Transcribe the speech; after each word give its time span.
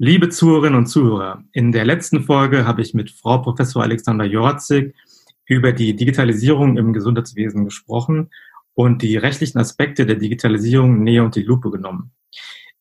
Liebe 0.00 0.28
Zuhörerinnen 0.28 0.78
und 0.78 0.86
Zuhörer, 0.86 1.42
in 1.50 1.72
der 1.72 1.84
letzten 1.84 2.22
Folge 2.22 2.68
habe 2.68 2.82
ich 2.82 2.94
mit 2.94 3.10
Frau 3.10 3.38
Professor 3.38 3.82
Alexander 3.82 4.24
Jorzig 4.24 4.94
über 5.44 5.72
die 5.72 5.96
Digitalisierung 5.96 6.76
im 6.76 6.92
Gesundheitswesen 6.92 7.64
gesprochen 7.64 8.30
und 8.74 9.02
die 9.02 9.16
rechtlichen 9.16 9.58
Aspekte 9.58 10.06
der 10.06 10.14
Digitalisierung 10.14 11.02
näher 11.02 11.24
unter 11.24 11.40
die 11.40 11.46
Lupe 11.46 11.72
genommen. 11.72 12.12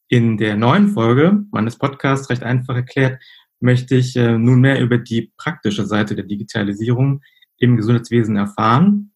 In 0.07 0.37
der 0.37 0.57
neuen 0.57 0.89
Folge 0.89 1.43
meines 1.49 1.79
Podcasts 1.79 2.29
Recht 2.29 2.43
einfach 2.43 2.75
erklärt, 2.75 3.19
möchte 3.59 3.95
ich 3.95 4.15
äh, 4.15 4.37
nunmehr 4.37 4.79
über 4.79 4.99
die 4.99 5.31
praktische 5.37 5.87
Seite 5.87 6.13
der 6.13 6.25
Digitalisierung 6.25 7.23
im 7.57 7.77
Gesundheitswesen 7.77 8.35
erfahren 8.35 9.11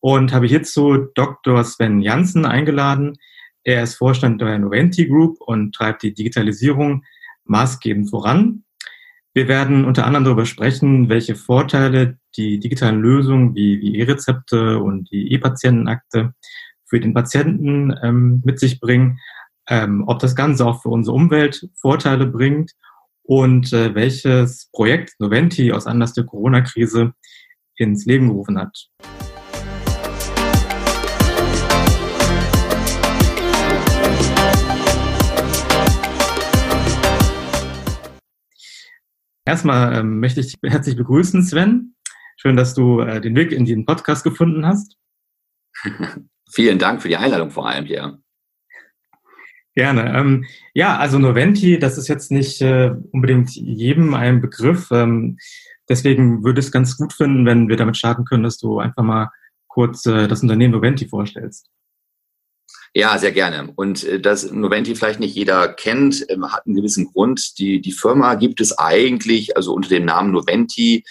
und 0.00 0.32
habe 0.32 0.46
hierzu 0.46 1.06
Dr. 1.14 1.62
Sven 1.64 2.00
Janssen 2.00 2.46
eingeladen. 2.46 3.18
Er 3.62 3.82
ist 3.82 3.96
Vorstand 3.96 4.40
der 4.40 4.58
Noventi 4.58 5.06
Group 5.06 5.36
und 5.42 5.74
treibt 5.74 6.02
die 6.02 6.14
Digitalisierung 6.14 7.04
maßgebend 7.44 8.10
voran. 8.10 8.64
Wir 9.34 9.48
werden 9.48 9.84
unter 9.84 10.04
anderem 10.04 10.24
darüber 10.24 10.44
sprechen, 10.46 11.08
welche 11.08 11.36
Vorteile 11.36 12.18
die 12.36 12.60
digitalen 12.60 13.00
Lösungen 13.00 13.54
wie, 13.54 13.80
wie 13.80 13.98
E-Rezepte 13.98 14.78
und 14.78 15.10
die 15.10 15.32
E-Patientenakte 15.32 16.34
für 16.84 17.00
den 17.00 17.14
Patienten 17.14 17.94
ähm, 18.02 18.42
mit 18.44 18.60
sich 18.60 18.78
bringen, 18.78 19.18
ähm, 19.68 20.04
ob 20.06 20.18
das 20.18 20.36
Ganze 20.36 20.66
auch 20.66 20.82
für 20.82 20.90
unsere 20.90 21.16
Umwelt 21.16 21.68
Vorteile 21.74 22.26
bringt 22.26 22.72
und 23.22 23.72
äh, 23.72 23.94
welches 23.94 24.68
Projekt 24.72 25.14
Noventi 25.18 25.72
aus 25.72 25.86
Anlass 25.86 26.12
der 26.12 26.24
Corona-Krise 26.24 27.14
ins 27.76 28.04
Leben 28.04 28.28
gerufen 28.28 28.58
hat. 28.58 28.88
Erstmal 39.44 39.96
ähm, 39.96 40.20
möchte 40.20 40.40
ich 40.40 40.52
dich 40.52 40.70
herzlich 40.70 40.96
begrüßen, 40.96 41.42
Sven. 41.42 41.94
Schön, 42.36 42.56
dass 42.56 42.74
du 42.74 43.00
äh, 43.00 43.20
den 43.20 43.34
Weg 43.34 43.52
in 43.52 43.64
den 43.64 43.84
Podcast 43.84 44.22
gefunden 44.22 44.64
hast. 44.64 44.96
Vielen 46.52 46.78
Dank 46.78 47.02
für 47.02 47.08
die 47.08 47.16
Einladung 47.16 47.50
vor 47.50 47.68
allem 47.68 47.86
hier. 47.86 48.18
Gerne. 49.74 50.14
Ähm, 50.14 50.44
ja, 50.74 50.98
also 50.98 51.18
Noventi, 51.18 51.78
das 51.78 51.98
ist 51.98 52.08
jetzt 52.08 52.30
nicht 52.30 52.60
äh, 52.60 52.94
unbedingt 53.10 53.50
jedem 53.54 54.14
ein 54.14 54.40
Begriff. 54.40 54.90
Ähm, 54.90 55.38
deswegen 55.88 56.44
würde 56.44 56.60
ich 56.60 56.66
es 56.66 56.72
ganz 56.72 56.96
gut 56.96 57.12
finden, 57.12 57.46
wenn 57.46 57.68
wir 57.68 57.76
damit 57.76 57.96
starten 57.96 58.24
können, 58.24 58.42
dass 58.42 58.58
du 58.58 58.78
einfach 58.78 59.02
mal 59.02 59.30
kurz 59.66 60.04
äh, 60.06 60.28
das 60.28 60.42
Unternehmen 60.42 60.74
Noventi 60.74 61.08
vorstellst. 61.08 61.70
Ja, 62.94 63.16
sehr 63.16 63.32
gerne. 63.32 63.72
Und 63.74 64.04
äh, 64.04 64.20
dass 64.20 64.50
Noventi 64.50 64.94
vielleicht 64.94 65.20
nicht 65.20 65.34
jeder 65.34 65.68
kennt, 65.68 66.26
ähm, 66.28 66.52
hat 66.52 66.66
einen 66.66 66.76
gewissen 66.76 67.06
Grund. 67.06 67.58
Die, 67.58 67.80
die 67.80 67.92
Firma 67.92 68.34
gibt 68.34 68.60
es 68.60 68.78
eigentlich, 68.78 69.56
also 69.56 69.72
unter 69.72 69.88
dem 69.88 70.04
Namen 70.04 70.32
Noventi, 70.32 71.04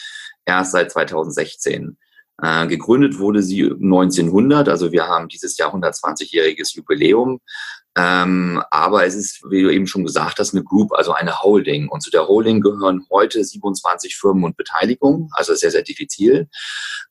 erst 0.46 0.73
seit 0.73 0.92
2016. 0.92 1.98
Äh, 2.42 2.68
gegründet 2.68 3.18
wurde 3.18 3.42
sie 3.42 3.64
1900, 3.64 4.70
also 4.70 4.92
wir 4.92 5.08
haben 5.08 5.28
dieses 5.28 5.58
Jahr 5.58 5.73
120-jähriges 5.73 6.76
Jubiläum. 6.76 7.40
Ähm, 7.97 8.64
aber 8.72 9.06
es 9.06 9.16
ist, 9.16 9.44
wie 9.50 9.64
du 9.64 9.70
eben 9.70 9.86
schon 9.86 10.06
gesagt 10.06 10.39
hast, 10.39 10.53
eine 10.53 10.64
Group, 10.64 10.94
also 10.94 11.11
eine 11.11 11.42
Holding. 11.44 11.89
Und 11.89 12.02
zu 12.02 12.09
der 12.09 12.28
Holding 12.28 12.61
gehören 12.61 13.06
heute 13.09 13.44
27 13.44 14.16
Firmen 14.16 14.45
und 14.45 14.56
Beteiligungen, 14.56 15.30
also 15.33 15.53
sehr, 15.56 15.72
sehr 15.72 15.81
diffizil. 15.81 16.48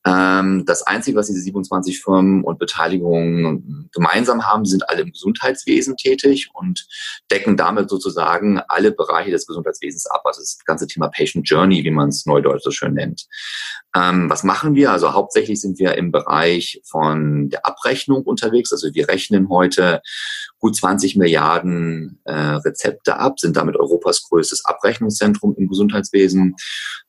Ähm, 0.07 0.65
das 0.65 0.83
Einzige, 0.83 1.19
was 1.19 1.27
diese 1.27 1.43
27 1.43 2.03
Firmen 2.03 2.43
und 2.45 2.59
Beteiligungen 2.59 3.91
gemeinsam 3.93 4.47
haben, 4.47 4.65
sind 4.65 4.89
alle 4.89 5.03
im 5.03 5.13
Gesundheitswesen 5.13 5.97
tätig 5.99 6.49
und 6.55 6.87
decken 7.31 7.59
damit 7.59 7.91
sozusagen 7.91 8.61
alle 8.69 8.93
Bereiche 8.93 9.31
des 9.31 9.47
Gesundheitswesens 9.47 10.07
ab. 10.07 10.23
Also 10.25 10.41
das 10.41 10.59
ganze 10.65 10.87
Thema 10.87 11.09
Patient 11.09 11.47
Journey, 11.47 11.85
wie 11.85 11.91
man 11.91 12.09
es 12.09 12.25
neudeutsch 12.25 12.63
so 12.63 12.71
schön 12.71 12.95
nennt. 12.95 13.27
Ähm, 13.95 14.31
was 14.31 14.45
machen 14.45 14.75
wir? 14.75 14.93
Also 14.93 15.13
hauptsächlich 15.13 15.61
sind 15.61 15.79
wir 15.79 15.97
im 15.97 16.11
Bereich 16.11 16.81
von 16.85 17.51
der 17.51 17.67
Abrechnung 17.67 18.23
unterwegs. 18.23 18.73
Also 18.73 18.95
wir 18.95 19.09
rechnen 19.09 19.51
heute 19.51 20.01
gut 20.61 20.77
20 20.77 21.17
Milliarden 21.17 22.21
äh, 22.25 22.33
Rezepte 22.33 23.17
ab, 23.17 23.41
sind 23.41 23.57
damit 23.57 23.77
Europas 23.77 24.23
größtes 24.29 24.65
Abrechnungszentrum 24.65 25.57
im 25.57 25.69
Gesundheitswesen. 25.69 26.55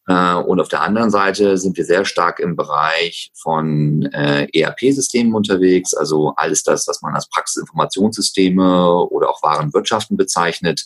Äh, 0.08 0.36
und 0.36 0.60
auf 0.60 0.70
der 0.70 0.82
anderen 0.82 1.12
Seite 1.12 1.58
sind 1.58 1.78
wir 1.78 1.86
sehr 1.86 2.06
stark 2.06 2.40
im 2.40 2.56
Bereich 2.56 3.32
von 3.36 4.04
äh, 4.14 4.48
ERP-Systemen 4.52 5.36
unterwegs, 5.36 5.94
also 5.94 6.34
alles 6.38 6.64
das, 6.64 6.88
was 6.88 7.02
man 7.02 7.14
als 7.14 7.30
Praxisinformationssysteme 7.30 9.06
oder 9.10 9.30
auch 9.30 9.44
Warenwirtschaften 9.44 10.18
bezeichnet. 10.18 10.86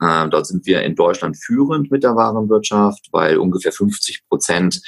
Äh, 0.00 0.28
dort 0.28 0.46
sind 0.46 0.66
wir 0.66 0.82
in 0.82 0.96
Deutschland 0.96 1.36
führend 1.36 1.90
mit 1.90 2.02
der 2.02 2.16
Warenwirtschaft, 2.16 3.08
weil 3.12 3.38
ungefähr 3.38 3.72
50 3.72 4.28
Prozent, 4.28 4.82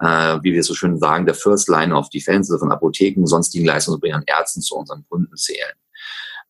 äh, 0.00 0.38
wie 0.42 0.52
wir 0.52 0.62
so 0.62 0.74
schön 0.74 0.98
sagen, 0.98 1.24
der 1.24 1.34
First 1.34 1.68
Line 1.68 1.94
of 1.94 2.10
Defense, 2.10 2.52
also 2.52 2.64
von 2.64 2.72
Apotheken, 2.72 3.26
sonstigen 3.26 3.64
Leistungserbringern, 3.64 4.24
Ärzten 4.26 4.60
zu 4.60 4.76
unseren 4.76 5.04
Kunden 5.08 5.34
zählen. 5.36 5.72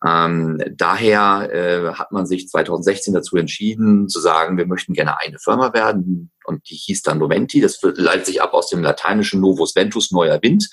Ähm, 0.06 0.62
daher 0.76 1.48
äh, 1.52 1.92
hat 1.94 2.12
man 2.12 2.26
sich 2.26 2.48
2016 2.48 3.14
dazu 3.14 3.36
entschieden, 3.36 4.08
zu 4.08 4.20
sagen, 4.20 4.56
wir 4.56 4.66
möchten 4.66 4.92
gerne 4.92 5.20
eine 5.20 5.38
Firma 5.38 5.72
werden. 5.72 6.30
Und 6.48 6.68
die 6.70 6.74
hieß 6.74 7.02
dann 7.02 7.18
Noventi. 7.18 7.60
Das 7.60 7.78
leitet 7.82 8.26
sich 8.26 8.42
ab 8.42 8.54
aus 8.54 8.70
dem 8.70 8.82
lateinischen 8.82 9.40
Novus 9.40 9.76
Ventus, 9.76 10.10
neuer 10.10 10.40
Wind. 10.42 10.68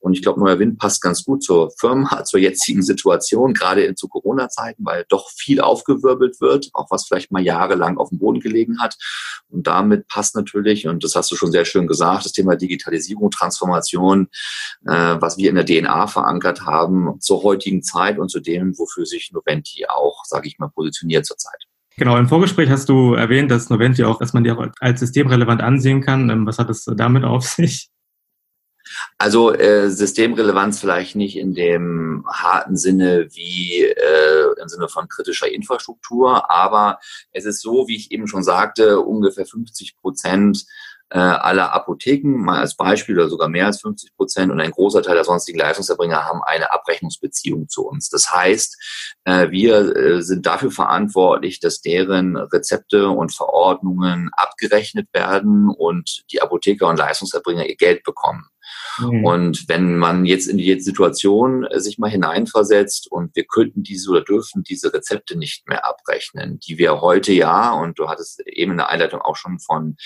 Und 0.00 0.12
ich 0.12 0.20
glaube, 0.20 0.38
neuer 0.38 0.58
Wind 0.58 0.78
passt 0.78 1.00
ganz 1.00 1.24
gut 1.24 1.42
zur 1.42 1.72
Firma, 1.78 2.24
zur 2.24 2.38
jetzigen 2.38 2.82
Situation, 2.82 3.54
gerade 3.54 3.94
zu 3.94 4.06
Corona-Zeiten, 4.06 4.84
weil 4.84 5.06
doch 5.08 5.30
viel 5.30 5.62
aufgewirbelt 5.62 6.42
wird, 6.42 6.68
auch 6.74 6.90
was 6.90 7.06
vielleicht 7.06 7.32
mal 7.32 7.42
jahrelang 7.42 7.96
auf 7.96 8.10
dem 8.10 8.18
Boden 8.18 8.40
gelegen 8.40 8.80
hat. 8.80 8.96
Und 9.48 9.66
damit 9.66 10.06
passt 10.08 10.36
natürlich, 10.36 10.86
und 10.86 11.02
das 11.04 11.14
hast 11.14 11.30
du 11.30 11.36
schon 11.36 11.52
sehr 11.52 11.64
schön 11.64 11.86
gesagt, 11.86 12.26
das 12.26 12.32
Thema 12.32 12.54
Digitalisierung, 12.54 13.30
Transformation, 13.30 14.28
äh, 14.86 15.16
was 15.20 15.38
wir 15.38 15.48
in 15.48 15.56
der 15.56 15.64
DNA 15.64 16.06
verankert 16.06 16.66
haben, 16.66 17.18
zur 17.20 17.42
heutigen 17.42 17.82
Zeit 17.82 18.18
und 18.18 18.28
zu 18.28 18.40
dem, 18.40 18.76
wofür 18.76 19.06
sich 19.06 19.32
Noventi 19.32 19.86
auch, 19.86 20.22
sage 20.26 20.48
ich 20.48 20.58
mal, 20.58 20.68
positioniert 20.68 21.24
zurzeit. 21.24 21.64
Genau, 21.96 22.16
im 22.16 22.28
Vorgespräch 22.28 22.70
hast 22.70 22.88
du 22.88 23.14
erwähnt, 23.14 23.50
dass 23.50 23.70
Noventi 23.70 24.02
auch, 24.04 24.18
dass 24.18 24.32
man 24.32 24.42
die 24.42 24.50
auch 24.50 24.66
als 24.80 25.00
systemrelevant 25.00 25.62
ansehen 25.62 26.00
kann. 26.00 26.28
Ähm, 26.28 26.46
was 26.46 26.58
hat 26.58 26.68
es 26.70 26.84
damit 26.84 27.24
auf 27.24 27.44
sich? 27.44 27.90
Also 29.18 29.52
äh, 29.52 29.90
Systemrelevanz 29.90 30.80
vielleicht 30.80 31.16
nicht 31.16 31.36
in 31.36 31.54
dem 31.54 32.26
harten 32.28 32.76
Sinne 32.76 33.28
wie 33.30 33.82
äh, 33.82 34.60
im 34.60 34.68
Sinne 34.68 34.88
von 34.88 35.08
kritischer 35.08 35.50
Infrastruktur, 35.50 36.50
aber 36.50 36.98
es 37.32 37.44
ist 37.44 37.62
so, 37.62 37.88
wie 37.88 37.96
ich 37.96 38.12
eben 38.12 38.26
schon 38.26 38.42
sagte, 38.42 39.00
ungefähr 39.00 39.46
50 39.46 39.96
Prozent 39.96 40.66
äh, 41.14 41.18
aller 41.18 41.72
Apotheken, 41.72 42.38
mal 42.38 42.58
als 42.58 42.74
Beispiel 42.74 43.16
oder 43.16 43.28
sogar 43.28 43.48
mehr 43.48 43.66
als 43.66 43.80
50 43.80 44.16
Prozent 44.16 44.50
und 44.50 44.60
ein 44.60 44.72
großer 44.72 45.00
Teil 45.00 45.14
der 45.14 45.22
sonstigen 45.22 45.60
Leistungserbringer 45.60 46.24
haben 46.24 46.42
eine 46.42 46.72
Abrechnungsbeziehung 46.72 47.68
zu 47.68 47.86
uns. 47.86 48.08
Das 48.08 48.32
heißt, 48.32 49.14
äh, 49.24 49.48
wir 49.52 49.94
äh, 49.96 50.22
sind 50.22 50.44
dafür 50.44 50.72
verantwortlich, 50.72 51.60
dass 51.60 51.80
deren 51.80 52.36
Rezepte 52.36 53.10
und 53.10 53.32
Verordnungen 53.32 54.30
abgerechnet 54.32 55.06
werden 55.12 55.70
und 55.70 56.24
die 56.32 56.42
Apotheker 56.42 56.88
und 56.88 56.98
Leistungserbringer 56.98 57.64
ihr 57.64 57.76
Geld 57.76 58.02
bekommen. 58.02 58.48
Mhm. 58.98 59.24
Und 59.24 59.68
wenn 59.68 59.96
man 59.96 60.24
jetzt 60.24 60.46
in 60.46 60.58
die 60.58 60.80
Situation 60.80 61.64
äh, 61.64 61.80
sich 61.80 61.98
mal 61.98 62.10
hineinversetzt 62.10 63.10
und 63.10 63.34
wir 63.34 63.44
könnten 63.44 63.82
diese 63.82 64.10
oder 64.10 64.22
dürfen 64.22 64.62
diese 64.62 64.92
Rezepte 64.92 65.36
nicht 65.36 65.68
mehr 65.68 65.86
abrechnen, 65.86 66.58
die 66.60 66.78
wir 66.78 67.00
heute 67.00 67.32
ja, 67.32 67.72
und 67.72 67.98
du 67.98 68.08
hattest 68.08 68.40
eben 68.46 68.72
in 68.72 68.78
der 68.78 68.90
Einleitung 68.90 69.20
auch 69.20 69.36
schon 69.36 69.58
von, 69.58 69.96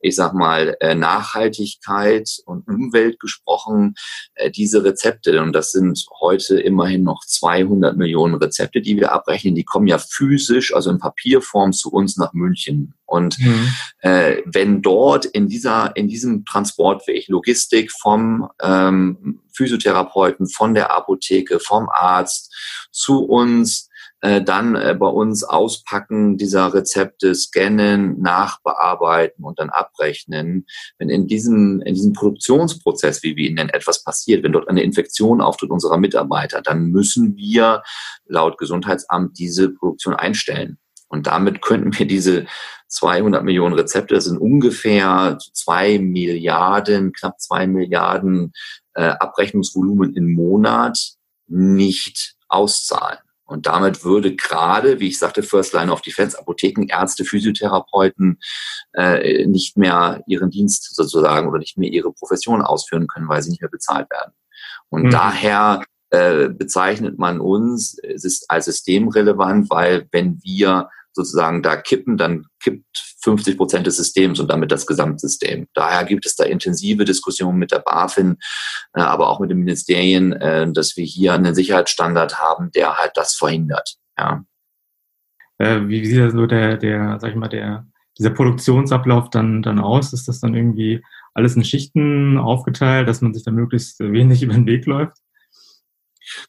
ich 0.00 0.14
sag 0.14 0.34
mal, 0.34 0.76
äh, 0.80 0.94
Nachhaltigkeit 0.94 2.28
und 2.44 2.66
Umwelt 2.68 3.20
gesprochen, 3.20 3.94
äh, 4.34 4.50
diese 4.50 4.84
Rezepte, 4.84 5.42
und 5.42 5.52
das 5.52 5.72
sind 5.72 6.06
heute 6.20 6.60
immerhin 6.60 7.02
noch 7.02 7.24
200 7.26 7.96
Millionen 7.96 8.36
Rezepte, 8.36 8.80
die 8.80 8.96
wir 8.96 9.12
abrechnen, 9.12 9.54
die 9.54 9.64
kommen 9.64 9.86
ja 9.86 9.98
physisch, 9.98 10.74
also 10.74 10.90
in 10.90 10.98
Papierform 10.98 11.72
zu 11.72 11.90
uns 11.90 12.16
nach 12.16 12.32
München. 12.32 12.94
Und 13.06 13.38
mhm. 13.38 13.70
äh, 14.00 14.42
wenn 14.44 14.82
dort 14.82 15.24
in 15.24 15.48
dieser, 15.48 15.94
in 15.96 16.08
diesem 16.08 16.44
Transportweg 16.44 17.28
Logistik 17.28 17.92
vom 17.92 18.48
ähm, 18.60 19.40
Physiotherapeuten, 19.54 20.48
von 20.48 20.74
der 20.74 20.94
Apotheke, 20.94 21.60
vom 21.60 21.88
Arzt 21.88 22.54
zu 22.90 23.24
uns, 23.24 23.88
äh, 24.22 24.42
dann 24.42 24.74
äh, 24.74 24.96
bei 24.98 25.06
uns 25.06 25.44
auspacken 25.44 26.36
dieser 26.36 26.72
Rezepte, 26.72 27.34
scannen, 27.34 28.20
nachbearbeiten 28.20 29.44
und 29.44 29.58
dann 29.58 29.70
abrechnen. 29.70 30.66
Wenn 30.98 31.10
in 31.10 31.26
diesem, 31.26 31.82
in 31.82 31.94
diesem 31.94 32.12
Produktionsprozess, 32.12 33.22
wie 33.22 33.36
wir 33.36 33.48
ihn 33.48 33.54
nennen, 33.54 33.70
etwas 33.70 34.02
passiert, 34.02 34.42
wenn 34.42 34.52
dort 34.52 34.68
eine 34.68 34.82
Infektion 34.82 35.40
auftritt 35.40 35.70
unserer 35.70 35.98
Mitarbeiter, 35.98 36.62
dann 36.62 36.86
müssen 36.86 37.36
wir 37.36 37.82
laut 38.26 38.58
Gesundheitsamt 38.58 39.38
diese 39.38 39.68
Produktion 39.68 40.14
einstellen. 40.14 40.78
Und 41.08 41.26
damit 41.26 41.62
könnten 41.62 41.96
wir 41.98 42.06
diese 42.06 42.46
200 42.88 43.44
Millionen 43.44 43.74
Rezepte, 43.74 44.14
das 44.14 44.24
sind 44.24 44.38
ungefähr 44.38 45.38
zwei 45.52 45.98
Milliarden, 45.98 47.12
knapp 47.12 47.40
zwei 47.40 47.66
Milliarden 47.66 48.52
äh, 48.94 49.08
Abrechnungsvolumen 49.08 50.14
im 50.14 50.32
Monat 50.32 50.98
nicht 51.48 52.34
auszahlen. 52.48 53.18
Und 53.44 53.66
damit 53.66 54.04
würde 54.04 54.34
gerade, 54.34 54.98
wie 54.98 55.08
ich 55.08 55.18
sagte, 55.18 55.44
First 55.44 55.72
Line 55.72 55.92
of 55.92 56.02
Defense, 56.02 56.36
Apotheken, 56.36 56.86
Ärzte, 56.88 57.24
Physiotherapeuten 57.24 58.40
äh, 58.94 59.46
nicht 59.46 59.76
mehr 59.76 60.22
ihren 60.26 60.50
Dienst 60.50 60.96
sozusagen 60.96 61.48
oder 61.48 61.58
nicht 61.58 61.78
mehr 61.78 61.90
ihre 61.90 62.12
Profession 62.12 62.62
ausführen 62.62 63.06
können, 63.06 63.28
weil 63.28 63.42
sie 63.42 63.50
nicht 63.50 63.62
mehr 63.62 63.70
bezahlt 63.70 64.10
werden. 64.10 64.32
Und 64.88 65.04
mhm. 65.04 65.10
daher 65.10 65.82
äh, 66.10 66.48
bezeichnet 66.48 67.18
man 67.18 67.40
uns 67.40 67.98
es 68.02 68.24
ist 68.24 68.50
als 68.50 68.64
systemrelevant, 68.64 69.70
weil 69.70 70.08
wenn 70.10 70.40
wir 70.42 70.88
sozusagen 71.16 71.62
da 71.62 71.76
kippen, 71.76 72.16
dann 72.16 72.46
kippt 72.62 73.16
50 73.22 73.56
Prozent 73.56 73.86
des 73.86 73.96
Systems 73.96 74.38
und 74.38 74.48
damit 74.48 74.70
das 74.70 74.86
Gesamtsystem. 74.86 75.66
Daher 75.74 76.04
gibt 76.04 76.26
es 76.26 76.36
da 76.36 76.44
intensive 76.44 77.04
Diskussionen 77.04 77.58
mit 77.58 77.72
der 77.72 77.80
BaFin, 77.80 78.36
äh, 78.94 79.00
aber 79.00 79.28
auch 79.28 79.40
mit 79.40 79.50
den 79.50 79.58
Ministerien, 79.58 80.32
äh, 80.32 80.70
dass 80.70 80.96
wir 80.96 81.04
hier 81.04 81.34
einen 81.34 81.54
Sicherheitsstandard 81.54 82.38
haben, 82.38 82.70
der 82.70 82.96
halt 82.98 83.12
das 83.14 83.34
verhindert. 83.34 83.96
Ja. 84.16 84.44
Äh, 85.58 85.88
wie 85.88 86.04
sieht 86.06 86.30
so 86.32 86.46
der, 86.46 86.76
der, 86.76 87.18
sag 87.18 87.30
ich 87.30 87.36
mal, 87.36 87.48
der, 87.48 87.86
dieser 88.18 88.30
Produktionsablauf 88.30 89.30
dann, 89.30 89.62
dann 89.62 89.80
aus? 89.80 90.12
Ist 90.12 90.28
das 90.28 90.40
dann 90.40 90.54
irgendwie 90.54 91.02
alles 91.34 91.56
in 91.56 91.64
Schichten 91.64 92.38
aufgeteilt, 92.38 93.08
dass 93.08 93.22
man 93.22 93.34
sich 93.34 93.44
da 93.44 93.50
möglichst 93.50 93.98
wenig 94.00 94.42
über 94.44 94.54
den 94.54 94.66
Weg 94.66 94.86
läuft? 94.86 95.16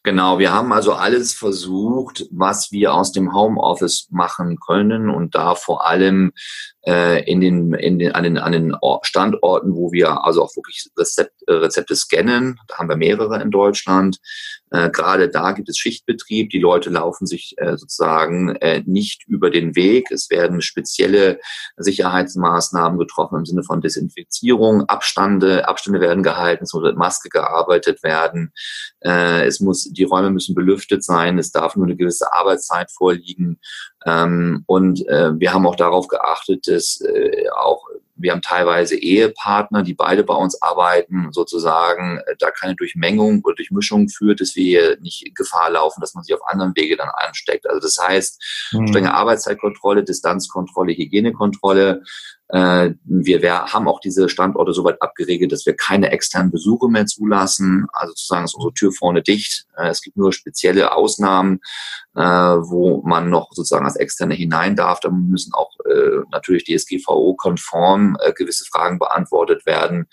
Genau, 0.03 0.39
wir 0.39 0.51
haben 0.51 0.73
also 0.73 0.93
alles 0.93 1.33
versucht, 1.33 2.25
was 2.31 2.71
wir 2.71 2.93
aus 2.93 3.11
dem 3.11 3.33
Homeoffice 3.33 4.07
machen 4.11 4.59
können 4.59 5.09
und 5.09 5.35
da 5.35 5.55
vor 5.55 5.85
allem 5.87 6.31
äh, 6.87 7.21
in 7.29 7.41
den, 7.41 7.73
in 7.73 7.99
den, 7.99 8.13
an, 8.13 8.23
den, 8.23 8.37
an 8.37 8.53
den 8.53 8.75
Standorten, 9.01 9.75
wo 9.75 9.91
wir 9.91 10.23
also 10.23 10.41
auch 10.41 10.55
wirklich 10.55 10.89
Rezept, 10.97 11.43
äh, 11.47 11.51
Rezepte 11.51 11.95
scannen. 11.95 12.59
Da 12.67 12.77
haben 12.77 12.87
wir 12.87 12.95
mehrere 12.95 13.41
in 13.41 13.51
Deutschland. 13.51 14.19
Äh, 14.71 14.89
Gerade 14.89 15.29
da 15.29 15.51
gibt 15.51 15.67
es 15.67 15.77
Schichtbetrieb. 15.77 16.49
Die 16.49 16.59
Leute 16.59 16.89
laufen 16.89 17.25
sich 17.25 17.55
äh, 17.57 17.77
sozusagen 17.77 18.55
äh, 18.57 18.83
nicht 18.85 19.27
über 19.27 19.49
den 19.49 19.75
Weg. 19.75 20.11
Es 20.11 20.29
werden 20.29 20.61
spezielle 20.61 21.39
Sicherheitsmaßnahmen 21.75 22.97
getroffen 22.97 23.39
im 23.39 23.45
Sinne 23.45 23.63
von 23.63 23.81
Desinfizierung, 23.81 24.83
Abstände, 24.83 25.67
Abstände 25.67 25.99
werden 25.99 26.23
gehalten, 26.23 26.63
es 26.63 26.73
muss 26.73 26.83
mit 26.83 26.97
Maske 26.97 27.29
gearbeitet 27.29 28.01
werden. 28.03 28.53
Äh, 29.01 29.45
es 29.45 29.59
muss, 29.59 29.89
die 29.91 30.03
Räume 30.03 30.31
müssen 30.31 30.55
belüftet 30.55 31.03
sein. 31.03 31.37
Es 31.37 31.51
darf 31.51 31.75
nur 31.75 31.85
eine 31.85 31.97
gewisse 31.97 32.31
Arbeitszeit 32.31 32.91
vorliegen. 32.91 33.59
Ähm, 34.07 34.63
und 34.67 35.05
äh, 35.07 35.37
wir 35.37 35.53
haben 35.53 35.67
auch 35.67 35.75
darauf 35.75 36.07
geachtet, 36.07 36.67
dass 36.67 37.01
äh, 37.01 37.49
auch 37.49 37.85
wir 38.15 38.31
haben 38.31 38.41
teilweise 38.41 38.95
Ehepartner, 38.95 39.83
die 39.83 39.93
beide 39.93 40.23
bei 40.23 40.33
uns 40.33 40.61
arbeiten, 40.61 41.27
sozusagen 41.31 42.19
äh, 42.25 42.35
da 42.39 42.49
keine 42.49 42.75
Durchmengung 42.75 43.41
oder 43.43 43.55
Durchmischung 43.55 44.07
führt, 44.07 44.39
dass 44.41 44.55
wir 44.55 44.63
hier 44.63 44.97
nicht 45.01 45.35
Gefahr 45.35 45.69
laufen, 45.71 46.01
dass 46.01 46.15
man 46.15 46.23
sich 46.23 46.33
auf 46.33 46.47
anderen 46.47 46.75
Wege 46.75 46.95
dann 46.95 47.09
ansteckt. 47.09 47.67
Also 47.67 47.81
das 47.81 47.97
heißt, 48.01 48.71
mhm. 48.71 48.87
strenge 48.87 49.13
Arbeitszeitkontrolle, 49.13 50.03
Distanzkontrolle, 50.03 50.93
Hygienekontrolle, 50.93 52.01
äh, 52.49 52.91
wir, 53.03 53.41
wir 53.41 53.65
haben 53.65 53.87
auch 53.87 53.99
diese 53.99 54.29
Standorte 54.29 54.71
soweit 54.73 55.01
abgeregelt, 55.01 55.51
dass 55.51 55.65
wir 55.65 55.75
keine 55.75 56.11
externen 56.11 56.51
Besuche 56.51 56.89
mehr 56.89 57.05
zulassen. 57.05 57.87
Also 57.91 58.13
zu 58.13 58.25
sagen, 58.25 58.45
ist 58.45 58.55
unsere 58.55 58.73
Tür 58.73 58.91
vorne 58.91 59.21
dicht. 59.21 59.65
Äh, 59.77 59.89
es 59.89 60.01
gibt 60.01 60.15
nur 60.15 60.31
spezielle 60.31 60.93
Ausnahmen, 60.93 61.59
äh, 62.15 62.21
wo 62.21 63.01
man 63.05 63.29
noch 63.29 63.49
sozusagen 63.51 63.85
als 63.85 63.97
Externe 63.97 64.33
hinein 64.33 64.75
darf. 64.75 65.01
Da 65.01 65.09
müssen 65.09 65.53
auch 65.53 65.71
äh, 65.85 66.21
natürlich 66.31 66.63
DSGVO-konform 66.63 68.17
äh, 68.21 68.31
gewisse 68.31 68.65
Fragen 68.65 68.97
beantwortet 68.97 69.65
werden. 69.65 70.07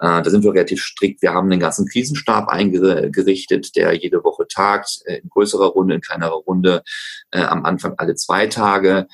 Äh, 0.00 0.22
da 0.22 0.30
sind 0.30 0.44
wir 0.44 0.52
relativ 0.52 0.82
strikt. 0.82 1.22
Wir 1.22 1.32
haben 1.32 1.48
den 1.48 1.60
ganzen 1.60 1.86
Krisenstab 1.86 2.48
eingerichtet, 2.48 3.74
der 3.76 3.94
jede 3.94 4.22
Woche 4.22 4.46
tagt, 4.48 5.00
äh, 5.06 5.18
in 5.18 5.28
größerer 5.30 5.68
Runde, 5.68 5.94
in 5.94 6.00
kleinerer 6.02 6.42
Runde, 6.46 6.82
äh, 7.30 7.40
am 7.40 7.64
Anfang 7.64 7.94
alle 7.96 8.14
zwei 8.14 8.46
Tage, 8.46 9.06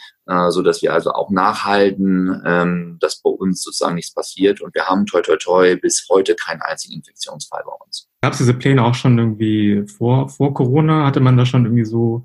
so 0.48 0.62
dass 0.62 0.82
wir 0.82 0.92
also 0.92 1.12
auch 1.12 1.30
nachhalten, 1.30 2.42
ähm, 2.44 2.96
dass 3.00 3.22
bei 3.22 3.30
uns 3.30 3.62
sozusagen 3.62 3.94
nichts 3.94 4.12
passiert. 4.12 4.60
Und 4.60 4.74
wir 4.74 4.86
haben 4.86 5.06
toi 5.06 5.22
toi 5.22 5.36
toi 5.36 5.76
bis 5.76 6.06
heute 6.10 6.34
keinen 6.34 6.62
einzigen 6.62 6.94
Infektionsfall 6.94 7.62
bei 7.64 7.72
uns. 7.84 8.08
Gab 8.22 8.32
es 8.32 8.38
diese 8.38 8.54
Pläne 8.54 8.84
auch 8.84 8.94
schon 8.94 9.18
irgendwie 9.18 9.84
vor, 9.86 10.28
vor 10.28 10.52
Corona? 10.52 11.06
Hatte 11.06 11.20
man 11.20 11.36
da 11.36 11.46
schon 11.46 11.64
irgendwie 11.64 11.84
so 11.84 12.24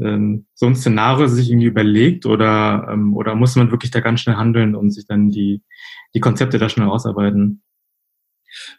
ähm, 0.00 0.46
so 0.54 0.66
ein 0.66 0.76
Szenario 0.76 1.26
sich 1.26 1.50
irgendwie 1.50 1.66
überlegt 1.66 2.26
oder, 2.26 2.88
ähm, 2.90 3.16
oder 3.16 3.34
muss 3.34 3.56
man 3.56 3.70
wirklich 3.70 3.90
da 3.90 4.00
ganz 4.00 4.20
schnell 4.20 4.36
handeln 4.36 4.74
und 4.74 4.90
sich 4.90 5.06
dann 5.06 5.30
die, 5.30 5.62
die 6.14 6.20
Konzepte 6.20 6.58
da 6.58 6.68
schnell 6.68 6.88
ausarbeiten? 6.88 7.62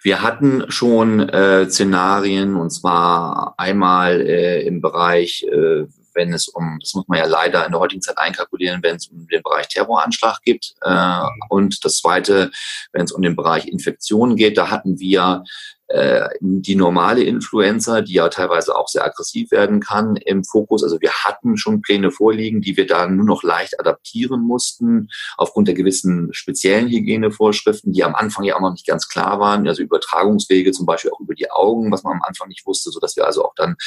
Wir 0.02 0.22
hatten 0.24 0.64
schon 0.70 1.20
äh, 1.30 1.70
Szenarien 1.70 2.56
und 2.56 2.72
zwar 2.72 3.56
einmal 3.58 4.22
äh, 4.22 4.66
im 4.66 4.82
Bereich, 4.82 5.46
äh, 5.52 5.86
wenn 6.18 6.34
es 6.34 6.50
um, 6.50 6.80
das 6.82 6.94
muss 6.96 7.08
man 7.08 7.20
ja 7.20 7.26
leider 7.26 7.66
in 7.66 7.72
der 7.72 7.80
heutigen 7.80 8.02
Zeit 8.02 8.18
einkalkulieren, 8.18 8.84
wenn 8.84 8.98
es 8.98 9.08
um 9.08 9.28
den 9.28 9.42
Bereich 9.44 9.70
Terroranschlag 9.70 10.42
geht. 10.42 10.74
Äh, 10.82 11.22
und 11.48 11.86
das 11.86 12.00
zweite, 12.00 12.52
wenn 12.92 13.06
es 13.06 13.14
um 13.14 13.22
den 13.22 13.38
Bereich 13.38 13.68
Infektionen 13.68 14.36
geht, 14.36 14.58
da 14.58 14.70
hatten 14.70 15.00
wir 15.00 15.44
die 15.90 16.76
normale 16.76 17.24
Influenza, 17.24 18.02
die 18.02 18.14
ja 18.14 18.28
teilweise 18.28 18.76
auch 18.76 18.90
sehr 18.90 19.06
aggressiv 19.06 19.52
werden 19.52 19.80
kann, 19.80 20.18
im 20.18 20.44
Fokus. 20.44 20.84
Also 20.84 21.00
wir 21.00 21.12
hatten 21.12 21.56
schon 21.56 21.82
Pläne 21.82 22.12
vorliegen, 22.12 22.62
die 22.62 22.76
wir 22.76 22.86
dann 22.86 23.16
nur 23.16 23.26
noch 23.26 23.42
leicht 23.42 23.80
adaptieren 23.80 24.42
mussten, 24.42 25.08
aufgrund 25.38 25.70
der 25.70 25.76
gewissen 25.76 26.34
speziellen 26.34 26.90
Hygienevorschriften, 26.90 27.94
die 27.94 28.04
am 28.04 28.16
Anfang 28.16 28.44
ja 28.44 28.58
auch 28.58 28.62
noch 28.62 28.74
nicht 28.74 28.86
ganz 28.86 29.08
klar 29.08 29.40
waren. 29.40 29.66
Also 29.66 29.82
Übertragungswege 29.82 30.72
zum 30.74 30.86
Beispiel 30.86 31.12
auch 31.12 31.22
über 31.22 31.36
die 31.36 31.50
Augen, 31.52 31.90
was 31.92 32.04
man 32.04 32.14
am 32.14 32.24
Anfang 32.24 32.50
nicht 32.50 32.66
wusste, 32.66 32.92
so 32.92 33.00
dass 33.00 33.16
wir 33.16 33.26
also 33.26 33.46
auch 33.46 33.56
dann 33.56 33.78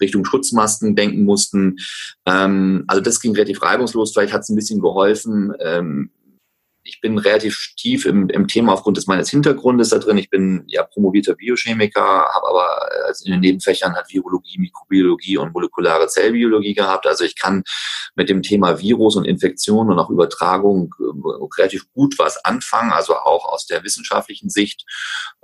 Richtung 0.00 0.24
Schutzmasken 0.24 0.96
denken 0.96 1.24
mussten. 1.24 1.76
Ähm, 2.24 2.84
also 2.86 3.02
das 3.02 3.20
ging 3.20 3.34
relativ 3.34 3.62
reibungslos. 3.62 4.12
Vielleicht 4.12 4.32
hat 4.32 4.42
es 4.42 4.48
ein 4.48 4.56
bisschen 4.56 4.80
geholfen. 4.80 5.52
Ähm, 6.80 6.90
ich 6.90 7.00
bin 7.00 7.18
relativ 7.18 7.74
tief 7.76 8.06
im, 8.06 8.28
im 8.28 8.46
Thema 8.46 8.72
aufgrund 8.72 8.96
des 8.96 9.06
meines 9.06 9.30
Hintergrundes 9.30 9.90
da 9.90 9.98
drin. 9.98 10.18
Ich 10.18 10.30
bin 10.30 10.64
ja 10.66 10.82
promovierter 10.82 11.34
Biochemiker, 11.34 12.02
habe 12.02 12.48
aber 12.48 12.88
also 13.06 13.24
in 13.26 13.32
den 13.32 13.40
Nebenfächern 13.40 13.94
hat 13.94 14.10
Virologie, 14.10 14.58
Mikrobiologie 14.58 15.38
und 15.38 15.52
molekulare 15.52 16.08
Zellbiologie 16.08 16.74
gehabt. 16.74 17.06
Also 17.06 17.24
ich 17.24 17.38
kann 17.38 17.62
mit 18.14 18.28
dem 18.28 18.42
Thema 18.42 18.80
Virus 18.80 19.16
und 19.16 19.24
Infektion 19.24 19.90
und 19.90 19.98
auch 19.98 20.10
Übertragung 20.10 20.94
äh, 20.98 21.58
relativ 21.58 21.90
gut 21.92 22.18
was 22.18 22.44
anfangen, 22.44 22.92
also 22.92 23.14
auch 23.14 23.46
aus 23.46 23.66
der 23.66 23.84
wissenschaftlichen 23.84 24.50
Sicht, 24.50 24.84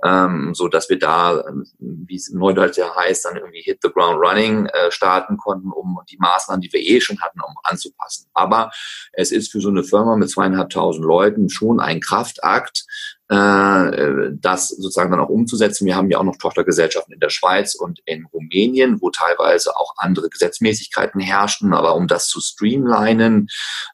ähm, 0.03 0.53
so 0.53 0.67
dass 0.67 0.89
wir 0.89 0.99
da, 0.99 1.43
wie 1.79 2.15
es 2.15 2.29
im 2.29 2.39
Neudeutsch 2.39 2.77
ja 2.77 2.95
heißt, 2.95 3.25
dann 3.25 3.37
irgendwie 3.37 3.61
hit 3.61 3.79
the 3.81 3.89
ground 3.89 4.19
running 4.19 4.65
äh, 4.67 4.91
starten 4.91 5.37
konnten, 5.37 5.71
um 5.71 5.99
die 6.09 6.17
Maßnahmen, 6.17 6.61
die 6.61 6.71
wir 6.71 6.81
eh 6.81 7.01
schon 7.01 7.19
hatten, 7.21 7.39
um 7.41 7.55
anzupassen. 7.63 8.29
Aber 8.33 8.71
es 9.13 9.31
ist 9.31 9.51
für 9.51 9.61
so 9.61 9.69
eine 9.69 9.83
Firma 9.83 10.15
mit 10.15 10.29
zweieinhalbtausend 10.29 11.05
Leuten 11.05 11.26
Leuten 11.27 11.49
schon 11.49 11.79
ein 11.79 11.99
Kraftakt, 11.99 12.85
äh, 13.29 14.31
das 14.39 14.69
sozusagen 14.69 15.11
dann 15.11 15.19
auch 15.19 15.29
umzusetzen. 15.29 15.85
Wir 15.85 15.97
haben 15.97 16.09
ja 16.09 16.17
auch 16.17 16.23
noch 16.23 16.37
Tochtergesellschaften 16.37 17.13
in 17.13 17.19
der 17.19 17.29
Schweiz 17.29 17.75
und 17.75 17.99
in 18.05 18.25
Rumänien, 18.25 19.01
wo 19.01 19.09
teilweise 19.09 19.75
auch 19.75 19.93
andere 19.97 20.29
Gesetzmäßigkeiten 20.29 21.19
herrschen. 21.19 21.73
Aber 21.73 21.95
um 21.95 22.07
das 22.07 22.27
zu 22.27 22.39
streamlinen, 22.39 23.47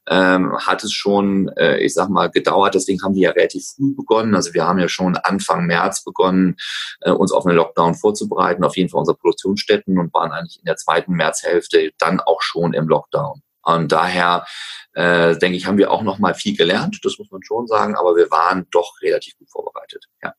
ähm, 0.08 0.56
hat 0.60 0.84
es 0.84 0.94
schon, 0.94 1.50
äh, 1.58 1.80
ich 1.80 1.96
sag 1.96 2.10
mal, 2.10 2.30
gedauert. 2.30 2.76
Deswegen 2.76 3.02
haben 3.02 3.16
wir 3.16 3.24
ja 3.24 3.32
relativ 3.32 3.66
früh 3.76 3.96
begonnen. 3.96 4.36
Also 4.36 4.54
wir 4.54 4.68
haben 4.68 4.80
ja 4.80 4.88
schon 4.88 5.18
Anfang 5.18 5.66
März 5.66 6.04
begonnen, 6.04 6.56
äh, 7.02 7.12
uns 7.12 7.32
auf 7.32 7.46
einen 7.48 7.58
Lockdown 7.58 7.96
vorzubereiten, 7.96 8.64
auf 8.64 8.78
jeden 8.78 8.90
Fall 8.90 9.00
unsere 9.00 9.18
Produktionsstätten 9.18 9.98
und 9.98 10.14
waren 10.14 10.32
eigentlich 10.32 10.60
in 10.60 10.66
der 10.66 10.76
zweiten 10.76 11.14
Märzhälfte 11.14 11.92
dann 11.98 12.20
auch 12.20 12.42
schon 12.42 12.74
im 12.74 12.88
Lockdown. 12.88 13.42
Und 13.64 13.92
daher 13.92 14.46
äh, 14.94 15.38
denke 15.38 15.58
ich, 15.58 15.66
haben 15.66 15.78
wir 15.78 15.92
auch 15.92 16.04
noch 16.04 16.20
mal 16.20 16.34
viel 16.34 16.56
gelernt, 16.56 17.00
das 17.04 17.18
muss 17.18 17.32
man 17.32 17.44
schon 17.44 17.68
sagen, 17.68 17.96
aber 17.96 18.16
wir 18.16 18.30
waren 18.30 18.68
doch 18.72 19.02
relativ 19.02 19.38
gut 19.38 19.50
vorbereitet. 19.50 20.06
Ja. 20.22 20.34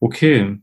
Okay, 0.00 0.58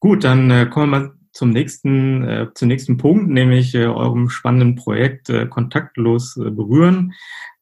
gut, 0.00 0.24
dann 0.24 0.50
äh, 0.50 0.66
kommen 0.66 0.90
wir 0.90 0.98
mal 0.98 1.14
zum 1.32 1.50
nächsten, 1.50 2.22
äh, 2.26 2.46
zum 2.54 2.68
nächsten 2.68 2.96
Punkt, 2.96 3.28
nämlich 3.28 3.74
äh, 3.74 3.86
eurem 3.86 4.30
spannenden 4.30 4.76
Projekt 4.76 5.28
äh, 5.28 5.46
Kontaktlos 5.46 6.36
äh, 6.36 6.50
berühren, 6.50 7.12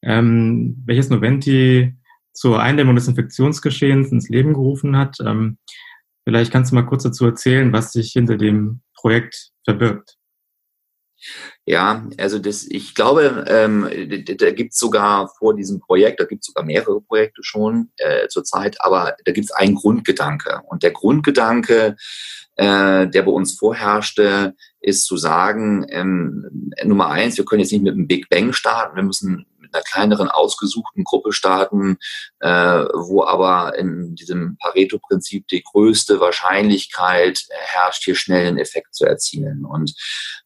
ähm, 0.02 0.82
welches 0.84 1.08
Noventi 1.08 1.94
zur 2.34 2.60
Eindämmung 2.60 2.96
des 2.96 3.08
Infektionsgeschehens 3.08 4.12
ins 4.12 4.28
Leben 4.28 4.52
gerufen 4.52 4.96
hat. 4.96 5.18
Ähm, 5.24 5.58
vielleicht 6.24 6.52
kannst 6.52 6.70
du 6.70 6.74
mal 6.74 6.86
kurz 6.86 7.02
dazu 7.02 7.24
erzählen, 7.24 7.72
was 7.72 7.92
sich 7.92 8.12
hinter 8.12 8.36
dem 8.36 8.82
Projekt 8.94 9.52
verbirgt. 9.64 10.16
Ja, 11.64 12.08
also 12.18 12.40
das, 12.40 12.66
ich 12.68 12.94
glaube, 12.96 13.44
ähm, 13.46 13.88
da 14.38 14.50
gibt's 14.50 14.80
sogar 14.80 15.28
vor 15.38 15.54
diesem 15.54 15.78
Projekt, 15.78 16.18
da 16.18 16.24
gibt's 16.24 16.48
sogar 16.48 16.64
mehrere 16.64 17.00
Projekte 17.00 17.44
schon 17.44 17.90
äh, 17.98 18.26
zurzeit, 18.26 18.80
aber 18.80 19.14
da 19.24 19.32
gibt's 19.32 19.52
einen 19.52 19.76
Grundgedanke. 19.76 20.62
Und 20.66 20.82
der 20.82 20.90
Grundgedanke, 20.90 21.96
äh, 22.56 23.06
der 23.06 23.22
bei 23.22 23.30
uns 23.30 23.56
vorherrschte, 23.56 24.56
ist 24.80 25.06
zu 25.06 25.16
sagen, 25.16 25.86
ähm, 25.90 26.72
Nummer 26.84 27.10
eins, 27.10 27.38
wir 27.38 27.44
können 27.44 27.60
jetzt 27.60 27.70
nicht 27.70 27.84
mit 27.84 27.94
einem 27.94 28.08
Big 28.08 28.28
Bang 28.28 28.52
starten, 28.52 28.96
wir 28.96 29.04
müssen 29.04 29.46
mit 29.72 29.74
einer 29.74 29.84
kleineren 29.84 30.28
ausgesuchten 30.28 31.04
Gruppe 31.04 31.32
starten, 31.32 31.98
äh, 32.40 32.48
wo 32.48 33.24
aber 33.24 33.76
in 33.78 34.14
diesem 34.14 34.56
Pareto-Prinzip 34.58 35.48
die 35.48 35.62
größte 35.62 36.20
Wahrscheinlichkeit 36.20 37.42
herrscht, 37.50 38.04
hier 38.04 38.14
schnell 38.14 38.46
einen 38.46 38.58
Effekt 38.58 38.94
zu 38.94 39.04
erzielen. 39.04 39.64
Und 39.64 39.94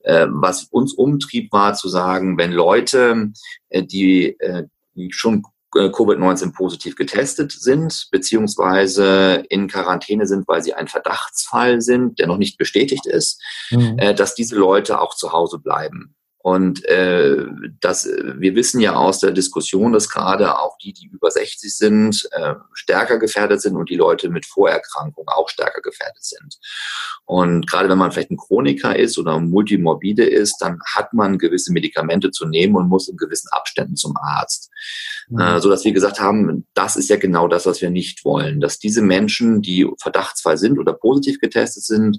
äh, 0.01 0.27
was 0.31 0.65
uns 0.65 0.95
umtrieb, 0.95 1.53
war 1.53 1.75
zu 1.75 1.89
sagen, 1.89 2.39
wenn 2.39 2.53
Leute, 2.53 3.33
äh, 3.69 3.83
die, 3.83 4.39
äh, 4.41 4.65
die 4.95 5.13
schon 5.13 5.43
äh, 5.75 5.89
Covid-19 5.89 6.55
positiv 6.55 6.97
getestet 6.97 7.53
sind, 7.53 8.09
beziehungsweise 8.11 9.45
in 9.49 9.69
Quarantäne 9.69 10.27
sind, 10.27 10.47
weil 10.49 10.63
sie 10.63 10.75
ein 10.75 10.89
Verdachtsfall 10.89 11.81
sind, 11.81 12.19
der 12.19 12.27
noch 12.27 12.39
nicht 12.39 12.59
bestätigt 12.59 13.07
ist, 13.07 13.43
mhm. 13.71 13.99
äh, 13.99 14.15
dass 14.15 14.35
diese 14.35 14.57
Leute 14.57 15.01
auch 15.01 15.15
zu 15.15 15.33
Hause 15.33 15.59
bleiben. 15.59 16.15
Und 16.47 16.85
äh, 16.85 17.45
das, 17.81 18.07
wir 18.07 18.55
wissen 18.55 18.81
ja 18.81 18.95
aus 18.95 19.19
der 19.19 19.33
Diskussion, 19.33 19.93
dass 19.93 20.09
gerade 20.09 20.61
auch 20.61 20.79
die, 20.79 20.93
die 20.93 21.09
über 21.09 21.29
60 21.29 21.77
sind, 21.77 22.29
äh, 22.31 22.55
stärker 22.73 23.19
gefährdet 23.19 23.61
sind 23.61 23.75
und 23.75 23.91
die 23.91 23.97
Leute 23.97 24.29
mit 24.29 24.47
Vorerkrankungen 24.47 25.29
auch 25.29 25.49
stärker 25.49 25.81
gefährdet 25.83 26.25
sind. 26.25 26.57
Und 27.25 27.69
gerade 27.69 27.89
wenn 27.89 27.99
man 27.99 28.13
vielleicht 28.13 28.31
ein 28.31 28.37
Chroniker 28.37 28.97
ist 28.97 29.19
oder 29.19 29.41
multimorbide 29.41 30.25
ist, 30.25 30.59
dann 30.61 30.79
hat 30.95 31.13
man 31.15 31.39
gewisse 31.39 31.73
Medikamente 31.73 32.31
zu 32.31 32.47
nehmen 32.47 32.77
und 32.77 32.89
muss 32.89 33.09
in 33.09 33.17
gewissen 33.17 33.49
Abständen 33.51 33.97
zum 33.97 34.17
Arzt. 34.17 34.71
Mhm. 35.29 35.41
Äh, 35.41 35.61
so 35.61 35.69
dass 35.69 35.85
wir 35.85 35.93
gesagt 35.93 36.21
haben, 36.21 36.65
das 36.75 36.95
ist 36.95 37.11
ja 37.11 37.17
genau 37.17 37.49
das, 37.49 37.67
was 37.67 37.83
wir 37.83 37.91
nicht 37.91 38.25
wollen, 38.25 38.61
dass 38.61 38.79
diese 38.79 39.03
Menschen, 39.03 39.63
die 39.63 39.91
verdachtsfrei 40.01 40.55
sind 40.55 40.79
oder 40.79 40.93
positiv 40.93 41.41
getestet 41.41 41.83
sind, 41.83 42.19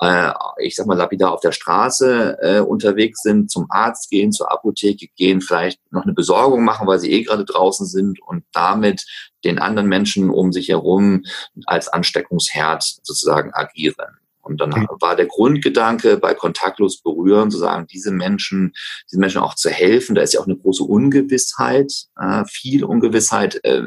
äh, 0.00 0.32
ich 0.58 0.74
sag 0.74 0.86
mal 0.86 0.96
lapidar 0.96 1.32
auf 1.32 1.40
der 1.40 1.52
Straße 1.52 2.38
äh, 2.40 2.60
unterwegs 2.60 3.22
sind, 3.22 3.52
zum 3.60 3.70
Arzt 3.70 4.10
gehen, 4.10 4.32
zur 4.32 4.50
Apotheke 4.50 5.08
gehen, 5.16 5.40
vielleicht 5.40 5.80
noch 5.92 6.04
eine 6.04 6.14
Besorgung 6.14 6.64
machen, 6.64 6.86
weil 6.86 6.98
sie 6.98 7.12
eh 7.12 7.22
gerade 7.22 7.44
draußen 7.44 7.86
sind 7.86 8.20
und 8.22 8.44
damit 8.52 9.04
den 9.44 9.58
anderen 9.58 9.88
Menschen 9.88 10.30
um 10.30 10.52
sich 10.52 10.68
herum 10.68 11.24
als 11.66 11.88
Ansteckungsherd 11.88 12.82
sozusagen 13.02 13.52
agieren. 13.52 14.18
Und 14.50 14.60
dann 14.60 14.86
war 15.00 15.16
der 15.16 15.26
Grundgedanke 15.26 16.16
bei 16.16 16.34
kontaktlos 16.34 17.00
berühren, 17.02 17.50
zu 17.50 17.58
sagen, 17.58 17.86
diese 17.86 18.10
Menschen, 18.10 18.72
diesen 19.10 19.20
Menschen 19.20 19.40
auch 19.40 19.54
zu 19.54 19.70
helfen. 19.70 20.14
Da 20.14 20.22
ist 20.22 20.34
ja 20.34 20.40
auch 20.40 20.46
eine 20.46 20.56
große 20.56 20.84
Ungewissheit, 20.84 21.92
äh, 22.20 22.44
viel 22.46 22.84
Ungewissheit. 22.84 23.60
Äh, 23.64 23.82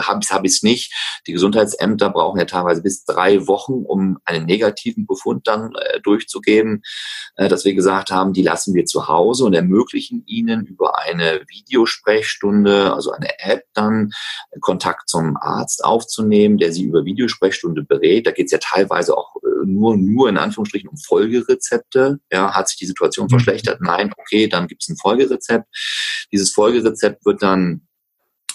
habe 0.00 0.20
ich 0.20 0.28
es 0.28 0.32
hab 0.32 0.44
ich's 0.44 0.62
nicht. 0.62 0.92
Die 1.26 1.32
Gesundheitsämter 1.32 2.10
brauchen 2.10 2.38
ja 2.38 2.44
teilweise 2.44 2.82
bis 2.82 3.04
drei 3.04 3.46
Wochen, 3.46 3.84
um 3.84 4.18
einen 4.24 4.46
negativen 4.46 5.06
Befund 5.06 5.46
dann 5.46 5.72
äh, 5.74 6.00
durchzugeben. 6.00 6.82
Äh, 7.36 7.48
dass 7.48 7.64
wir 7.64 7.74
gesagt 7.74 8.10
haben, 8.10 8.32
die 8.32 8.42
lassen 8.42 8.74
wir 8.74 8.84
zu 8.84 9.08
Hause 9.08 9.44
und 9.44 9.54
ermöglichen 9.54 10.22
ihnen 10.26 10.66
über 10.66 10.98
eine 10.98 11.42
Videosprechstunde, 11.48 12.92
also 12.92 13.12
eine 13.12 13.38
App 13.40 13.64
dann 13.72 14.10
Kontakt 14.60 15.08
zum 15.08 15.36
Arzt 15.36 15.84
aufzunehmen, 15.84 16.58
der 16.58 16.72
sie 16.72 16.84
über 16.84 17.04
Videosprechstunde 17.04 17.82
berät. 17.82 18.26
Da 18.26 18.32
geht 18.32 18.46
es 18.46 18.52
ja 18.52 18.58
teilweise 18.58 19.16
auch 19.16 19.36
äh, 19.36 19.66
nur 19.66 19.96
nur 20.06 20.28
in 20.28 20.38
Anführungsstrichen 20.38 20.88
um 20.88 20.96
Folgerezepte. 20.96 22.18
Ja, 22.30 22.54
hat 22.54 22.68
sich 22.68 22.78
die 22.78 22.86
Situation 22.86 23.26
mhm. 23.26 23.30
verschlechtert? 23.30 23.80
Nein, 23.80 24.12
okay, 24.16 24.48
dann 24.48 24.66
gibt 24.66 24.82
es 24.82 24.88
ein 24.88 24.96
Folgerezept. 24.96 25.66
Dieses 26.32 26.52
Folgerezept 26.52 27.24
wird 27.24 27.42
dann 27.42 27.82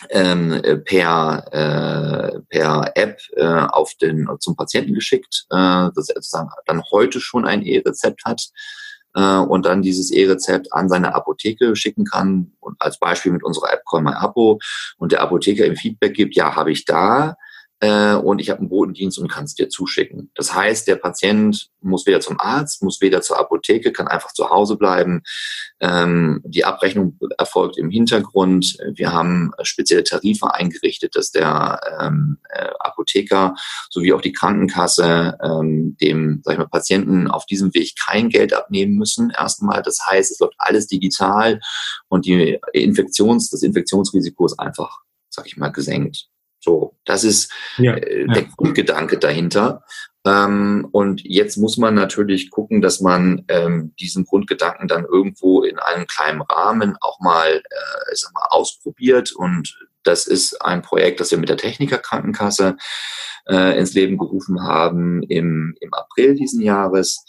ähm, 0.10 0.62
per, 0.86 1.46
äh, 1.52 2.40
per 2.50 2.92
App 2.96 3.20
äh, 3.36 3.46
auf 3.46 3.94
den, 3.96 4.28
zum 4.40 4.56
Patienten 4.56 4.94
geschickt, 4.94 5.46
äh, 5.50 5.56
dass 5.96 6.10
er 6.10 6.22
sozusagen 6.22 6.50
dann 6.66 6.84
heute 6.92 7.20
schon 7.20 7.46
ein 7.46 7.64
E-Rezept 7.64 8.24
hat 8.26 8.42
äh, 9.16 9.38
und 9.38 9.66
dann 9.66 9.82
dieses 9.82 10.12
E-Rezept 10.12 10.72
an 10.74 10.90
seine 10.90 11.16
Apotheke 11.16 11.76
schicken 11.76 12.06
kann 12.06 12.54
und 12.60 12.76
als 12.80 13.00
Beispiel 13.00 13.32
mit 13.32 13.44
unserer 13.44 13.74
App 13.74 13.84
Call 13.90 14.02
My 14.02 14.12
Apo 14.12 14.60
und 14.98 15.12
der 15.12 15.22
Apotheker 15.22 15.66
im 15.66 15.76
Feedback 15.76 16.14
gibt, 16.14 16.36
ja, 16.36 16.56
habe 16.56 16.72
ich 16.72 16.86
da, 16.86 17.36
äh, 17.80 18.14
und 18.16 18.40
ich 18.40 18.50
habe 18.50 18.60
einen 18.60 18.70
Botendienst 18.70 19.20
und 19.20 19.32
kann 19.32 19.46
es 19.46 19.54
dir 19.54 19.70
zuschicken. 19.70 20.32
Das 20.34 20.54
heißt, 20.54 20.88
der 20.88 20.96
Patient 20.96 21.70
muss 21.82 22.08
weder 22.08 22.20
zum 22.20 22.40
Arzt, 22.40 22.82
muss 22.82 23.02
weder 23.02 23.22
zur 23.22 23.40
Apotheke, 23.40 23.92
kann 23.92 24.08
einfach 24.08 24.34
zu 24.34 24.50
Hause 24.50 24.78
bleiben. 24.78 25.22
Ähm, 25.80 26.42
die 26.44 26.66
Abrechnung 26.66 27.20
erfolgt 27.38 27.78
im 27.78 27.92
Hintergrund. 27.92 28.78
Wir 28.94 29.14
haben 29.14 29.52
spezielle 29.62 30.04
Tarife 30.04 30.54
eingerichtet, 30.54 31.16
dass 31.16 31.32
der 31.32 31.80
ähm, 32.02 32.40
äh, 32.50 32.70
Apotheker 32.80 33.56
sowie 33.92 34.14
auch 34.14 34.22
die 34.22 34.34
Krankenkasse 34.34 35.38
ähm, 35.44 35.96
dem 36.02 36.42
sag 36.44 36.54
ich 36.54 36.60
mal, 36.60 36.68
Patienten 36.68 37.28
auf 37.28 37.46
diesem 37.46 37.74
Weg 37.76 37.94
kein 38.04 38.30
Geld 38.30 38.54
abnehmen 38.54 38.96
müssen. 38.96 39.30
Erstmal, 39.30 39.84
das 39.84 40.00
heißt, 40.06 40.32
es 40.32 40.40
läuft 40.40 40.56
alles 40.58 40.88
digital 40.88 41.60
und 42.08 42.26
die 42.26 42.60
Infektions, 42.74 43.52
das 43.52 43.62
Infektionsrisiko 43.62 44.46
ist 44.48 44.60
einfach, 44.60 45.02
sag 45.30 45.46
ich 45.46 45.58
mal, 45.58 45.70
gesenkt. 45.70 46.28
So, 46.68 46.98
das 47.06 47.24
ist 47.24 47.50
ja, 47.78 47.94
äh, 47.96 48.28
der 48.28 48.44
ja. 48.44 48.50
Grundgedanke 48.58 49.18
dahinter. 49.18 49.86
Ähm, 50.26 50.86
und 50.92 51.22
jetzt 51.24 51.56
muss 51.56 51.78
man 51.78 51.96
natürlich 51.96 52.50
gucken, 52.50 52.82
dass 52.82 53.00
man 53.00 53.46
ähm, 53.48 53.94
diesen 54.02 54.26
Grundgedanken 54.26 54.90
dann 54.90 55.06
irgendwo 55.06 55.64
in 55.64 55.80
einem 55.80 56.08
kleinen 56.08 56.42
Rahmen 56.42 56.98
auch 57.00 57.22
mal, 57.22 57.48
äh, 57.52 58.14
ich 58.14 58.20
sag 58.20 58.34
mal 58.34 58.48
ausprobiert. 58.50 59.32
Und 59.32 59.80
das 60.04 60.28
ist 60.28 60.62
ein 60.62 60.82
Projekt, 60.82 61.22
das 61.22 61.32
wir 61.32 61.38
mit 61.38 61.48
der 61.48 61.56
Technikerkrankenkasse 61.56 62.76
äh, 63.48 63.80
ins 63.80 63.94
Leben 63.94 64.18
gerufen 64.18 64.62
haben 64.62 65.24
im, 65.24 65.74
im 65.80 65.94
April 65.94 66.36
diesen 66.36 66.62
Jahres. 66.62 67.24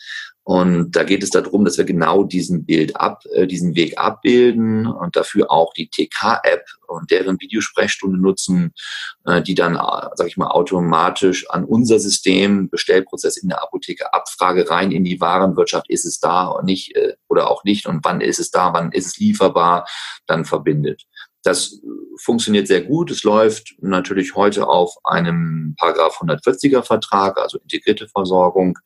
Und 0.49 0.97
da 0.97 1.05
geht 1.05 1.23
es 1.23 1.29
darum, 1.29 1.67
dass 1.67 1.77
wir 1.77 1.85
genau 1.85 2.25
diesen 2.25 2.65
Bild 2.65 2.97
ab, 2.97 3.23
äh, 3.35 3.47
diesen 3.47 3.77
Weg 3.77 3.99
abbilden 3.99 4.87
und 4.87 5.15
dafür 5.15 5.51
auch 5.51 5.75
die 5.75 5.91
TK-App 5.91 6.65
und 6.87 7.11
deren 7.11 7.39
Videosprechstunde 7.39 8.19
nutzen, 8.19 8.73
äh, 9.27 9.43
die 9.43 9.55
dann, 9.55 9.75
äh, 9.75 10.09
sage 10.15 10.29
ich 10.29 10.39
mal, 10.39 10.47
automatisch 10.47 11.51
an 11.51 11.67
unser 11.67 11.99
System, 11.99 12.71
Bestellprozess 12.71 13.37
in 13.37 13.51
der 13.51 13.63
Apotheke, 13.63 14.15
Abfrage 14.15 14.71
rein 14.71 14.91
in 14.91 15.05
die 15.05 15.21
Warenwirtschaft, 15.21 15.91
ist 15.91 16.07
es 16.07 16.19
da 16.19 16.51
oder 16.51 16.63
nicht, 16.63 16.97
äh, 16.97 17.17
oder 17.29 17.51
auch 17.51 17.65
nicht? 17.65 17.87
Und 17.87 18.03
wann 18.07 18.23
ist 18.23 18.39
es 18.39 18.51
da, 18.51 18.73
wann 18.73 18.91
ist 18.93 19.05
es 19.05 19.19
lieferbar, 19.19 19.87
dann 20.27 20.47
verbindet. 20.47 21.05
Das 21.43 21.81
funktioniert 22.19 22.67
sehr 22.67 22.83
gut. 22.83 23.11
Es 23.11 23.23
läuft 23.23 23.77
natürlich 23.81 24.35
heute 24.35 24.67
auf 24.67 24.97
einem 25.05 25.75
Paragraph 25.79 26.21
140er 26.21 26.83
Vertrag, 26.83 27.39
also 27.39 27.59
integrierte 27.59 28.09
Versorgung, 28.09 28.79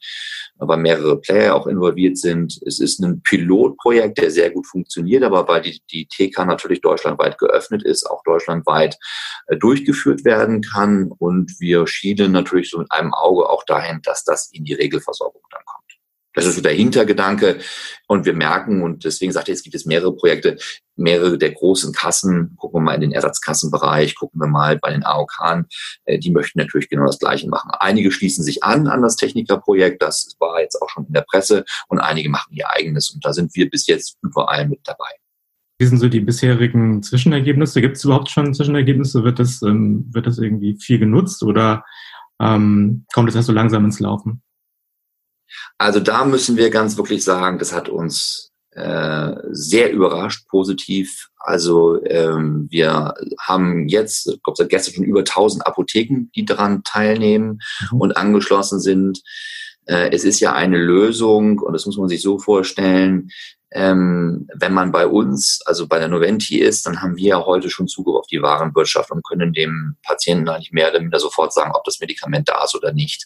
weil 0.59 0.79
mehrere 0.79 1.21
Player 1.21 1.55
auch 1.55 1.67
involviert 1.67 2.19
sind. 2.19 2.61
Es 2.65 2.79
ist 2.79 3.01
ein 3.01 3.23
Pilotprojekt, 3.23 4.19
der 4.19 4.31
sehr 4.31 4.51
gut 4.51 4.67
funktioniert, 4.67 5.25
aber 5.25 5.47
weil 5.49 5.63
die, 5.63 5.81
die 5.91 6.07
TK 6.07 6.45
natürlich 6.45 6.81
deutschlandweit 6.81 7.39
geöffnet 7.39 7.83
ist, 7.83 8.09
auch 8.09 8.23
deutschlandweit 8.25 8.97
äh, 9.49 9.57
durchgeführt 9.57 10.25
werden 10.25 10.63
kann. 10.63 11.11
Und 11.19 11.59
wir 11.59 11.87
schielen 11.87 12.33
natürlich 12.33 12.71
so 12.71 12.79
mit 12.79 12.91
einem 12.93 13.13
Auge 13.13 13.49
auch 13.49 13.65
dahin, 13.65 14.01
dass 14.03 14.25
das 14.25 14.51
in 14.53 14.65
die 14.65 14.75
Regelversorgung 14.75 15.43
dann 15.51 15.63
kommt. 15.65 15.82
Das 16.35 16.47
ist 16.47 16.57
so 16.57 16.63
der 16.63 16.73
Hintergedanke. 16.73 17.59
Und 18.07 18.25
wir 18.25 18.33
merken, 18.33 18.83
und 18.83 19.05
deswegen 19.05 19.33
sagte 19.33 19.53
ich, 19.53 19.59
es 19.59 19.63
gibt 19.63 19.75
jetzt 19.75 19.87
mehrere 19.87 20.15
Projekte, 20.15 20.57
mehrere 20.97 21.39
der 21.39 21.53
großen 21.53 21.93
Kassen, 21.93 22.55
gucken 22.57 22.81
wir 22.81 22.85
mal 22.85 22.95
in 22.95 23.01
den 23.01 23.13
Ersatzkassenbereich, 23.13 24.15
gucken 24.15 24.41
wir 24.41 24.49
mal 24.49 24.79
bei 24.79 24.91
den 24.91 25.05
AOK, 25.05 25.65
äh, 26.05 26.19
die 26.19 26.31
möchten 26.31 26.59
natürlich 26.59 26.89
genau 26.89 27.07
das 27.07 27.19
Gleiche 27.19 27.49
machen. 27.49 27.71
Einige 27.79 28.11
schließen 28.11 28.45
sich 28.45 28.63
an 28.63 28.87
an 28.87 29.03
das 29.03 29.17
Technikerprojekt, 29.17 30.03
das 30.03 30.37
war 30.39 30.61
jetzt 30.61 30.81
auch 30.81 30.89
schon 30.89 31.07
in 31.07 31.13
der 31.13 31.25
Presse, 31.29 31.65
und 31.89 31.99
einige 31.99 32.29
machen 32.29 32.53
ihr 32.53 32.71
eigenes. 32.71 33.11
Und 33.11 33.25
da 33.25 33.33
sind 33.33 33.55
wir 33.55 33.69
bis 33.71 33.87
jetzt 33.87 34.17
überall 34.23 34.69
mit 34.69 34.81
dabei. 34.85 35.09
Wie 35.79 35.87
sind 35.87 35.99
so 35.99 36.09
die 36.09 36.21
bisherigen 36.21 37.03
Zwischenergebnisse? 37.03 37.81
Gibt 37.81 37.97
es 37.97 38.05
überhaupt 38.05 38.31
schon 38.31 38.55
Zwischenergebnisse? 38.55 39.25
Wird 39.25 39.39
das, 39.39 39.63
ähm, 39.63 40.07
wird 40.13 40.27
das 40.27 40.39
irgendwie 40.39 40.77
viel 40.79 40.99
genutzt 40.99 41.43
oder 41.43 41.85
ähm, 42.41 43.05
kommt 43.13 43.29
es 43.29 43.35
erst 43.35 43.47
so 43.47 43.53
langsam 43.53 43.85
ins 43.85 43.99
Laufen? 43.99 44.43
Also 45.79 46.01
da 46.01 46.25
müssen 46.25 46.57
wir 46.57 46.71
ganz 46.71 46.97
wirklich 46.97 47.25
sagen, 47.25 47.59
das 47.59 47.73
hat 47.73 47.89
uns 47.89 48.53
äh, 48.75 49.33
sehr 49.51 49.93
überrascht, 49.93 50.49
positiv. 50.49 51.29
Also 51.39 52.03
ähm, 52.05 52.69
wir 52.71 53.15
haben 53.39 53.89
jetzt, 53.89 54.29
ich 54.29 54.43
glaube 54.43 54.57
seit 54.57 54.71
gestern 54.71 54.95
schon 54.95 55.05
über 55.05 55.21
1000 55.21 55.67
Apotheken, 55.67 56.31
die 56.35 56.45
daran 56.45 56.83
teilnehmen 56.85 57.61
mhm. 57.91 58.01
und 58.01 58.17
angeschlossen 58.17 58.81
sind. 58.81 59.21
Äh, 59.87 60.11
es 60.13 60.25
ist 60.25 60.41
ja 60.41 60.55
eine 60.55 60.79
Lösung 60.79 61.59
und 61.59 61.73
das 61.75 61.85
muss 61.85 61.99
man 61.99 62.09
sich 62.09 62.23
so 62.23 62.39
vorstellen, 62.39 63.31
ähm, 63.75 64.47
wenn 64.55 64.75
man 64.75 64.93
bei 64.93 65.07
uns, 65.07 65.61
also 65.65 65.87
bei 65.87 65.99
der 65.99 66.09
Noventi 66.09 66.59
ist, 66.59 66.85
dann 66.85 67.01
haben 67.01 67.17
wir 67.17 67.29
ja 67.29 67.45
heute 67.45 67.71
schon 67.71 67.89
Zugriff 67.89 68.17
auf 68.17 68.27
die 68.27 68.43
Warenwirtschaft 68.43 69.11
und 69.11 69.25
können 69.25 69.53
dem 69.55 69.97
Patienten 70.03 70.49
eigentlich 70.49 70.73
mehr 70.73 70.91
oder 70.91 71.01
minder 71.01 71.19
sofort 71.19 71.55
sagen, 71.55 71.73
ob 71.75 71.85
das 71.85 71.99
Medikament 71.99 72.49
da 72.49 72.63
ist 72.65 72.75
oder 72.75 72.93
nicht. 72.93 73.25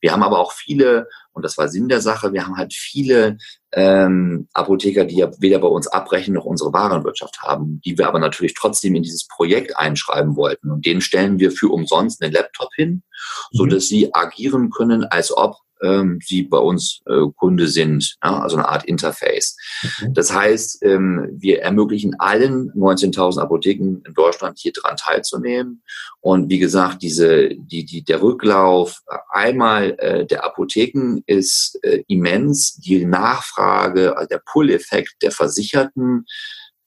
Wir 0.00 0.12
haben 0.12 0.22
aber 0.22 0.38
auch 0.38 0.52
viele, 0.52 1.08
und 1.32 1.44
das 1.44 1.56
war 1.56 1.68
Sinn 1.68 1.88
der 1.88 2.02
Sache, 2.02 2.34
wir 2.34 2.44
haben 2.44 2.58
halt 2.58 2.74
viele 2.74 3.38
ähm, 3.72 4.48
Apotheker, 4.52 5.06
die 5.06 5.16
ja 5.16 5.30
weder 5.38 5.60
bei 5.60 5.68
uns 5.68 5.86
abbrechen 5.86 6.34
noch 6.34 6.44
unsere 6.44 6.74
Warenwirtschaft 6.74 7.40
haben, 7.40 7.80
die 7.84 7.96
wir 7.96 8.06
aber 8.06 8.18
natürlich 8.18 8.54
trotzdem 8.54 8.94
in 8.96 9.02
dieses 9.02 9.26
Projekt 9.26 9.78
einschreiben 9.78 10.36
wollten. 10.36 10.70
Und 10.70 10.84
denen 10.84 11.00
stellen 11.00 11.38
wir 11.38 11.52
für 11.52 11.68
umsonst 11.68 12.22
einen 12.22 12.32
Laptop 12.32 12.68
hin, 12.74 13.02
so 13.50 13.64
mhm. 13.64 13.70
dass 13.70 13.88
sie 13.88 14.14
agieren 14.14 14.70
können, 14.70 15.04
als 15.04 15.34
ob 15.34 15.56
ähm, 15.82 16.18
sie 16.22 16.42
bei 16.42 16.58
uns 16.58 17.00
äh, 17.06 17.20
Kunde 17.36 17.68
sind, 17.68 18.16
ja, 18.22 18.40
also 18.40 18.56
eine 18.56 18.68
Art 18.68 18.84
Interface. 18.84 19.56
Okay. 19.82 20.10
Das 20.12 20.32
heißt, 20.32 20.82
ähm, 20.82 21.28
wir 21.32 21.62
ermöglichen 21.62 22.18
allen 22.18 22.70
19.000 22.72 23.40
Apotheken 23.40 24.02
in 24.06 24.14
Deutschland 24.14 24.58
hier 24.58 24.72
dran 24.72 24.96
teilzunehmen. 24.96 25.82
Und 26.20 26.50
wie 26.50 26.58
gesagt, 26.58 27.02
diese, 27.02 27.50
die, 27.50 27.84
die, 27.84 28.02
der 28.04 28.22
Rücklauf 28.22 29.02
einmal 29.30 29.94
äh, 29.98 30.26
der 30.26 30.44
Apotheken 30.44 31.22
ist 31.26 31.78
äh, 31.82 32.02
immens. 32.08 32.76
Die 32.76 33.04
Nachfrage, 33.04 34.16
also 34.16 34.28
der 34.28 34.42
Pull-Effekt 34.44 35.16
der 35.22 35.30
Versicherten 35.30 36.26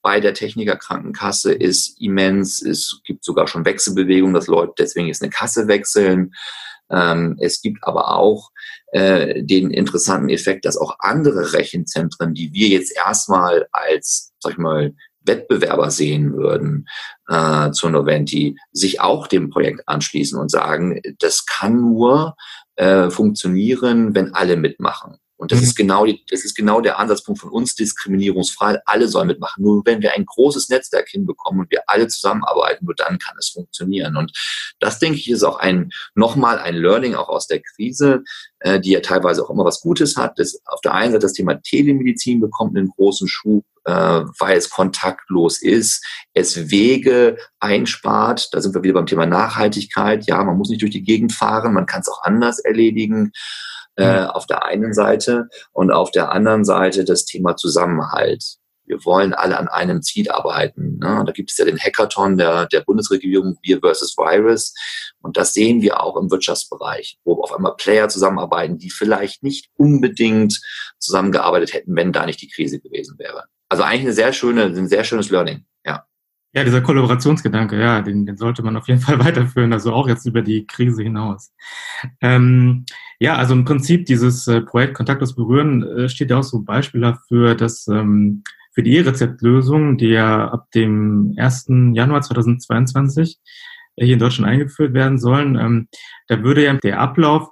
bei 0.02 0.20
der 0.20 0.34
Technikerkrankenkasse 0.34 1.54
ist 1.54 2.00
immens. 2.02 2.62
Es 2.62 3.02
gibt 3.04 3.24
sogar 3.24 3.48
schon 3.48 3.66
Wechselbewegungen, 3.66 4.34
dass 4.34 4.48
Leute 4.48 4.74
deswegen 4.78 5.08
jetzt 5.08 5.22
eine 5.22 5.32
Kasse 5.32 5.68
wechseln. 5.68 6.34
Ähm, 6.92 7.38
es 7.40 7.62
gibt 7.62 7.84
aber 7.84 8.16
auch 8.16 8.52
äh, 8.92 9.44
den 9.44 9.72
interessanten 9.72 10.30
Effekt, 10.30 10.66
dass 10.66 10.78
auch 10.78 10.96
andere 11.00 11.54
Rechenzentren, 11.54 12.34
die 12.34 12.54
wir 12.54 12.68
jetzt 12.70 12.96
erstmal 12.96 13.68
als, 13.72 14.34
sag 14.40 14.54
ich 14.54 14.58
mal, 14.58 14.94
Wettbewerber 15.26 15.92
sehen 15.92 16.34
würden 16.34 16.88
äh, 17.28 17.72
zu 17.72 17.90
Noventi, 17.90 18.58
sich 18.72 19.02
auch 19.02 19.28
dem 19.28 19.50
Projekt 19.50 19.88
anschließen 19.88 20.40
und 20.40 20.50
sagen, 20.50 21.02
das 21.20 21.46
kann 21.46 21.80
nur 21.80 22.36
äh, 22.76 23.10
funktionieren, 23.10 24.16
wenn 24.16 24.34
alle 24.34 24.56
mitmachen. 24.56 25.18
Und 25.40 25.54
das 25.54 25.60
mhm. 25.60 25.66
ist 25.68 25.76
genau 25.78 26.06
die, 26.06 26.22
das 26.30 26.44
ist 26.44 26.54
genau 26.54 26.82
der 26.82 27.00
Ansatzpunkt 27.00 27.40
von 27.40 27.50
uns, 27.50 27.74
diskriminierungsfrei. 27.74 28.78
Alle 28.86 29.08
sollen 29.08 29.28
mitmachen. 29.28 29.64
Nur 29.64 29.86
wenn 29.86 30.02
wir 30.02 30.14
ein 30.14 30.26
großes 30.26 30.68
Netzwerk 30.68 31.08
hinbekommen 31.08 31.62
und 31.62 31.72
wir 31.72 31.84
alle 31.88 32.10
zusammenarbeiten, 32.10 32.84
nur 32.84 32.94
dann 32.94 33.18
kann 33.20 33.38
es 33.40 33.48
funktionieren. 33.48 34.18
Und 34.18 34.34
das, 34.82 35.00
denke 35.00 35.18
ich, 35.18 35.30
ist 35.30 35.44
auch 35.44 35.58
ein, 35.58 35.92
nochmal 36.14 36.60
ein 36.60 36.76
Learning 36.76 37.16
auch 37.16 37.30
aus 37.30 37.48
der 37.48 37.62
Krise, 37.62 38.24
äh, 38.60 38.82
die 38.82 38.92
ja 38.92 39.00
teilweise 39.00 39.42
auch 39.42 39.50
immer 39.50 39.64
was 39.64 39.80
Gutes 39.80 40.18
hat. 40.18 40.38
Das, 40.40 40.60
auf 40.66 40.82
der 40.82 40.94
einen 40.94 41.14
Seite 41.14 41.22
das 41.22 41.34
Thema 41.34 41.56
Telemedizin 41.62 42.42
bekommt 42.42 42.78
einen 42.78 42.90
großen 42.90 43.30
Schub, 43.30 43.64
äh, 43.86 43.94
weil 43.94 44.58
es 44.58 44.70
kontaktlos 44.70 45.62
ist, 45.62 46.06
es 46.34 46.70
Wege 46.70 47.38
einspart. 47.62 48.50
Da 48.52 48.60
sind 48.60 48.76
wir 48.76 48.84
wieder 48.84 48.96
beim 48.96 49.06
Thema 49.06 49.26
Nachhaltigkeit. 49.26 50.28
Ja, 50.28 50.44
man 50.44 50.58
muss 50.58 50.70
nicht 50.70 50.82
durch 50.82 50.92
die 50.92 51.04
Gegend 51.04 51.32
fahren, 51.32 51.74
man 51.74 51.86
kann 51.86 52.02
es 52.02 52.10
auch 52.10 52.24
anders 52.24 52.60
erledigen 52.60 53.32
äh, 53.96 54.26
auf 54.26 54.46
der 54.46 54.66
einen 54.66 54.94
Seite 54.94 55.50
und 55.72 55.92
auf 55.92 56.12
der 56.12 56.32
anderen 56.32 56.66
Seite 56.66 57.04
das 57.04 57.26
Thema 57.26 57.56
Zusammenhalt. 57.56 58.58
Wir 58.86 59.06
wollen 59.06 59.36
alle 59.36 59.58
an 59.60 59.68
einem 59.68 60.02
Ziel 60.02 60.32
arbeiten. 60.32 60.98
Ne? 60.98 61.24
Da 61.24 61.32
gibt 61.32 61.52
es 61.52 61.58
ja 61.58 61.66
den 61.66 61.78
Hackathon 61.78 62.38
der, 62.38 62.66
der 62.66 62.82
Bundesregierung 62.82 63.58
Wir 63.62 63.80
versus 63.82 64.18
Virus. 64.18 64.74
Und 65.22 65.38
das 65.38 65.54
sehen 65.54 65.84
wir 65.84 66.02
auch 66.02 66.18
im 66.18 66.32
Wirtschaftsbereich, 66.32 67.20
wo 67.24 67.42
auf 67.44 67.54
einmal 67.54 67.76
Player 67.78 68.10
zusammenarbeiten, 68.10 68.80
die 68.80 68.90
vielleicht 68.90 69.44
nicht 69.44 69.70
unbedingt 69.78 70.60
zusammengearbeitet 70.98 71.74
hätten, 71.74 71.96
wenn 71.96 72.12
da 72.12 72.26
nicht 72.26 72.42
die 72.42 72.50
Krise 72.50 72.80
gewesen 72.80 73.20
wäre. 73.20 73.44
Also 73.70 73.84
eigentlich 73.84 74.02
eine 74.02 74.14
sehr 74.14 74.34
schöne, 74.34 74.64
ein 74.64 74.88
sehr 74.88 75.04
schönes 75.04 75.30
Learning. 75.30 75.66
Ja. 76.54 76.64
Dieser 76.64 76.82
Kollaborationsgedanke, 76.82 77.80
ja, 77.80 78.02
den, 78.02 78.26
den 78.26 78.38
sollte 78.38 78.64
man 78.64 78.76
auf 78.76 78.88
jeden 78.88 79.02
Fall 79.02 79.20
weiterführen, 79.24 79.72
also 79.72 79.94
auch 79.94 80.08
jetzt 80.08 80.26
über 80.26 80.42
die 80.42 80.66
Krise 80.66 81.04
hinaus. 81.04 81.54
Ähm, 82.22 82.86
ja, 83.20 83.36
also 83.36 83.54
im 83.54 83.66
Prinzip 83.66 84.06
dieses 84.06 84.48
äh, 84.48 84.62
Projekt 84.62 84.96
Kontaktlos 84.96 85.36
berühren 85.36 85.84
äh, 85.84 86.10
steht 86.10 86.32
ja 86.32 86.38
auch 86.38 86.44
so 86.44 86.64
beispielhaft 86.64 87.22
für 87.28 87.54
das 87.54 87.88
ähm, 87.88 88.44
für 88.72 88.84
die 88.84 88.96
E-Rezept-Lösung, 88.96 89.98
die 89.98 90.08
ja 90.08 90.48
ab 90.48 90.72
dem 90.72 91.34
1. 91.38 91.66
Januar 91.94 92.22
2022 92.22 93.38
äh, 93.98 94.06
hier 94.06 94.14
in 94.14 94.20
Deutschland 94.20 94.50
eingeführt 94.50 94.94
werden 94.94 95.20
sollen. 95.20 95.56
Ähm, 95.56 95.88
da 96.28 96.44
würde 96.44 96.64
ja 96.64 96.74
der 96.76 97.00
Ablauf 97.00 97.50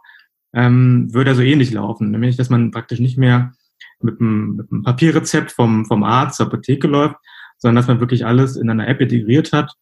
ähm, 0.54 1.14
würde 1.14 1.36
so 1.36 1.42
ähnlich 1.42 1.72
laufen, 1.72 2.12
nämlich 2.12 2.38
dass 2.38 2.50
man 2.50 2.72
praktisch 2.72 3.00
nicht 3.00 3.18
mehr 3.18 3.52
mit 4.00 4.20
einem, 4.20 4.56
mit 4.56 4.72
einem 4.72 4.84
Papierrezept 4.84 5.52
vom, 5.52 5.86
vom 5.86 6.04
Arzt 6.04 6.38
zur 6.38 6.48
Apotheke 6.48 6.88
läuft, 6.88 7.18
sondern 7.58 7.76
dass 7.76 7.88
man 7.88 8.00
wirklich 8.00 8.26
alles 8.26 8.56
in 8.56 8.70
einer 8.70 8.88
App 8.88 9.02
integriert 9.02 9.54
hat 9.54 9.74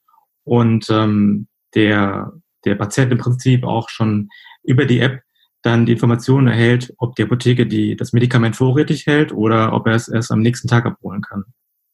und 0.43 0.87
ähm, 0.89 1.47
der, 1.73 2.33
der 2.63 2.75
Patient 2.75 3.11
im 3.11 3.17
Prinzip 3.17 3.63
auch 3.63 3.89
schon 3.89 4.29
über 4.63 4.85
die 4.85 4.99
App 4.99 5.21
dann 5.61 5.85
die 5.85 5.93
Informationen 5.93 6.47
erhält, 6.47 6.93
ob 6.97 7.15
die 7.15 7.23
Apotheke 7.23 7.65
die, 7.65 7.95
das 7.95 8.13
Medikament 8.13 8.55
vorrätig 8.55 9.07
hält 9.07 9.31
oder 9.31 9.73
ob 9.73 9.87
er 9.87 9.95
es 9.95 10.07
erst 10.07 10.31
am 10.31 10.41
nächsten 10.41 10.67
Tag 10.67 10.85
abholen 10.85 11.21
kann. 11.21 11.43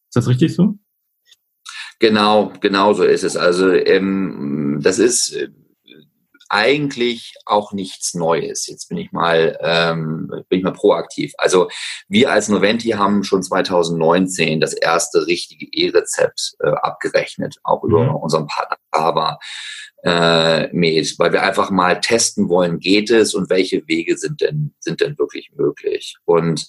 Ist 0.10 0.16
das 0.16 0.28
richtig 0.28 0.54
so? 0.54 0.78
Genau, 2.00 2.52
genau 2.60 2.94
so 2.94 3.04
ist 3.04 3.24
es. 3.24 3.38
Also 3.38 3.72
ähm, 3.72 4.80
das 4.82 5.00
ist 5.00 5.50
eigentlich 6.52 7.36
auch 7.46 7.72
nichts 7.72 8.14
Neues. 8.14 8.68
Jetzt 8.68 8.90
bin 8.90 8.98
ich 8.98 9.14
mal, 9.14 9.58
ähm, 9.62 10.28
bin 10.50 10.60
ich 10.60 10.64
mal 10.66 10.74
proaktiv. 10.74 11.32
Also 11.38 11.70
wir 12.10 12.30
als 12.30 12.50
Noventi 12.50 12.90
haben 12.90 13.24
schon 13.24 13.42
2019 13.42 14.60
das 14.60 14.74
erste 14.74 15.26
richtige 15.28 15.66
E-Rezept 15.72 16.56
äh, 16.60 16.68
abgerechnet, 16.70 17.56
auch 17.64 17.84
über 17.86 18.04
mhm. 18.04 18.16
unseren 18.16 18.48
Partner 18.48 18.76
Aber 18.92 19.40
äh, 20.04 20.68
Med, 20.74 21.14
weil 21.20 21.32
wir 21.32 21.44
einfach 21.44 21.70
mal 21.70 22.00
testen 22.00 22.50
wollen, 22.50 22.80
geht 22.80 23.12
es 23.12 23.34
und 23.34 23.50
welche 23.50 23.88
Wege 23.88 24.18
sind 24.18 24.42
denn, 24.42 24.74
sind 24.80 25.00
denn 25.02 25.18
wirklich 25.20 25.52
möglich. 25.56 26.16
Und 26.26 26.68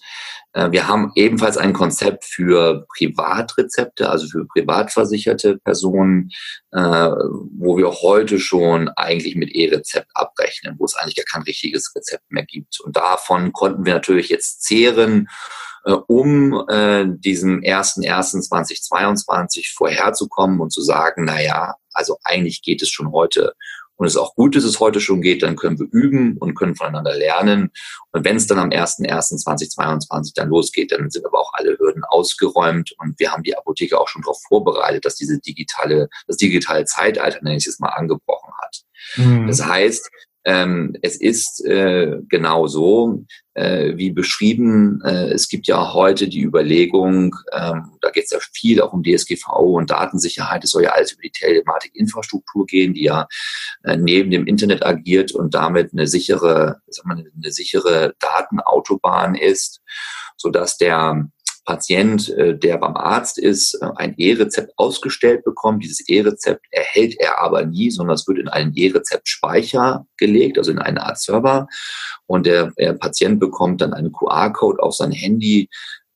äh, 0.53 0.71
wir 0.71 0.87
haben 0.87 1.13
ebenfalls 1.15 1.57
ein 1.57 1.73
Konzept 1.73 2.25
für 2.25 2.87
Privatrezepte, 2.95 4.11
also 4.11 4.27
für 4.27 4.47
privatversicherte 4.47 5.59
Personen, 5.59 6.31
äh, 6.73 6.79
wo 6.81 7.79
wir 7.79 7.91
heute 7.91 8.39
schon 8.39 8.91
eigentlich 8.91 9.35
mit 9.35 9.55
E-Rezept 9.55 10.11
abrechnen, 10.15 10.77
wo 10.79 10.85
es 10.85 10.95
eigentlich 10.95 11.17
gar 11.17 11.25
kein 11.25 11.43
richtiges 11.43 11.95
Rezept 11.97 12.31
mehr 12.31 12.45
gibt. 12.45 12.81
Und 12.81 12.97
davon 12.97 13.53
konnten 13.53 13.87
wir 13.87 13.95
natürlich 13.95 14.29
jetzt 14.29 14.63
zehren 14.63 15.29
äh, 15.85 15.93
um 15.93 16.65
äh, 16.69 17.05
diesem 17.07 17.61
1.1.2022 17.61 19.75
vorherzukommen 19.77 20.61
und 20.61 20.73
zu 20.73 20.83
sagen, 20.83 21.25
na 21.25 21.41
ja, 21.43 21.75
also 21.93 22.17
eigentlich 22.25 22.63
geht 22.63 22.83
es 22.83 22.91
schon 22.91 23.13
heute. 23.13 23.55
Und 23.97 24.07
es 24.07 24.15
ist 24.15 24.21
auch 24.21 24.35
gut, 24.35 24.57
dass 24.57 24.65
es 24.65 24.81
heute 24.81 25.01
schon 25.01 25.23
geht, 25.23 25.45
dann 25.45 25.55
können 25.55 25.79
wir 25.79 25.87
üben 25.93 26.37
und 26.39 26.55
können 26.55 26.75
voneinander 26.75 27.15
lernen. 27.15 27.71
Und 28.11 28.25
wenn 28.25 28.35
es 28.37 28.49
dann 28.49 28.59
am 28.59 28.71
1.1.2022 28.71 30.33
dann 30.35 30.49
losgeht, 30.49 30.91
dann 30.91 31.09
sind 31.11 31.25
aber 31.25 31.39
auch 31.39 31.53
alle 31.55 31.79
Hürden 31.79 32.03
ausgeräumt 32.05 32.91
und 32.99 33.17
wir 33.21 33.31
haben 33.31 33.45
die 33.45 33.57
Apotheke 33.57 34.01
auch 34.01 34.09
schon 34.09 34.23
darauf 34.23 34.43
vorbereitet, 34.49 35.05
dass 35.05 35.15
diese 35.15 35.39
digitale, 35.39 36.09
das 36.27 36.37
digitale 36.37 36.85
Zeitalter, 36.85 37.39
nenne 37.43 37.59
ich 37.59 37.67
es 37.67 37.79
mal, 37.79 37.91
angebrochen 37.91 38.53
hat. 38.63 38.83
Mhm. 39.17 39.47
Das 39.47 39.65
heißt, 39.65 40.11
ähm, 40.45 40.97
es 41.03 41.17
ist 41.17 41.65
äh, 41.65 42.19
genau 42.29 42.67
so, 42.67 43.25
äh, 43.55 43.97
wie 43.97 44.11
beschrieben. 44.11 45.01
Äh, 45.05 45.33
es 45.33 45.49
gibt 45.49 45.67
ja 45.69 45.93
heute 45.93 46.29
die 46.29 46.43
Überlegung, 46.43 47.37
ähm, 47.53 47.93
da 48.01 48.11
geht 48.11 48.25
es 48.25 48.31
ja 48.31 48.39
viel 48.53 48.81
auch 48.81 48.93
um 48.93 49.03
DSGVO 49.03 49.77
und 49.79 49.91
Datensicherheit. 49.91 50.65
Es 50.65 50.71
soll 50.71 50.85
ja 50.85 50.91
alles 50.91 51.13
über 51.13 51.23
die 51.23 51.31
Telematik-Infrastruktur 51.31 52.67
gehen, 52.67 52.95
die 52.95 53.05
ja 53.05 53.29
äh, 53.85 53.97
neben 53.97 54.31
dem 54.31 54.47
Internet 54.47 54.85
agiert 54.85 55.33
und 55.33 55.55
damit 55.55 55.93
eine 55.93 56.07
sichere, 56.07 56.81
sagen 56.89 57.09
wir, 57.09 57.17
eine 57.17 57.53
sichere 57.53 58.15
Datenautobahn 58.19 59.37
ist, 59.37 59.81
so 60.37 60.51
dass 60.51 60.77
der 60.77 61.29
Patient, 61.65 62.29
äh, 62.31 62.57
der 62.59 62.79
beim 62.79 62.97
Arzt 62.97 63.39
ist, 63.39 63.75
äh, 63.81 63.87
ein 63.97 64.15
E-Rezept 64.17 64.73
ausgestellt 64.77 65.45
bekommt. 65.45 65.85
Dieses 65.85 66.09
E-Rezept 66.09 66.67
erhält 66.71 67.15
er 67.19 67.41
aber 67.41 67.65
nie, 67.65 67.91
sondern 67.91 68.15
es 68.15 68.27
wird 68.27 68.39
in 68.39 68.49
einen 68.49 68.73
E-Rezept-Speicher 68.75 70.07
gelegt, 70.17 70.59
also 70.59 70.73
in 70.73 70.79
eine 70.79 71.03
Art 71.05 71.19
Server. 71.19 71.69
Und 72.27 72.47
der, 72.47 72.73
der 72.79 72.95
Patient 72.95 73.39
bekommt 73.39 73.81
dann 73.81 73.95
einen 73.95 74.13
QR-Code 74.13 74.83
auf 74.83 74.95
sein 74.95 75.13
Handy, 75.13 75.69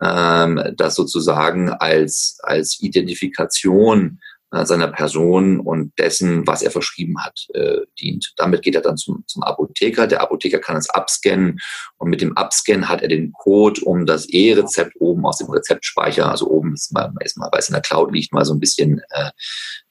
ähm, 0.03 0.63
das 0.77 0.97
sozusagen 0.97 1.71
als, 1.71 2.39
als 2.43 2.81
Identifikation 2.81 4.21
seiner 4.65 4.89
Person 4.89 5.61
und 5.61 5.93
dessen, 5.99 6.47
was 6.47 6.63
er 6.63 6.71
verschrieben 6.71 7.23
hat, 7.23 7.47
äh, 7.55 7.81
dient. 8.01 8.33
Damit 8.37 8.63
geht 8.63 8.75
er 8.75 8.81
dann 8.81 8.97
zum, 8.97 9.25
zum 9.27 9.43
Apotheker. 9.43 10.07
Der 10.07 10.23
Apotheker 10.23 10.59
kann 10.59 10.77
es 10.77 10.89
abscannen 10.89 11.59
und 11.99 12.09
mit 12.09 12.21
dem 12.21 12.37
Abscannen 12.37 12.89
hat 12.89 13.03
er 13.03 13.09
den 13.09 13.33
Code, 13.33 13.81
um 13.83 14.07
das 14.07 14.27
E-Rezept 14.27 14.93
oben 15.01 15.27
aus 15.27 15.39
dem 15.39 15.51
Rezeptspeicher, 15.51 16.31
also 16.31 16.49
oben 16.49 16.75
ist 16.75 16.93
mal, 16.93 17.13
ist 17.21 17.37
mal, 17.37 17.49
weil 17.53 17.61
es 17.61 17.69
in 17.69 17.75
der 17.75 17.83
Cloud 17.83 18.13
liegt, 18.13 18.33
mal 18.33 18.45
so 18.45 18.55
ein 18.55 18.61
bisschen 18.61 19.03
äh, 19.11 19.31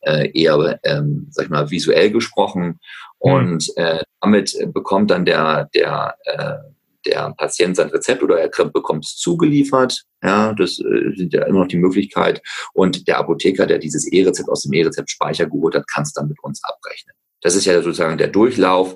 äh, 0.02 0.32
eher, 0.34 0.80
ähm, 0.84 1.28
sag 1.32 1.46
ich 1.46 1.52
mal, 1.52 1.70
visuell 1.70 2.12
gesprochen. 2.12 2.80
Mhm. 3.24 3.32
Und 3.32 3.78
äh, 3.78 4.04
damit 4.22 4.58
bekommt 4.74 5.12
dann 5.12 5.26
der, 5.26 5.70
der 5.74 6.16
äh, 6.26 6.75
der 7.06 7.34
Patient 7.38 7.76
sein 7.76 7.90
Rezept 7.90 8.24
oder 8.24 8.40
er 8.40 8.50
bekommt 8.50 9.06
es 9.06 9.16
zugeliefert. 9.18 10.04
Ja, 10.24 10.54
das 10.54 10.80
äh, 10.80 11.16
sind 11.16 11.34
ja 11.34 11.46
immer 11.46 11.60
noch 11.60 11.68
die 11.68 11.78
Möglichkeit. 11.78 12.42
Und 12.74 13.08
der 13.08 13.20
Apotheker, 13.20 13.66
der 13.66 13.78
dieses 13.78 14.08
E-Rezept 14.12 14.50
aus 14.50 14.64
dem 14.64 14.74
E-Rezept-Speicher 14.74 15.46
geholt 15.46 15.76
hat, 15.76 15.88
kann 15.88 16.04
es 16.04 16.14
dann 16.14 16.28
mit 16.28 16.42
uns 16.44 16.62
abrechnen. 16.64 17.16
Das 17.42 17.56
ist 17.56 17.66
ja 17.66 17.76
sozusagen 17.82 18.18
der 18.18 18.30
Durchlauf, 18.30 18.96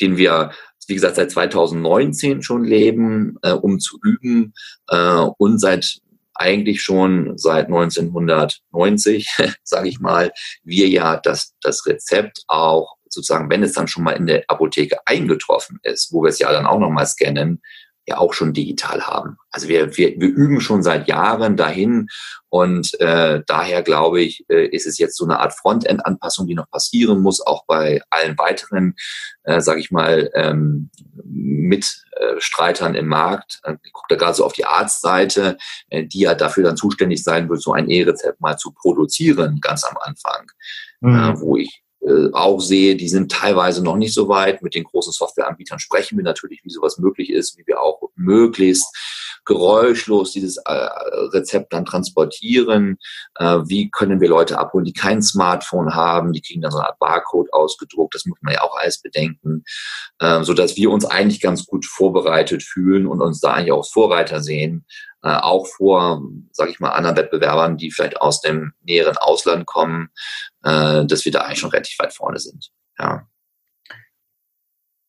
den 0.00 0.16
wir, 0.16 0.50
wie 0.88 0.94
gesagt, 0.94 1.16
seit 1.16 1.30
2019 1.30 2.42
schon 2.42 2.64
leben, 2.64 3.36
äh, 3.42 3.52
um 3.52 3.78
zu 3.78 3.98
üben 4.02 4.52
äh, 4.88 5.26
und 5.38 5.60
seit 5.60 5.98
eigentlich 6.34 6.82
schon 6.82 7.38
seit 7.38 7.66
1990, 7.66 9.28
sage 9.62 9.88
ich 9.88 10.00
mal, 10.00 10.32
wir 10.64 10.88
ja 10.88 11.16
das, 11.16 11.54
das 11.60 11.86
Rezept 11.86 12.42
auch 12.48 12.96
sozusagen, 13.14 13.50
wenn 13.50 13.62
es 13.62 13.72
dann 13.72 13.88
schon 13.88 14.04
mal 14.04 14.12
in 14.12 14.26
der 14.26 14.44
Apotheke 14.48 14.98
eingetroffen 15.06 15.78
ist, 15.82 16.12
wo 16.12 16.22
wir 16.22 16.28
es 16.28 16.38
ja 16.38 16.52
dann 16.52 16.66
auch 16.66 16.78
nochmal 16.78 17.06
scannen, 17.06 17.62
ja 18.06 18.18
auch 18.18 18.34
schon 18.34 18.52
digital 18.52 19.06
haben. 19.06 19.38
Also 19.50 19.68
wir, 19.68 19.96
wir, 19.96 20.20
wir 20.20 20.28
üben 20.28 20.60
schon 20.60 20.82
seit 20.82 21.08
Jahren 21.08 21.56
dahin 21.56 22.08
und 22.50 22.98
äh, 23.00 23.42
daher 23.46 23.82
glaube 23.82 24.20
ich, 24.20 24.44
äh, 24.48 24.66
ist 24.66 24.86
es 24.86 24.98
jetzt 24.98 25.16
so 25.16 25.24
eine 25.24 25.40
Art 25.40 25.54
Frontend-Anpassung, 25.54 26.46
die 26.46 26.54
noch 26.54 26.70
passieren 26.70 27.20
muss, 27.20 27.40
auch 27.40 27.64
bei 27.66 28.02
allen 28.10 28.36
weiteren, 28.38 28.94
äh, 29.44 29.60
sage 29.60 29.80
ich 29.80 29.90
mal, 29.90 30.30
ähm, 30.34 30.90
Mitstreitern 31.24 32.94
im 32.94 33.06
Markt. 33.06 33.60
Äh, 33.64 33.76
ich 33.82 33.92
gucke 33.92 34.14
da 34.14 34.16
gerade 34.16 34.34
so 34.34 34.44
auf 34.44 34.52
die 34.52 34.66
Arztseite, 34.66 35.56
äh, 35.88 36.04
die 36.04 36.20
ja 36.20 36.34
dafür 36.34 36.64
dann 36.64 36.76
zuständig 36.76 37.24
sein 37.24 37.48
wird, 37.48 37.62
so 37.62 37.72
ein 37.72 37.88
E-Rezept 37.88 38.40
mal 38.40 38.58
zu 38.58 38.72
produzieren, 38.72 39.60
ganz 39.60 39.84
am 39.84 39.96
Anfang, 39.98 40.46
mhm. 41.00 41.14
äh, 41.14 41.40
wo 41.40 41.56
ich 41.56 41.83
äh, 42.06 42.30
auch 42.32 42.60
sehe, 42.60 42.96
die 42.96 43.08
sind 43.08 43.32
teilweise 43.32 43.82
noch 43.82 43.96
nicht 43.96 44.14
so 44.14 44.28
weit. 44.28 44.62
Mit 44.62 44.74
den 44.74 44.84
großen 44.84 45.12
Softwareanbietern 45.12 45.78
sprechen 45.78 46.18
wir 46.18 46.24
natürlich, 46.24 46.60
wie 46.64 46.70
sowas 46.70 46.98
möglich 46.98 47.30
ist, 47.30 47.56
wie 47.58 47.66
wir 47.66 47.80
auch 47.80 48.00
möglichst 48.16 48.86
geräuschlos 49.44 50.32
dieses 50.32 50.56
äh, 50.58 50.72
Rezept 50.72 51.72
dann 51.72 51.84
transportieren. 51.84 52.98
Äh, 53.36 53.58
wie 53.66 53.90
können 53.90 54.20
wir 54.20 54.28
Leute 54.28 54.58
abholen, 54.58 54.84
die 54.84 54.92
kein 54.92 55.22
Smartphone 55.22 55.94
haben? 55.94 56.32
Die 56.32 56.40
kriegen 56.40 56.62
dann 56.62 56.70
so 56.70 56.78
eine 56.78 56.88
Art 56.88 56.98
Barcode 56.98 57.52
ausgedruckt. 57.52 58.14
Das 58.14 58.24
muss 58.26 58.38
man 58.40 58.54
ja 58.54 58.62
auch 58.62 58.76
alles 58.76 59.00
bedenken, 59.00 59.64
äh, 60.18 60.42
so 60.42 60.54
dass 60.54 60.76
wir 60.76 60.90
uns 60.90 61.04
eigentlich 61.04 61.40
ganz 61.40 61.66
gut 61.66 61.84
vorbereitet 61.86 62.62
fühlen 62.62 63.06
und 63.06 63.20
uns 63.20 63.40
da 63.40 63.52
eigentlich 63.52 63.72
auch 63.72 63.86
Vorreiter 63.86 64.40
sehen, 64.40 64.86
äh, 65.22 65.36
auch 65.36 65.66
vor, 65.66 66.22
sage 66.52 66.70
ich 66.70 66.80
mal, 66.80 66.90
anderen 66.90 67.16
Wettbewerbern, 67.16 67.76
die 67.76 67.90
vielleicht 67.90 68.20
aus 68.20 68.40
dem 68.40 68.72
näheren 68.82 69.16
Ausland 69.16 69.66
kommen, 69.66 70.10
äh, 70.64 71.06
dass 71.06 71.24
wir 71.24 71.32
da 71.32 71.42
eigentlich 71.42 71.60
schon 71.60 71.70
relativ 71.70 71.98
weit 71.98 72.12
vorne 72.12 72.38
sind. 72.38 72.70
Ja. 72.98 73.28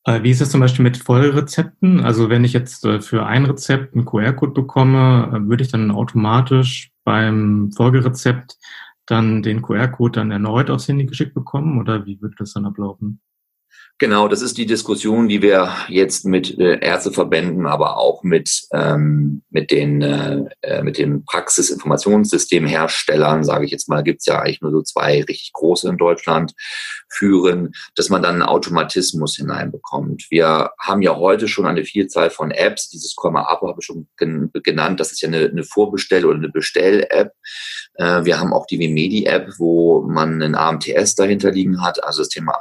Äh, 0.05 0.21
wie 0.21 0.29
ist 0.29 0.41
es 0.41 0.51
zum 0.51 0.59
Beispiel 0.59 0.83
mit 0.83 0.97
Vollrezepten? 0.97 2.01
Also 2.01 2.29
wenn 2.29 2.43
ich 2.43 2.53
jetzt 2.53 2.85
äh, 2.85 3.01
für 3.01 3.25
ein 3.25 3.45
Rezept 3.45 3.95
einen 3.95 4.05
QR-Code 4.05 4.53
bekomme, 4.53 5.31
äh, 5.33 5.49
würde 5.49 5.63
ich 5.63 5.71
dann 5.71 5.91
automatisch 5.91 6.91
beim 7.03 7.71
Folgerezept 7.71 8.57
dann 9.07 9.43
den 9.43 9.61
QR-Code 9.61 10.19
dann 10.19 10.31
erneut 10.31 10.69
aufs 10.69 10.87
Handy 10.87 11.05
geschickt 11.05 11.33
bekommen 11.33 11.79
oder 11.79 12.05
wie 12.05 12.21
würde 12.21 12.35
das 12.37 12.53
dann 12.53 12.65
ablaufen? 12.65 13.21
Genau, 13.97 14.27
das 14.27 14.41
ist 14.41 14.57
die 14.57 14.65
Diskussion, 14.65 15.29
die 15.29 15.41
wir 15.41 15.73
jetzt 15.87 16.25
mit 16.25 16.59
äh, 16.59 16.79
Ärzteverbänden, 16.79 17.65
aber 17.65 17.95
auch 17.95 18.23
mit 18.23 18.67
ähm, 18.73 19.43
mit 19.49 19.71
den 19.71 20.01
äh, 20.01 20.43
äh 20.63 20.83
mit 20.83 20.97
den 20.97 21.23
Praxisinformationssystemherstellern, 21.23 23.45
sage 23.45 23.63
ich 23.63 23.71
jetzt 23.71 23.87
mal, 23.87 24.03
gibt's 24.03 24.25
ja 24.25 24.39
eigentlich 24.39 24.59
nur 24.59 24.71
so 24.71 24.81
zwei 24.81 25.23
richtig 25.23 25.53
große 25.53 25.87
in 25.87 25.97
Deutschland, 25.97 26.51
führen, 27.07 27.71
dass 27.95 28.09
man 28.09 28.21
dann 28.21 28.33
einen 28.33 28.43
Automatismus 28.43 29.37
hineinbekommt. 29.37 30.25
Wir 30.29 30.71
haben 30.77 31.01
ja 31.01 31.15
heute 31.15 31.47
schon 31.47 31.65
eine 31.65 31.85
Vielzahl 31.85 32.29
von 32.29 32.51
Apps. 32.51 32.89
Dieses 32.89 33.15
Komma 33.15 33.47
Abo 33.47 33.69
habe 33.69 33.79
ich 33.79 33.85
schon 33.85 34.09
genannt. 34.17 34.99
Das 34.99 35.13
ist 35.13 35.21
ja 35.21 35.29
eine, 35.29 35.45
eine 35.45 35.63
Vorbestell- 35.63 36.25
oder 36.25 36.35
eine 36.35 36.49
Bestell-App. 36.49 37.31
Äh, 37.93 38.25
wir 38.25 38.39
haben 38.39 38.53
auch 38.53 38.65
die 38.65 38.79
Vimedi-App, 38.79 39.53
wo 39.57 40.01
man 40.01 40.41
einen 40.41 40.55
AMTS 40.55 41.15
dahinter 41.15 41.51
liegen 41.51 41.81
hat, 41.81 42.03
also 42.03 42.21
das 42.21 42.29
Thema 42.29 42.53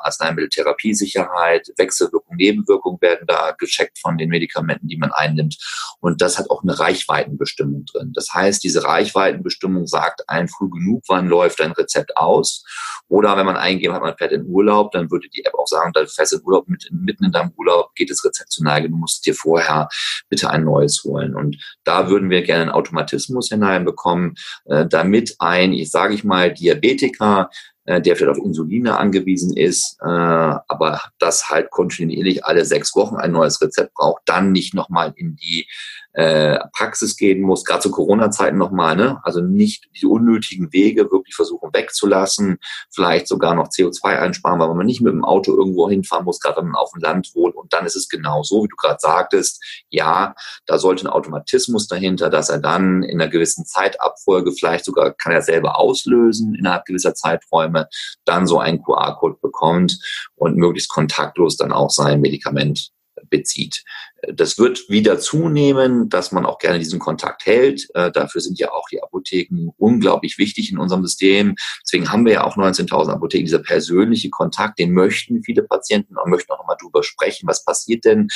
Arzneimitteltherapiesicherheit, 1.04 1.68
Wechselwirkung, 1.76 2.36
Nebenwirkung 2.36 3.00
werden 3.00 3.26
da 3.26 3.52
gecheckt 3.58 3.98
von 3.98 4.16
den 4.18 4.30
Medikamenten, 4.30 4.88
die 4.88 4.96
man 4.96 5.12
einnimmt. 5.12 5.56
Und 6.00 6.20
das 6.20 6.38
hat 6.38 6.50
auch 6.50 6.62
eine 6.62 6.78
Reichweitenbestimmung 6.78 7.84
drin. 7.86 8.12
Das 8.14 8.32
heißt, 8.32 8.62
diese 8.62 8.84
Reichweitenbestimmung 8.84 9.86
sagt 9.86 10.28
ein 10.28 10.48
früh 10.48 10.68
genug, 10.70 11.02
wann 11.08 11.28
läuft 11.28 11.60
ein 11.60 11.72
Rezept 11.72 12.16
aus. 12.16 12.64
Oder 13.08 13.36
wenn 13.36 13.46
man 13.46 13.56
eingegeben 13.56 13.94
hat, 13.94 14.02
man 14.02 14.16
fährt 14.16 14.32
in 14.32 14.46
Urlaub, 14.46 14.92
dann 14.92 15.10
würde 15.10 15.28
die 15.28 15.44
App 15.44 15.54
auch 15.54 15.66
sagen, 15.66 15.92
da 15.92 16.04
fährst 16.06 16.32
in 16.32 16.42
Urlaub, 16.42 16.68
mit, 16.68 16.88
mitten 16.90 17.24
in 17.24 17.32
deinem 17.32 17.52
Urlaub 17.56 17.94
geht 17.94 18.10
das 18.10 18.24
Rezept 18.24 18.50
zu 18.50 18.64
Neige, 18.64 18.88
du 18.88 18.96
musst 18.96 19.24
dir 19.26 19.34
vorher 19.34 19.88
bitte 20.28 20.50
ein 20.50 20.64
neues 20.64 21.02
holen. 21.04 21.34
Und 21.34 21.56
da 21.84 22.08
würden 22.08 22.30
wir 22.30 22.42
gerne 22.42 22.62
einen 22.62 22.72
Automatismus 22.72 23.48
hineinbekommen, 23.48 24.34
äh, 24.66 24.86
damit 24.86 25.36
ein, 25.38 25.72
ich 25.72 25.90
sage 25.90 26.14
ich 26.14 26.24
mal, 26.24 26.52
Diabetiker 26.52 27.50
äh, 27.84 28.00
der 28.00 28.16
vielleicht 28.16 28.38
auf 28.38 28.44
Insuline 28.44 28.96
angewiesen 28.96 29.56
ist, 29.56 29.98
äh, 30.00 30.06
aber 30.06 31.00
das 31.18 31.50
halt 31.50 31.70
kontinuierlich 31.70 32.44
alle 32.44 32.64
sechs 32.64 32.94
Wochen 32.96 33.16
ein 33.16 33.32
neues 33.32 33.60
Rezept 33.60 33.94
braucht, 33.94 34.22
dann 34.26 34.52
nicht 34.52 34.74
nochmal 34.74 35.12
in 35.16 35.36
die 35.36 35.66
äh, 36.14 36.58
Praxis 36.72 37.16
gehen 37.16 37.42
muss, 37.42 37.64
gerade 37.64 37.82
zu 37.82 37.90
Corona-Zeiten 37.90 38.56
nochmal, 38.56 38.94
ne? 38.94 39.20
Also 39.24 39.40
nicht 39.40 39.88
die 40.00 40.06
unnötigen 40.06 40.72
Wege 40.72 41.10
wirklich 41.10 41.34
versuchen 41.34 41.70
wegzulassen, 41.72 42.58
vielleicht 42.92 43.26
sogar 43.26 43.54
noch 43.56 43.68
CO2 43.68 44.20
einsparen, 44.20 44.60
weil 44.60 44.72
man 44.74 44.86
nicht 44.86 45.00
mit 45.00 45.12
dem 45.12 45.24
Auto 45.24 45.56
irgendwo 45.56 45.90
hinfahren 45.90 46.24
muss, 46.24 46.38
gerade 46.38 46.58
wenn 46.58 46.68
man 46.68 46.76
auf 46.76 46.92
dem 46.92 47.02
Land 47.02 47.32
wohnt. 47.34 47.56
Und 47.56 47.72
dann 47.72 47.84
ist 47.84 47.96
es 47.96 48.08
genau 48.08 48.44
so, 48.44 48.62
wie 48.62 48.68
du 48.68 48.76
gerade 48.76 48.98
sagtest, 49.00 49.60
ja, 49.90 50.34
da 50.66 50.78
sollte 50.78 51.04
ein 51.04 51.12
Automatismus 51.12 51.88
dahinter, 51.88 52.30
dass 52.30 52.48
er 52.48 52.58
dann 52.58 53.02
in 53.02 53.20
einer 53.20 53.30
gewissen 53.30 53.66
Zeitabfolge, 53.66 54.52
vielleicht 54.52 54.84
sogar 54.84 55.12
kann 55.14 55.32
er 55.32 55.42
selber 55.42 55.78
auslösen 55.78 56.54
innerhalb 56.54 56.84
gewisser 56.84 57.14
Zeiträume, 57.14 57.88
dann 58.24 58.46
so 58.46 58.60
einen 58.60 58.82
QR-Code 58.82 59.38
bekommt 59.42 59.98
und 60.36 60.56
möglichst 60.56 60.90
kontaktlos 60.90 61.56
dann 61.56 61.72
auch 61.72 61.90
sein 61.90 62.20
Medikament 62.20 62.92
bezieht. 63.28 63.84
Das 64.32 64.58
wird 64.58 64.88
wieder 64.88 65.18
zunehmen, 65.18 66.08
dass 66.08 66.32
man 66.32 66.46
auch 66.46 66.58
gerne 66.58 66.78
diesen 66.78 66.98
Kontakt 66.98 67.46
hält. 67.46 67.88
Äh, 67.94 68.10
dafür 68.10 68.40
sind 68.40 68.58
ja 68.58 68.72
auch 68.72 68.88
die 68.88 69.02
Apotheken 69.02 69.70
unglaublich 69.76 70.38
wichtig 70.38 70.70
in 70.70 70.78
unserem 70.78 71.04
System. 71.04 71.54
Deswegen 71.82 72.10
haben 72.10 72.24
wir 72.24 72.32
ja 72.32 72.44
auch 72.44 72.56
19.000 72.56 73.10
Apotheken. 73.10 73.44
Dieser 73.44 73.58
persönliche 73.58 74.30
Kontakt, 74.30 74.78
den 74.78 74.92
möchten 74.92 75.42
viele 75.42 75.62
Patienten 75.62 76.16
und 76.16 76.30
möchten 76.30 76.52
auch 76.52 76.58
nochmal 76.58 76.76
drüber 76.80 77.02
sprechen. 77.02 77.48
Was 77.48 77.64
passiert 77.64 78.04
denn 78.04 78.28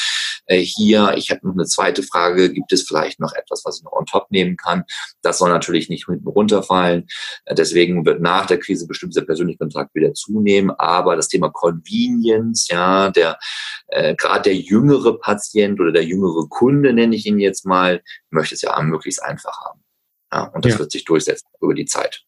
äh, 0.46 0.58
hier? 0.58 1.14
Ich 1.16 1.30
habe 1.30 1.46
noch 1.46 1.54
eine 1.54 1.64
zweite 1.64 2.02
Frage. 2.02 2.52
Gibt 2.52 2.72
es 2.72 2.82
vielleicht 2.82 3.20
noch 3.20 3.32
etwas, 3.34 3.62
was 3.64 3.78
ich 3.78 3.84
noch 3.84 3.92
on 3.92 4.06
top 4.06 4.30
nehmen 4.30 4.56
kann? 4.56 4.84
Das 5.22 5.38
soll 5.38 5.50
natürlich 5.50 5.88
nicht 5.88 6.06
hinten 6.06 6.28
runterfallen. 6.28 7.06
Äh, 7.44 7.54
deswegen 7.54 8.04
wird 8.04 8.20
nach 8.20 8.46
der 8.46 8.58
Krise 8.58 8.86
bestimmt 8.86 9.14
dieser 9.14 9.26
persönliche 9.26 9.58
Kontakt 9.58 9.94
wieder 9.94 10.12
zunehmen. 10.14 10.70
Aber 10.70 11.16
das 11.16 11.28
Thema 11.28 11.50
Convenience, 11.50 12.68
ja, 12.68 13.10
der, 13.10 13.38
äh, 13.88 14.14
gerade 14.14 14.42
der 14.42 14.56
jüngere 14.56 15.18
Patient 15.18 15.80
oder 15.80 15.92
der 15.92 16.04
jüngere 16.04 16.46
Kunde, 16.48 16.92
nenne 16.92 17.16
ich 17.16 17.26
ihn 17.26 17.38
jetzt 17.38 17.66
mal, 17.66 18.02
möchte 18.30 18.54
es 18.54 18.62
ja 18.62 18.80
möglichst 18.82 19.22
einfach 19.22 19.56
haben. 19.64 19.80
Ja, 20.32 20.42
und 20.44 20.64
das 20.64 20.74
ja. 20.74 20.78
wird 20.78 20.92
sich 20.92 21.04
durchsetzen 21.04 21.48
über 21.60 21.74
die 21.74 21.86
Zeit. 21.86 22.22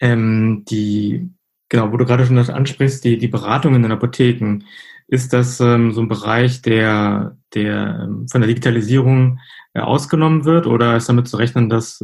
Ähm, 0.00 0.64
die, 0.68 1.30
genau, 1.68 1.92
wo 1.92 1.96
du 1.96 2.06
gerade 2.06 2.26
schon 2.26 2.36
das 2.36 2.50
ansprichst, 2.50 3.04
die, 3.04 3.18
die 3.18 3.28
Beratung 3.28 3.74
in 3.74 3.82
den 3.82 3.92
Apotheken, 3.92 4.64
ist 5.08 5.32
das 5.34 5.60
ähm, 5.60 5.92
so 5.92 6.00
ein 6.00 6.08
Bereich, 6.08 6.62
der, 6.62 7.36
der 7.54 8.00
ähm, 8.04 8.26
von 8.28 8.40
der 8.40 8.48
Digitalisierung 8.48 9.40
äh, 9.74 9.80
ausgenommen 9.80 10.46
wird 10.46 10.66
oder 10.66 10.96
ist 10.96 11.08
damit 11.08 11.28
zu 11.28 11.36
rechnen, 11.36 11.68
dass 11.68 12.02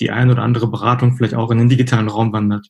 die 0.00 0.10
ein 0.10 0.30
oder 0.30 0.42
andere 0.42 0.68
Beratung 0.68 1.16
vielleicht 1.16 1.34
auch 1.34 1.52
in 1.52 1.58
den 1.58 1.68
digitalen 1.68 2.08
Raum 2.08 2.32
wandert? 2.32 2.68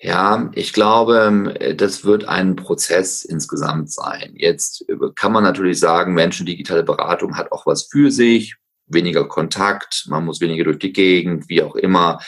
Ja, 0.00 0.48
ich 0.54 0.72
glaube, 0.72 1.74
das 1.76 2.04
wird 2.04 2.28
ein 2.28 2.54
Prozess 2.54 3.24
insgesamt 3.24 3.92
sein. 3.92 4.32
Jetzt 4.36 4.84
kann 5.16 5.32
man 5.32 5.42
natürlich 5.42 5.80
sagen, 5.80 6.14
Menschen, 6.14 6.46
digitale 6.46 6.84
Beratung 6.84 7.36
hat 7.36 7.50
auch 7.50 7.66
was 7.66 7.88
für 7.90 8.12
sich, 8.12 8.54
weniger 8.86 9.26
Kontakt, 9.26 10.06
man 10.08 10.24
muss 10.24 10.40
weniger 10.40 10.64
durch 10.64 10.78
die 10.78 10.92
Gegend, 10.92 11.48
wie 11.48 11.62
auch 11.62 11.74
immer. 11.74 12.20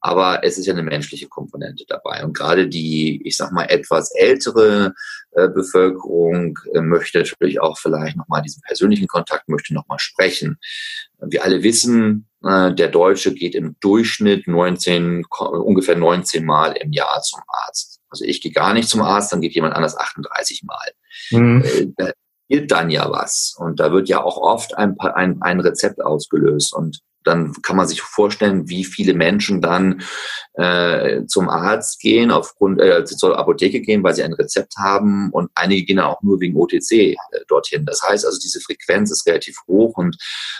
Aber 0.00 0.42
es 0.44 0.56
ist 0.56 0.64
ja 0.64 0.72
eine 0.72 0.82
menschliche 0.82 1.28
Komponente 1.28 1.84
dabei. 1.86 2.24
Und 2.24 2.34
gerade 2.34 2.68
die, 2.68 3.20
ich 3.26 3.36
sag 3.36 3.52
mal, 3.52 3.64
etwas 3.64 4.10
ältere 4.14 4.94
äh, 5.32 5.48
Bevölkerung 5.48 6.58
äh, 6.72 6.80
möchte 6.80 7.18
natürlich 7.18 7.60
auch 7.60 7.78
vielleicht 7.78 8.16
nochmal 8.16 8.40
diesen 8.40 8.62
persönlichen 8.62 9.08
Kontakt, 9.08 9.50
möchte 9.50 9.74
nochmal 9.74 9.98
sprechen. 9.98 10.58
Wir 11.20 11.44
alle 11.44 11.62
wissen, 11.62 12.29
äh, 12.29 12.29
der 12.42 12.88
Deutsche 12.88 13.34
geht 13.34 13.54
im 13.54 13.76
Durchschnitt 13.80 14.46
19, 14.46 15.24
ungefähr 15.28 15.96
19 15.96 16.44
Mal 16.44 16.72
im 16.72 16.92
Jahr 16.92 17.20
zum 17.22 17.40
Arzt. 17.66 18.00
Also 18.08 18.24
ich 18.24 18.40
gehe 18.40 18.52
gar 18.52 18.72
nicht 18.72 18.88
zum 18.88 19.02
Arzt, 19.02 19.32
dann 19.32 19.40
geht 19.40 19.54
jemand 19.54 19.76
anders 19.76 19.96
38 19.96 20.64
Mal. 20.64 20.90
Mhm. 21.30 21.94
Da 21.96 22.12
passiert 22.50 22.70
dann 22.70 22.90
ja 22.90 23.10
was. 23.10 23.54
Und 23.58 23.80
da 23.80 23.92
wird 23.92 24.08
ja 24.08 24.22
auch 24.22 24.36
oft 24.36 24.76
ein, 24.76 24.98
ein, 24.98 25.40
ein 25.42 25.60
Rezept 25.60 26.00
ausgelöst. 26.02 26.74
Und 26.74 27.00
dann 27.24 27.52
kann 27.62 27.76
man 27.76 27.86
sich 27.86 28.00
vorstellen, 28.00 28.68
wie 28.68 28.84
viele 28.84 29.14
Menschen 29.14 29.60
dann 29.60 30.02
äh, 30.54 31.24
zum 31.26 31.48
Arzt 31.48 32.00
gehen, 32.00 32.30
aufgrund 32.30 32.80
äh, 32.80 33.04
zur 33.04 33.38
Apotheke 33.38 33.80
gehen, 33.80 34.02
weil 34.02 34.14
sie 34.14 34.22
ein 34.22 34.32
Rezept 34.32 34.76
haben 34.78 35.30
und 35.30 35.50
einige 35.54 35.84
gehen 35.84 35.96
dann 35.96 36.06
auch 36.06 36.22
nur 36.22 36.40
wegen 36.40 36.56
OTC 36.56 36.92
äh, 36.92 37.16
dorthin. 37.48 37.84
Das 37.84 38.02
heißt 38.02 38.24
also, 38.24 38.38
diese 38.38 38.60
Frequenz 38.60 39.10
ist 39.10 39.26
relativ 39.26 39.58
hoch 39.66 39.96
und 39.96 40.16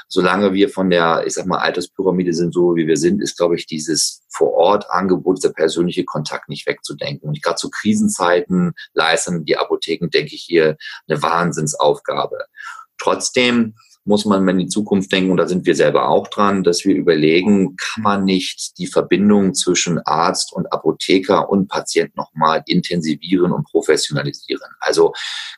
solange 0.09 0.53
wir 0.53 0.69
von 0.69 0.91
der, 0.91 1.25
ich 1.27 1.35
sag 1.35 1.47
mal, 1.47 1.59
Alterspyramide 1.59 2.33
sind, 2.33 2.53
so 2.53 2.77
wie 2.77 2.87
wir 2.87 2.97
sind, 2.97 3.23
ist, 3.23 3.37
glaube 3.37 3.57
ich, 3.57 3.67
dieses 3.67 4.23
vor 4.29 4.53
Ort 4.53 4.91
Angebot, 4.91 5.43
der 5.43 5.51
persönliche 5.51 6.05
Kontakt 6.05 6.49
nicht 6.49 6.67
wegzudenken. 6.67 7.29
Und 7.29 7.43
gerade 7.43 7.57
zu 7.57 7.71
Krisenzeiten 7.71 8.73
leisten 8.93 9.45
die 9.45 9.57
Apotheken, 9.57 10.09
denke 10.09 10.35
ich, 10.35 10.43
hier 10.43 10.77
eine 11.09 11.23
Wahnsinnsaufgabe. 11.23 12.39
Trotzdem 12.99 13.75
muss 14.11 14.25
man 14.25 14.47
in 14.49 14.59
die 14.59 14.67
Zukunft 14.67 15.13
denken, 15.13 15.31
und 15.31 15.37
da 15.37 15.47
sind 15.47 15.65
wir 15.65 15.77
selber 15.77 16.09
auch 16.09 16.27
dran, 16.29 16.65
dass 16.65 16.85
wir 16.85 16.95
überlegen, 16.95 17.77
kann 17.77 18.03
man 18.03 18.25
nicht 18.25 18.77
die 18.77 18.89
Verbindung 18.89 19.55
zwischen 19.55 20.01
Arzt 20.01 20.53
und 20.53 20.71
Apotheker 20.73 21.49
und 21.49 21.69
Patient 21.69 22.15
nochmal 22.17 22.63
intensivieren 22.67 23.53
und 23.53 23.65
professionalisieren. 23.65 24.69
Also 24.81 25.13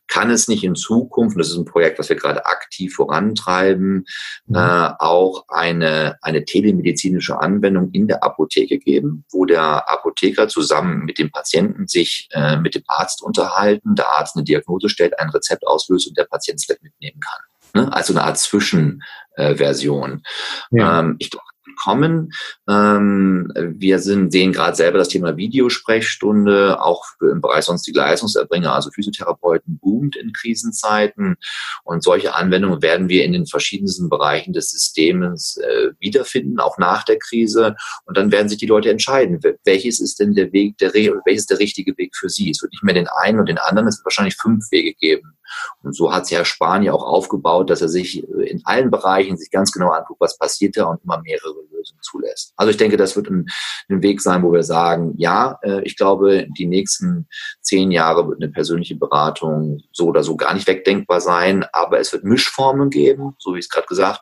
kann 0.07 0.31
es 0.31 0.49
nicht 0.49 0.65
in 0.65 0.75
Zukunft, 0.75 1.38
das 1.41 1.49
ist 1.49 1.57
ein 1.57 1.65
Projekt, 1.65 1.99
was 1.99 2.11
wir 2.11 2.17
gerade 2.17 2.45
aktiv 2.45 2.95
vorantreiben, 2.95 4.05
mhm. 4.47 4.55
äh, 4.55 4.91
auch 4.99 5.47
eine, 5.49 6.19
eine 6.21 6.45
telemedizinische 6.45 7.41
Anwendung 7.41 7.91
in 7.93 8.07
der 8.07 8.23
Apotheke 8.23 8.79
geben, 8.79 9.25
wo 9.33 9.47
der 9.47 9.91
Apotheker 9.91 10.49
zusammen 10.49 11.07
mit 11.07 11.19
dem 11.19 11.31
Patienten 11.31 11.88
sich 11.88 12.29
äh, 12.33 12.59
mit 12.59 12.75
dem 12.75 12.83
Arzt 12.87 13.23
unterhalten, 13.23 13.95
der 13.95 14.11
Arzt 14.11 14.37
eine 14.37 14.45
Diagnose 14.45 14.91
stellt, 14.91 15.19
ein 15.19 15.31
Rezept 15.31 15.67
auslöst 15.67 16.09
und 16.09 16.19
der 16.19 16.25
Patient 16.25 16.61
es 16.61 16.69
mitnehmen 16.83 17.21
kann. 17.21 17.52
Ne? 17.75 17.93
Also 17.93 18.13
eine 18.13 18.25
Art 18.25 18.39
Zwischenversion. 18.39 20.23
Äh, 20.71 20.79
ja. 20.79 21.01
ähm, 21.01 21.17
ich 21.19 21.31
glaube, 21.31 21.45
kommen. 21.83 22.33
Ähm, 22.69 23.53
wir 23.55 23.99
sind, 23.99 24.33
sehen 24.33 24.53
gerade 24.53 24.77
selber 24.77 24.99
das 24.99 25.09
Thema 25.09 25.37
Videosprechstunde, 25.37 26.83
auch 26.83 27.05
im 27.21 27.41
Bereich 27.41 27.65
sonstige 27.65 27.99
Leistungserbringer, 27.99 28.73
also 28.73 28.91
Physiotherapeuten, 28.91 29.79
boomt 29.79 30.17
in 30.17 30.33
Krisenzeiten. 30.33 31.37
Und 31.85 32.03
solche 32.03 32.35
Anwendungen 32.35 32.83
werden 32.83 33.09
wir 33.09 33.25
in 33.25 33.33
den 33.33 33.47
verschiedensten 33.47 34.09
Bereichen 34.09 34.53
des 34.53 34.71
Systems 34.71 35.57
äh, 35.59 35.91
wiederfinden, 35.99 36.61
auch 36.61 36.79
nach 36.79 37.05
der 37.05 37.19
Krise. 37.19 37.77
Und 38.05 38.17
dann 38.17 38.33
werden 38.33 38.49
sich 38.49 38.59
die 38.59 38.67
Leute 38.67 38.91
entscheiden, 38.91 39.41
welches 39.65 40.01
ist 40.01 40.21
denn 40.21 40.35
der 40.35 40.53
Weg, 40.53 40.79
der, 40.79 40.93
welches 40.95 41.47
der 41.47 41.59
richtige 41.59 41.97
Weg 41.97 42.17
für 42.17 42.29
sie. 42.29 42.51
Es 42.51 42.63
wird 42.63 42.73
nicht 42.73 42.85
mehr 42.85 42.95
den 42.95 43.09
einen 43.23 43.41
und 43.41 43.49
den 43.49 43.59
anderen, 43.59 43.89
es 43.89 43.99
wird 43.99 44.07
wahrscheinlich 44.07 44.37
fünf 44.37 44.71
Wege 44.71 44.95
geben. 44.95 45.37
Und 45.83 45.97
so 45.97 46.12
hat 46.12 46.27
sich 46.27 46.37
Herr 46.37 46.45
Spahn 46.45 46.83
ja 46.83 46.93
auch 46.93 47.05
aufgebaut, 47.05 47.71
dass 47.71 47.83
er 47.83 47.88
sich 47.88 48.27
in 48.29 48.62
allen 48.65 48.91
Bereichen 48.91 49.37
sich 49.37 49.51
ganz 49.51 49.73
genau 49.73 49.91
anguckt, 49.91 50.21
was 50.21 50.38
passiert 50.38 50.77
da 50.77 50.85
und 50.87 51.03
immer 51.05 51.21
mehrere 51.23 51.55
Lösungen 51.71 52.01
zulässt. 52.03 52.53
Also 52.57 52.71
ich 52.71 52.77
denke, 52.77 52.97
das 52.97 53.17
wird 53.17 53.29
ein, 53.29 53.47
ein 53.88 54.03
Weg 54.03 54.21
sein, 54.21 54.43
wo 54.43 54.53
wir 54.53 54.62
sagen, 54.62 55.15
ja, 55.17 55.59
äh, 55.62 55.83
ich 55.83 55.97
glaube, 55.97 56.47
die 56.57 56.67
nächsten 56.67 57.29
zehn 57.61 57.91
Jahre 57.91 58.29
wird 58.29 58.43
eine 58.43 58.51
persönliche 58.51 58.97
Beratung 58.97 59.83
so 59.93 60.07
oder 60.07 60.23
so 60.23 60.37
gar 60.37 60.55
nicht 60.55 60.67
wegdenkbar 60.67 61.21
sein, 61.21 61.65
aber 61.73 61.99
es 61.99 62.12
wird 62.12 62.25
Mischformen 62.25 62.91
geben, 62.91 63.35
so 63.38 63.55
wie 63.55 63.59
ich 63.59 63.67
es 63.67 63.71
gerade 63.71 63.87
gesagt 63.87 64.12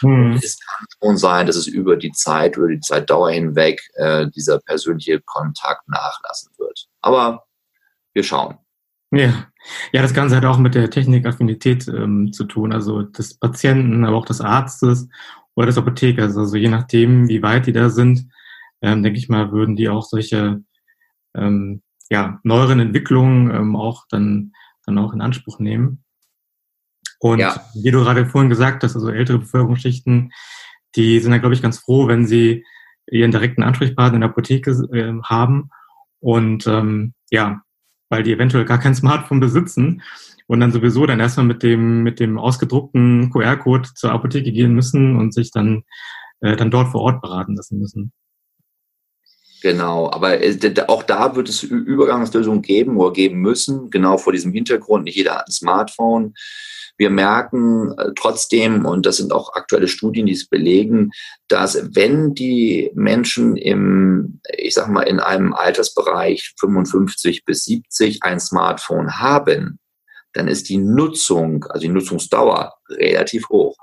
Hm. 0.00 0.40
Es 0.42 0.58
kann 0.58 0.86
schon 1.00 1.16
sein, 1.16 1.46
dass 1.46 1.56
es 1.56 1.66
über 1.66 1.96
die 1.96 2.12
Zeit, 2.12 2.56
über 2.56 2.68
die 2.68 2.80
Zeitdauer 2.80 3.30
hinweg 3.30 3.80
äh, 3.94 4.26
dieser 4.30 4.58
persönliche 4.60 5.20
Kontakt 5.20 5.88
nachlassen 5.88 6.52
wird. 6.56 6.86
Aber 7.00 7.44
wir 8.12 8.22
schauen. 8.22 8.58
Ja. 9.16 9.46
ja, 9.92 10.02
das 10.02 10.14
Ganze 10.14 10.36
hat 10.36 10.44
auch 10.44 10.58
mit 10.58 10.74
der 10.74 10.90
Technikaffinität 10.90 11.88
ähm, 11.88 12.32
zu 12.32 12.44
tun, 12.44 12.72
also 12.72 13.02
des 13.02 13.38
Patienten, 13.38 14.04
aber 14.04 14.16
auch 14.16 14.26
des 14.26 14.40
Arztes 14.40 15.08
oder 15.54 15.66
des 15.66 15.78
Apothekers. 15.78 16.36
Also 16.36 16.56
je 16.56 16.68
nachdem, 16.68 17.28
wie 17.28 17.42
weit 17.42 17.66
die 17.66 17.72
da 17.72 17.90
sind, 17.90 18.28
ähm, 18.82 19.02
denke 19.02 19.18
ich 19.18 19.28
mal, 19.28 19.52
würden 19.52 19.76
die 19.76 19.88
auch 19.88 20.04
solche 20.04 20.62
ähm, 21.34 21.82
ja, 22.10 22.40
neueren 22.42 22.80
Entwicklungen 22.80 23.50
ähm, 23.50 23.76
auch 23.76 24.04
dann, 24.08 24.52
dann 24.86 24.98
auch 24.98 25.12
in 25.12 25.20
Anspruch 25.20 25.58
nehmen. 25.58 26.04
Und 27.18 27.38
ja. 27.38 27.64
wie 27.74 27.90
du 27.90 28.00
gerade 28.00 28.26
vorhin 28.26 28.50
gesagt 28.50 28.84
hast, 28.84 28.94
also 28.94 29.08
ältere 29.08 29.38
Bevölkerungsschichten, 29.38 30.30
die 30.96 31.18
sind 31.20 31.32
dann, 31.32 31.40
glaube 31.40 31.54
ich, 31.54 31.62
ganz 31.62 31.78
froh, 31.78 32.06
wenn 32.06 32.26
sie 32.26 32.64
ihren 33.10 33.30
direkten 33.30 33.62
Ansprechpartner 33.62 34.16
in 34.16 34.20
der 34.20 34.30
Apotheke 34.30 34.70
äh, 34.92 35.14
haben. 35.22 35.70
Und 36.20 36.66
ähm, 36.66 37.14
ja, 37.30 37.62
weil 38.14 38.22
die 38.22 38.32
eventuell 38.32 38.64
gar 38.64 38.78
kein 38.78 38.94
Smartphone 39.00 39.40
besitzen 39.40 40.02
und 40.46 40.60
dann 40.60 40.72
sowieso 40.72 41.04
dann 41.04 41.18
erstmal 41.18 41.46
mit 41.46 41.64
dem, 41.64 42.04
mit 42.04 42.20
dem 42.20 42.38
ausgedruckten 42.38 43.30
QR-Code 43.30 43.88
zur 43.94 44.12
Apotheke 44.12 44.52
gehen 44.52 44.72
müssen 44.72 45.16
und 45.16 45.34
sich 45.34 45.50
dann, 45.50 45.82
äh, 46.40 46.54
dann 46.54 46.70
dort 46.70 46.92
vor 46.92 47.00
Ort 47.00 47.20
beraten 47.20 47.56
lassen 47.56 47.80
müssen. 47.80 48.12
Genau, 49.62 50.10
aber 50.12 50.40
äh, 50.40 50.74
auch 50.86 51.02
da 51.02 51.34
wird 51.34 51.48
es 51.48 51.62
Übergangslösungen 51.62 52.62
geben 52.62 52.98
oder 52.98 53.12
geben 53.12 53.40
müssen, 53.40 53.90
genau 53.90 54.16
vor 54.16 54.32
diesem 54.32 54.52
Hintergrund. 54.52 55.04
Nicht 55.04 55.16
jeder 55.16 55.36
hat 55.36 55.48
ein 55.48 55.52
Smartphone. 55.52 56.34
Wir 56.96 57.10
merken 57.10 57.92
äh, 57.98 58.12
trotzdem, 58.16 58.86
und 58.86 59.06
das 59.06 59.16
sind 59.16 59.32
auch 59.32 59.54
aktuelle 59.54 59.88
Studien, 59.88 60.26
die 60.26 60.32
es 60.32 60.48
belegen, 60.48 61.10
dass 61.48 61.94
wenn 61.94 62.34
die 62.34 62.90
Menschen 62.94 63.56
im, 63.56 64.40
ich 64.56 64.74
sag 64.74 64.88
mal, 64.88 65.02
in 65.02 65.20
einem 65.20 65.52
Altersbereich 65.52 66.54
55 66.58 67.44
bis 67.44 67.64
70 67.64 68.22
ein 68.22 68.40
Smartphone 68.40 69.18
haben, 69.18 69.78
dann 70.32 70.48
ist 70.48 70.68
die 70.68 70.78
Nutzung, 70.78 71.64
also 71.68 71.80
die 71.80 71.92
Nutzungsdauer 71.92 72.74
relativ 72.90 73.48
hoch 73.48 73.76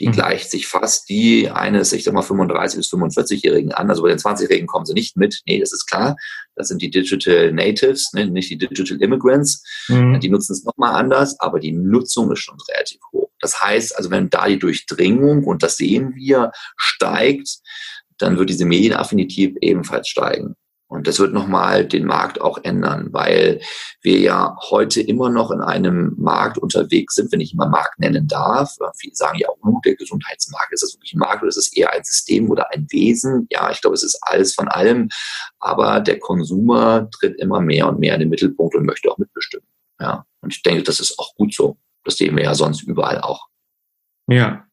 die 0.00 0.08
mhm. 0.08 0.12
gleicht 0.12 0.50
sich 0.50 0.66
fast 0.66 1.08
die 1.08 1.50
eines, 1.50 1.92
ich 1.92 2.04
sag 2.04 2.14
mal, 2.14 2.22
35 2.22 2.78
bis 2.78 2.92
45-Jährigen 2.92 3.72
an. 3.72 3.88
Also 3.90 4.02
bei 4.02 4.08
den 4.08 4.18
20-Jährigen 4.18 4.66
kommen 4.66 4.86
sie 4.86 4.94
nicht 4.94 5.16
mit. 5.16 5.40
Nee, 5.46 5.60
das 5.60 5.72
ist 5.72 5.86
klar. 5.86 6.16
Das 6.56 6.68
sind 6.68 6.82
die 6.82 6.90
Digital 6.90 7.52
Natives, 7.52 8.12
ne? 8.12 8.26
nicht 8.26 8.50
die 8.50 8.58
Digital 8.58 9.00
Immigrants. 9.00 9.62
Mhm. 9.88 10.20
Die 10.20 10.28
nutzen 10.28 10.52
es 10.52 10.64
nochmal 10.64 10.94
anders, 10.94 11.38
aber 11.40 11.60
die 11.60 11.72
Nutzung 11.72 12.32
ist 12.32 12.40
schon 12.40 12.58
relativ 12.68 13.00
hoch. 13.12 13.30
Das 13.40 13.60
heißt, 13.60 13.96
also 13.96 14.10
wenn 14.10 14.30
da 14.30 14.48
die 14.48 14.58
Durchdringung, 14.58 15.44
und 15.44 15.62
das 15.62 15.76
sehen 15.76 16.14
wir, 16.16 16.50
steigt, 16.76 17.58
dann 18.18 18.38
wird 18.38 18.50
diese 18.50 18.64
Medienaffinität 18.64 19.56
ebenfalls 19.60 20.08
steigen. 20.08 20.56
Und 20.86 21.06
das 21.06 21.18
wird 21.18 21.32
nochmal 21.32 21.86
den 21.86 22.04
Markt 22.04 22.40
auch 22.40 22.58
ändern, 22.62 23.08
weil 23.10 23.60
wir 24.02 24.18
ja 24.18 24.56
heute 24.70 25.00
immer 25.00 25.30
noch 25.30 25.50
in 25.50 25.60
einem 25.60 26.14
Markt 26.18 26.58
unterwegs 26.58 27.14
sind, 27.14 27.32
wenn 27.32 27.40
ich 27.40 27.54
immer 27.54 27.68
Markt 27.68 27.98
nennen 27.98 28.28
darf. 28.28 28.76
Viele 28.96 29.14
sagen 29.14 29.38
ja 29.38 29.48
auch, 29.48 29.56
oh, 29.62 29.80
der 29.84 29.96
Gesundheitsmarkt, 29.96 30.72
ist 30.72 30.82
das 30.82 30.94
wirklich 30.94 31.14
ein 31.14 31.18
Markt 31.18 31.42
oder 31.42 31.48
ist 31.48 31.56
es 31.56 31.72
eher 31.72 31.92
ein 31.92 32.04
System 32.04 32.50
oder 32.50 32.70
ein 32.72 32.86
Wesen? 32.90 33.46
Ja, 33.50 33.70
ich 33.70 33.80
glaube, 33.80 33.94
es 33.94 34.04
ist 34.04 34.18
alles 34.22 34.54
von 34.54 34.68
allem. 34.68 35.08
Aber 35.58 36.00
der 36.00 36.18
Konsumer 36.18 37.08
tritt 37.10 37.40
immer 37.40 37.60
mehr 37.60 37.88
und 37.88 37.98
mehr 37.98 38.14
in 38.14 38.20
den 38.20 38.28
Mittelpunkt 38.28 38.74
und 38.74 38.84
möchte 38.84 39.10
auch 39.10 39.18
mitbestimmen. 39.18 39.66
Ja, 39.98 40.26
und 40.42 40.52
ich 40.52 40.62
denke, 40.62 40.82
das 40.82 41.00
ist 41.00 41.18
auch 41.18 41.34
gut 41.34 41.54
so. 41.54 41.78
Das 42.04 42.16
sehen 42.18 42.36
wir 42.36 42.44
ja 42.44 42.54
sonst 42.54 42.82
überall 42.82 43.20
auch. 43.20 43.48
Ja, 44.28 44.63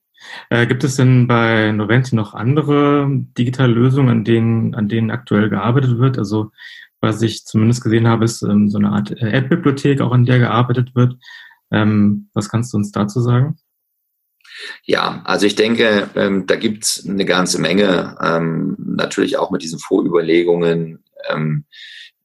äh, 0.50 0.68
gibt 0.68 0.84
es 0.84 0.96
denn 0.96 1.28
bei 1.28 1.72
Noventi 1.72 2.16
noch 2.16 2.34
andere 2.34 3.08
digitale 3.38 3.74
Lösungen, 3.74 4.10
an 4.10 4.24
denen, 4.24 4.76
an 4.76 4.88
denen 4.88 5.12
aktuell 5.12 5.50
gearbeitet 5.50 5.98
wird? 5.98 6.18
Also 6.18 6.52
was 7.02 7.22
ich 7.22 7.46
zumindest 7.46 7.84
gesehen 7.84 8.08
habe, 8.08 8.26
ist 8.26 8.44
ähm, 8.44 8.70
so 8.70 8.78
eine 8.78 8.92
Art 8.92 9.12
äh, 9.12 9.32
App-Bibliothek, 9.32 10.02
auch 10.02 10.12
an 10.12 10.26
der 10.26 10.40
gearbeitet 10.40 10.94
wird. 10.96 11.16
Ähm, 11.72 12.30
was 12.34 12.50
kannst 12.50 12.74
du 12.74 12.78
uns 12.78 12.92
dazu 12.92 13.22
sagen? 13.22 13.58
Ja, 14.84 15.22
also 15.26 15.46
ich 15.46 15.56
denke, 15.56 16.10
ähm, 16.16 16.46
da 16.46 16.56
gibt's 16.56 17.08
eine 17.08 17.26
ganze 17.26 17.60
Menge, 17.60 18.18
ähm, 18.22 18.76
natürlich 18.78 19.38
auch 19.38 19.50
mit 19.50 19.64
diesen 19.64 19.80
Vorüberlegungen, 19.80 21.04
ähm, 21.30 21.66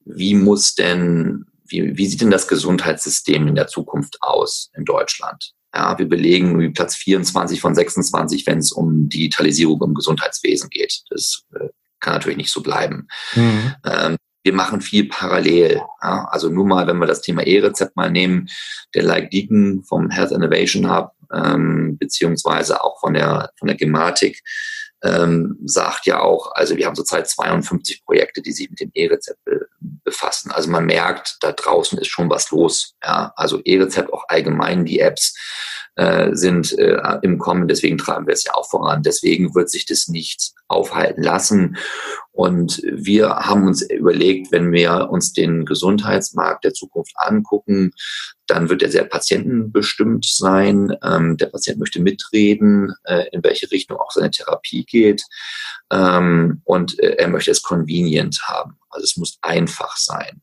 wie 0.04 0.34
muss 0.34 0.74
denn, 0.74 1.46
wie, 1.66 1.96
wie 1.96 2.06
sieht 2.06 2.20
denn 2.20 2.30
das 2.30 2.48
Gesundheitssystem 2.48 3.46
in 3.48 3.54
der 3.54 3.66
Zukunft 3.68 4.18
aus 4.20 4.70
in 4.76 4.84
Deutschland? 4.84 5.52
Ja, 5.74 5.98
wir 5.98 6.08
belegen 6.08 6.72
Platz 6.72 6.96
24 6.96 7.60
von 7.60 7.74
26, 7.74 8.46
wenn 8.46 8.58
es 8.58 8.72
um 8.72 9.08
Digitalisierung 9.08 9.82
im 9.82 9.94
Gesundheitswesen 9.94 10.70
geht. 10.70 11.02
Das 11.10 11.42
äh, 11.54 11.68
kann 12.00 12.14
natürlich 12.14 12.38
nicht 12.38 12.52
so 12.52 12.62
bleiben. 12.62 13.08
Mhm. 13.34 13.74
Ähm, 13.84 14.16
wir 14.42 14.52
machen 14.52 14.80
viel 14.80 15.08
parallel. 15.08 15.82
Ja, 16.02 16.28
also 16.30 16.48
nur 16.48 16.64
mal, 16.64 16.86
wenn 16.86 16.98
wir 16.98 17.06
das 17.06 17.20
Thema 17.20 17.44
E-Rezept 17.44 17.96
mal 17.96 18.10
nehmen, 18.10 18.48
der 18.94 19.02
Like 19.02 19.30
Deacon 19.30 19.82
vom 19.82 20.08
Health 20.08 20.30
Innovation 20.30 20.88
Hub, 20.88 21.10
ähm, 21.34 21.98
beziehungsweise 21.98 22.82
auch 22.82 23.00
von 23.00 23.14
der, 23.14 23.50
von 23.58 23.66
der 23.66 23.76
Gematik, 23.76 24.40
ähm, 25.02 25.58
sagt 25.64 26.06
ja 26.06 26.20
auch, 26.20 26.52
also 26.52 26.76
wir 26.76 26.86
haben 26.86 26.94
zurzeit 26.94 27.28
52 27.28 28.04
Projekte, 28.04 28.42
die 28.42 28.52
sich 28.52 28.70
mit 28.70 28.80
dem 28.80 28.90
E-Rezept 28.94 29.44
be 29.44 29.66
befassen. 29.78 30.50
Also 30.52 30.70
man 30.70 30.86
merkt, 30.86 31.36
da 31.40 31.52
draußen 31.52 31.98
ist 31.98 32.08
schon 32.08 32.30
was 32.30 32.50
los. 32.50 32.94
Ja? 33.02 33.32
Also 33.36 33.60
E-Rezept 33.64 34.12
auch 34.12 34.24
allgemein 34.28 34.84
die 34.84 35.00
Apps 35.00 35.34
äh, 35.96 36.34
sind 36.34 36.78
äh, 36.78 37.18
im 37.22 37.38
Kommen, 37.38 37.68
deswegen 37.68 37.98
treiben 37.98 38.26
wir 38.26 38.34
es 38.34 38.44
ja 38.44 38.54
auch 38.54 38.68
voran. 38.68 39.02
Deswegen 39.02 39.54
wird 39.54 39.70
sich 39.70 39.86
das 39.86 40.08
nicht 40.08 40.52
aufhalten 40.68 41.22
lassen. 41.22 41.76
Und 42.32 42.82
wir 42.84 43.30
haben 43.30 43.66
uns 43.66 43.82
überlegt, 43.82 44.52
wenn 44.52 44.72
wir 44.72 45.08
uns 45.10 45.32
den 45.32 45.64
Gesundheitsmarkt 45.64 46.64
der 46.64 46.74
Zukunft 46.74 47.14
angucken, 47.16 47.92
dann 48.46 48.68
wird 48.68 48.82
er 48.82 48.90
sehr 48.90 49.04
patientenbestimmt 49.04 50.26
sein. 50.26 50.94
Ähm, 51.02 51.36
der 51.38 51.46
Patient 51.46 51.78
möchte 51.78 52.00
mitreden, 52.00 52.94
äh, 53.04 53.24
in 53.32 53.42
welche 53.42 53.70
Richtung 53.70 53.96
auch 53.96 54.10
seine 54.10 54.30
Therapie 54.30 54.84
geht. 54.84 55.22
Ähm, 55.90 56.60
und 56.64 56.98
äh, 56.98 57.16
er 57.16 57.28
möchte 57.28 57.50
es 57.50 57.62
convenient 57.62 58.40
haben. 58.44 58.78
Also 58.90 59.04
es 59.04 59.16
muss 59.16 59.38
einfach 59.40 59.96
sein. 59.96 60.42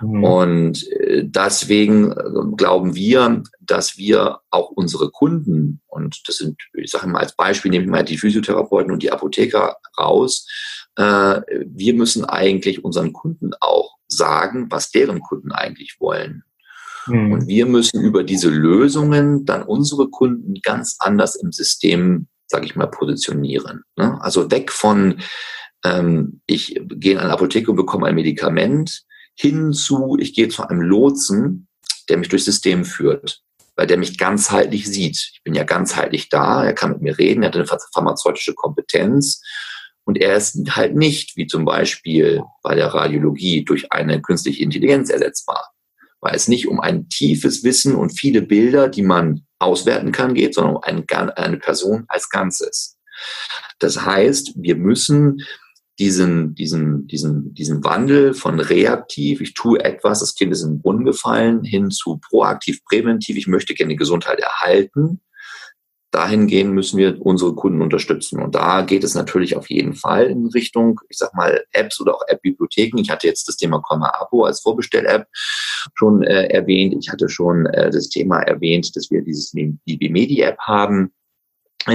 Mhm. 0.00 0.24
Und 0.24 0.92
äh, 0.92 1.22
deswegen 1.24 2.12
äh, 2.12 2.56
glauben 2.56 2.94
wir, 2.94 3.42
dass 3.60 3.96
wir 3.96 4.40
auch 4.50 4.70
unsere 4.70 5.10
Kunden, 5.10 5.80
und 5.86 6.22
das 6.26 6.38
sind, 6.38 6.60
ich 6.74 6.90
sage 6.90 7.06
mal 7.06 7.20
als 7.20 7.36
Beispiel, 7.36 7.70
nehme 7.70 7.84
ich 7.84 7.90
mal 7.90 8.04
die 8.04 8.18
Physiotherapeuten 8.18 8.92
und 8.92 9.02
die 9.02 9.12
Apotheker 9.12 9.76
raus, 9.98 10.46
äh, 10.96 11.40
wir 11.66 11.94
müssen 11.94 12.24
eigentlich 12.24 12.84
unseren 12.84 13.12
Kunden 13.12 13.50
auch 13.60 13.96
sagen, 14.08 14.66
was 14.70 14.90
deren 14.90 15.20
Kunden 15.20 15.52
eigentlich 15.52 15.96
wollen. 15.98 16.44
Mhm. 17.06 17.32
Und 17.32 17.46
wir 17.46 17.66
müssen 17.66 18.02
über 18.02 18.24
diese 18.24 18.50
Lösungen 18.50 19.44
dann 19.44 19.62
unsere 19.62 20.08
Kunden 20.08 20.54
ganz 20.62 20.96
anders 21.00 21.36
im 21.36 21.52
System, 21.52 22.28
sage 22.46 22.66
ich 22.66 22.76
mal, 22.76 22.86
positionieren. 22.86 23.82
Ne? 23.96 24.18
Also 24.20 24.50
weg 24.50 24.70
von, 24.70 25.20
ähm, 25.84 26.40
ich 26.46 26.80
gehe 26.88 27.12
in 27.12 27.18
eine 27.18 27.32
Apotheke 27.32 27.70
und 27.70 27.76
bekomme 27.76 28.06
ein 28.06 28.14
Medikament, 28.14 29.04
hin 29.34 29.72
zu, 29.72 30.16
ich 30.18 30.34
gehe 30.34 30.48
zu 30.48 30.62
einem 30.62 30.80
Lotsen, 30.80 31.68
der 32.08 32.18
mich 32.18 32.28
durchs 32.28 32.44
System 32.44 32.84
führt, 32.84 33.42
weil 33.76 33.86
der 33.86 33.96
mich 33.96 34.18
ganzheitlich 34.18 34.86
sieht. 34.86 35.30
Ich 35.32 35.42
bin 35.42 35.54
ja 35.54 35.64
ganzheitlich 35.64 36.28
da, 36.28 36.64
er 36.64 36.74
kann 36.74 36.90
mit 36.92 37.02
mir 37.02 37.18
reden, 37.18 37.42
er 37.42 37.48
hat 37.48 37.56
eine 37.56 37.80
pharmazeutische 37.92 38.54
Kompetenz 38.54 39.40
und 40.04 40.18
er 40.18 40.36
ist 40.36 40.76
halt 40.76 40.94
nicht, 40.94 41.36
wie 41.36 41.46
zum 41.46 41.64
Beispiel 41.64 42.42
bei 42.62 42.74
der 42.74 42.88
Radiologie, 42.88 43.64
durch 43.64 43.90
eine 43.90 44.20
künstliche 44.20 44.62
Intelligenz 44.62 45.08
ersetzbar. 45.10 45.70
Weil 46.20 46.34
es 46.34 46.48
nicht 46.48 46.68
um 46.68 46.80
ein 46.80 47.08
tiefes 47.08 47.64
Wissen 47.64 47.94
und 47.94 48.18
viele 48.18 48.42
Bilder, 48.42 48.88
die 48.88 49.02
man 49.02 49.46
auswerten 49.58 50.12
kann, 50.12 50.34
geht, 50.34 50.54
sondern 50.54 50.76
um 50.76 50.82
eine 50.82 51.58
Person 51.58 52.04
als 52.08 52.28
Ganzes. 52.28 52.98
Das 53.78 54.04
heißt, 54.04 54.52
wir 54.56 54.76
müssen 54.76 55.42
diesen, 55.98 56.54
diesen, 56.54 57.06
diesen, 57.06 57.54
diesen 57.54 57.84
Wandel 57.84 58.34
von 58.34 58.58
reaktiv, 58.58 59.40
ich 59.40 59.54
tue 59.54 59.84
etwas, 59.84 60.20
das 60.20 60.34
Kind 60.34 60.52
ist 60.52 60.62
in 60.62 60.74
den 60.74 60.78
Brunnen 60.80 61.04
gefallen, 61.04 61.62
hin 61.62 61.90
zu 61.90 62.18
proaktiv, 62.18 62.84
präventiv, 62.84 63.36
ich 63.36 63.46
möchte 63.46 63.74
gerne 63.74 63.92
die 63.92 63.98
Gesundheit 63.98 64.40
erhalten. 64.40 65.20
Dahingehend 66.10 66.72
müssen 66.72 66.96
wir 66.96 67.20
unsere 67.20 67.56
Kunden 67.56 67.82
unterstützen. 67.82 68.40
Und 68.40 68.54
da 68.54 68.82
geht 68.82 69.02
es 69.02 69.16
natürlich 69.16 69.56
auf 69.56 69.68
jeden 69.68 69.94
Fall 69.94 70.26
in 70.26 70.46
Richtung, 70.46 71.00
ich 71.08 71.18
sag 71.18 71.34
mal, 71.34 71.64
Apps 71.72 72.00
oder 72.00 72.14
auch 72.14 72.22
App-Bibliotheken. 72.28 72.98
Ich 73.00 73.10
hatte 73.10 73.26
jetzt 73.26 73.48
das 73.48 73.56
Thema 73.56 73.80
Komma 73.80 74.12
Abo 74.20 74.44
als 74.44 74.60
Vorbestell-App 74.60 75.26
schon 75.32 76.22
äh, 76.22 76.46
erwähnt. 76.46 76.94
Ich 77.00 77.10
hatte 77.10 77.28
schon 77.28 77.66
äh, 77.66 77.90
das 77.90 78.10
Thema 78.10 78.38
erwähnt, 78.42 78.94
dass 78.94 79.10
wir 79.10 79.22
dieses 79.22 79.50
DB 79.50 80.08
Medi-App 80.08 80.58
haben 80.60 81.12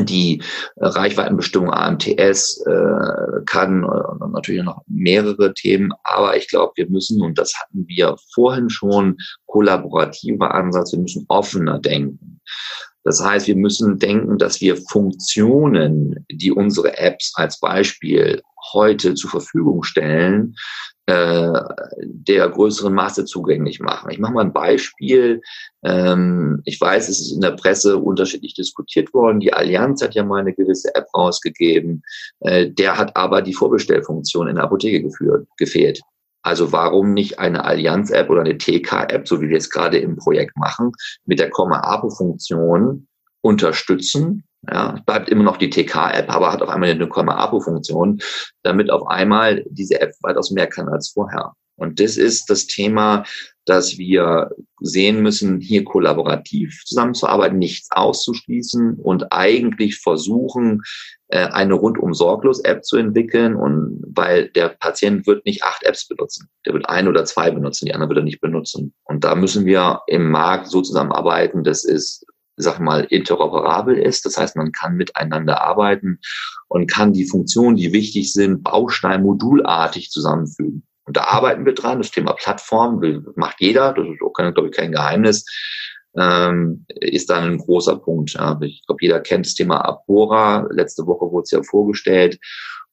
die 0.01 0.41
äh, 0.75 0.85
Reichweitenbestimmung 0.85 1.71
AMTS 1.71 2.63
äh, 2.65 3.41
kann 3.45 3.83
äh, 3.83 4.27
natürlich 4.31 4.63
noch 4.63 4.81
mehrere 4.87 5.53
Themen, 5.53 5.91
aber 6.03 6.37
ich 6.37 6.47
glaube, 6.47 6.73
wir 6.75 6.89
müssen, 6.89 7.21
und 7.21 7.37
das 7.37 7.53
hatten 7.59 7.85
wir 7.87 8.15
vorhin 8.33 8.69
schon, 8.69 9.17
kollaborativer 9.47 10.53
Ansatz, 10.53 10.91
wir 10.91 10.99
müssen 10.99 11.25
offener 11.27 11.79
denken. 11.79 12.39
Das 13.03 13.23
heißt, 13.23 13.47
wir 13.47 13.55
müssen 13.55 13.97
denken, 13.97 14.37
dass 14.37 14.61
wir 14.61 14.77
Funktionen, 14.77 16.25
die 16.29 16.51
unsere 16.51 16.97
Apps 16.97 17.31
als 17.35 17.59
Beispiel 17.59 18.41
heute 18.73 19.15
zur 19.15 19.29
Verfügung 19.29 19.83
stellen, 19.83 20.55
äh, 21.09 21.61
der 22.03 22.49
größeren 22.49 22.93
Masse 22.93 23.25
zugänglich 23.25 23.79
machen. 23.79 24.11
Ich 24.11 24.19
mache 24.19 24.33
mal 24.33 24.45
ein 24.45 24.53
Beispiel. 24.53 25.41
Ähm, 25.83 26.61
ich 26.65 26.79
weiß, 26.79 27.09
es 27.09 27.19
ist 27.19 27.31
in 27.31 27.41
der 27.41 27.51
Presse 27.51 27.97
unterschiedlich 27.97 28.53
diskutiert 28.53 29.11
worden. 29.13 29.39
Die 29.39 29.51
Allianz 29.51 30.03
hat 30.03 30.13
ja 30.13 30.23
mal 30.23 30.41
eine 30.41 30.53
gewisse 30.53 30.93
App 30.93 31.07
rausgegeben. 31.15 32.03
Äh, 32.41 32.69
der 32.69 32.97
hat 32.97 33.15
aber 33.17 33.41
die 33.41 33.55
Vorbestellfunktion 33.55 34.49
in 34.49 34.55
der 34.55 34.65
Apotheke 34.65 35.01
geführt, 35.01 35.47
gefehlt. 35.57 35.99
Also 36.43 36.71
warum 36.71 37.13
nicht 37.13 37.39
eine 37.39 37.65
Allianz-App 37.65 38.29
oder 38.29 38.41
eine 38.41 38.57
TK-App, 38.57 39.27
so 39.27 39.41
wie 39.41 39.49
wir 39.49 39.57
es 39.57 39.69
gerade 39.69 39.97
im 39.97 40.15
Projekt 40.15 40.55
machen, 40.57 40.91
mit 41.25 41.39
der 41.39 41.49
Komma-Apo-Funktion 41.49 43.07
unterstützen 43.41 44.43
ja, 44.67 45.01
bleibt 45.05 45.29
immer 45.29 45.43
noch 45.43 45.57
die 45.57 45.69
TK-App, 45.69 46.29
aber 46.29 46.51
hat 46.51 46.61
auf 46.61 46.69
einmal 46.69 46.89
eine 46.89 47.07
Komma-Apo-Funktion, 47.07 48.19
damit 48.63 48.89
auf 48.89 49.07
einmal 49.07 49.63
diese 49.69 50.01
App 50.01 50.13
weitaus 50.21 50.51
mehr 50.51 50.67
kann 50.67 50.89
als 50.89 51.09
vorher. 51.09 51.53
Und 51.77 52.01
das 52.01 52.17
ist 52.17 52.49
das 52.49 52.67
Thema, 52.67 53.23
dass 53.63 53.97
wir 53.97 54.51
sehen 54.81 55.21
müssen, 55.21 55.61
hier 55.61 55.85
kollaborativ 55.85 56.83
zusammenzuarbeiten, 56.85 57.57
nichts 57.57 57.87
auszuschließen 57.91 58.95
und 58.95 59.31
eigentlich 59.31 59.97
versuchen, 59.99 60.81
äh, 61.29 61.45
eine 61.45 61.75
rundum 61.75 62.13
sorglos 62.13 62.59
App 62.65 62.83
zu 62.83 62.97
entwickeln. 62.97 63.55
Und 63.55 64.03
weil 64.13 64.49
der 64.49 64.69
Patient 64.69 65.25
wird 65.25 65.45
nicht 65.45 65.63
acht 65.63 65.83
Apps 65.83 66.05
benutzen, 66.05 66.49
der 66.65 66.73
wird 66.73 66.89
ein 66.89 67.07
oder 67.07 67.23
zwei 67.23 67.49
benutzen, 67.49 67.85
die 67.85 67.93
anderen 67.93 68.09
wird 68.09 68.19
er 68.19 68.25
nicht 68.25 68.41
benutzen. 68.41 68.93
Und 69.05 69.23
da 69.23 69.35
müssen 69.35 69.65
wir 69.65 70.01
im 70.07 70.29
Markt 70.29 70.67
so 70.67 70.81
zusammenarbeiten, 70.81 71.63
das 71.63 71.85
ist 71.85 72.25
sag 72.61 72.79
mal, 72.79 73.05
interoperabel 73.05 73.97
ist. 73.97 74.25
Das 74.25 74.37
heißt, 74.37 74.55
man 74.55 74.71
kann 74.71 74.95
miteinander 74.95 75.61
arbeiten 75.61 76.19
und 76.67 76.91
kann 76.91 77.13
die 77.13 77.25
Funktionen, 77.25 77.77
die 77.77 77.93
wichtig 77.93 78.33
sind, 78.33 78.63
Baustein-modulartig 78.63 80.11
zusammenfügen. 80.11 80.83
Und 81.05 81.17
da 81.17 81.23
arbeiten 81.23 81.65
wir 81.65 81.73
dran. 81.73 81.99
Das 81.99 82.11
Thema 82.11 82.33
Plattform 82.33 83.01
macht 83.35 83.59
jeder. 83.59 83.93
Das 83.93 84.05
ist 84.05 84.21
auch, 84.21 84.33
glaube 84.33 84.67
ich, 84.67 84.75
kein 84.75 84.91
Geheimnis. 84.91 85.45
Ähm, 86.15 86.85
ist 86.89 87.29
dann 87.29 87.43
ein 87.43 87.57
großer 87.57 87.95
Punkt. 87.95 88.31
Ich 88.61 88.85
glaube, 88.85 89.01
jeder 89.01 89.19
kennt 89.21 89.45
das 89.45 89.55
Thema 89.55 89.77
Apora. 89.85 90.67
Letzte 90.71 91.07
Woche 91.07 91.31
wurde 91.31 91.43
es 91.43 91.51
ja 91.51 91.63
vorgestellt 91.63 92.39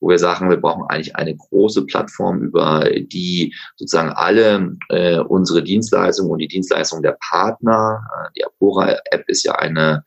wo 0.01 0.09
wir 0.09 0.19
sagen, 0.19 0.51
wir 0.51 0.59
brauchen 0.59 0.85
eigentlich 0.89 1.17
eine 1.17 1.37
große 1.37 1.87
Plattform, 1.87 2.43
über 2.43 2.89
die 2.91 3.55
sozusagen 3.77 4.11
alle 4.11 4.77
äh, 4.89 5.19
unsere 5.21 5.63
Dienstleistungen 5.63 6.31
und 6.31 6.39
die 6.39 6.49
Dienstleistungen 6.49 7.03
der 7.03 7.17
Partner, 7.21 8.03
äh, 8.15 8.29
die 8.37 8.45
Apora-App 8.45 9.25
ist 9.29 9.45
ja 9.45 9.55
eine 9.55 10.05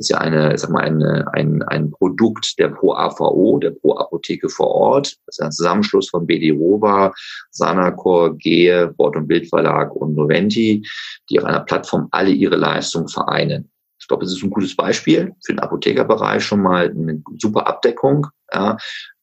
ist 0.00 0.08
ja 0.08 0.18
eine, 0.18 0.56
sag 0.58 0.70
mal, 0.70 0.82
eine, 0.82 1.26
ein, 1.32 1.62
ein 1.62 1.90
Produkt 1.90 2.58
der 2.58 2.68
Pro 2.68 2.94
AVO, 2.94 3.58
der 3.58 3.70
Pro 3.70 3.96
Apotheke 3.96 4.48
vor 4.48 4.68
Ort. 4.68 5.16
Das 5.26 5.38
ist 5.38 5.44
ein 5.44 5.52
Zusammenschluss 5.52 6.08
von 6.08 6.26
BD 6.26 6.50
Rova, 6.50 7.12
Sanacor, 7.50 8.36
Gehe, 8.36 8.94
Wort- 8.98 9.16
und 9.16 9.28
Bildverlag 9.28 9.94
und 9.94 10.14
Noventi, 10.14 10.86
die 11.28 11.38
auf 11.38 11.44
einer 11.44 11.60
Plattform 11.60 12.08
alle 12.10 12.30
ihre 12.30 12.56
Leistungen 12.56 13.08
vereinen. 13.08 13.70
Ich 14.00 14.08
glaube, 14.08 14.24
es 14.24 14.32
ist 14.32 14.42
ein 14.42 14.50
gutes 14.50 14.74
Beispiel 14.74 15.34
für 15.44 15.52
den 15.52 15.60
Apothekerbereich 15.60 16.42
schon 16.42 16.62
mal 16.62 16.88
eine 16.88 17.22
super 17.38 17.66
Abdeckung. 17.66 18.26
Ja, 18.52 18.78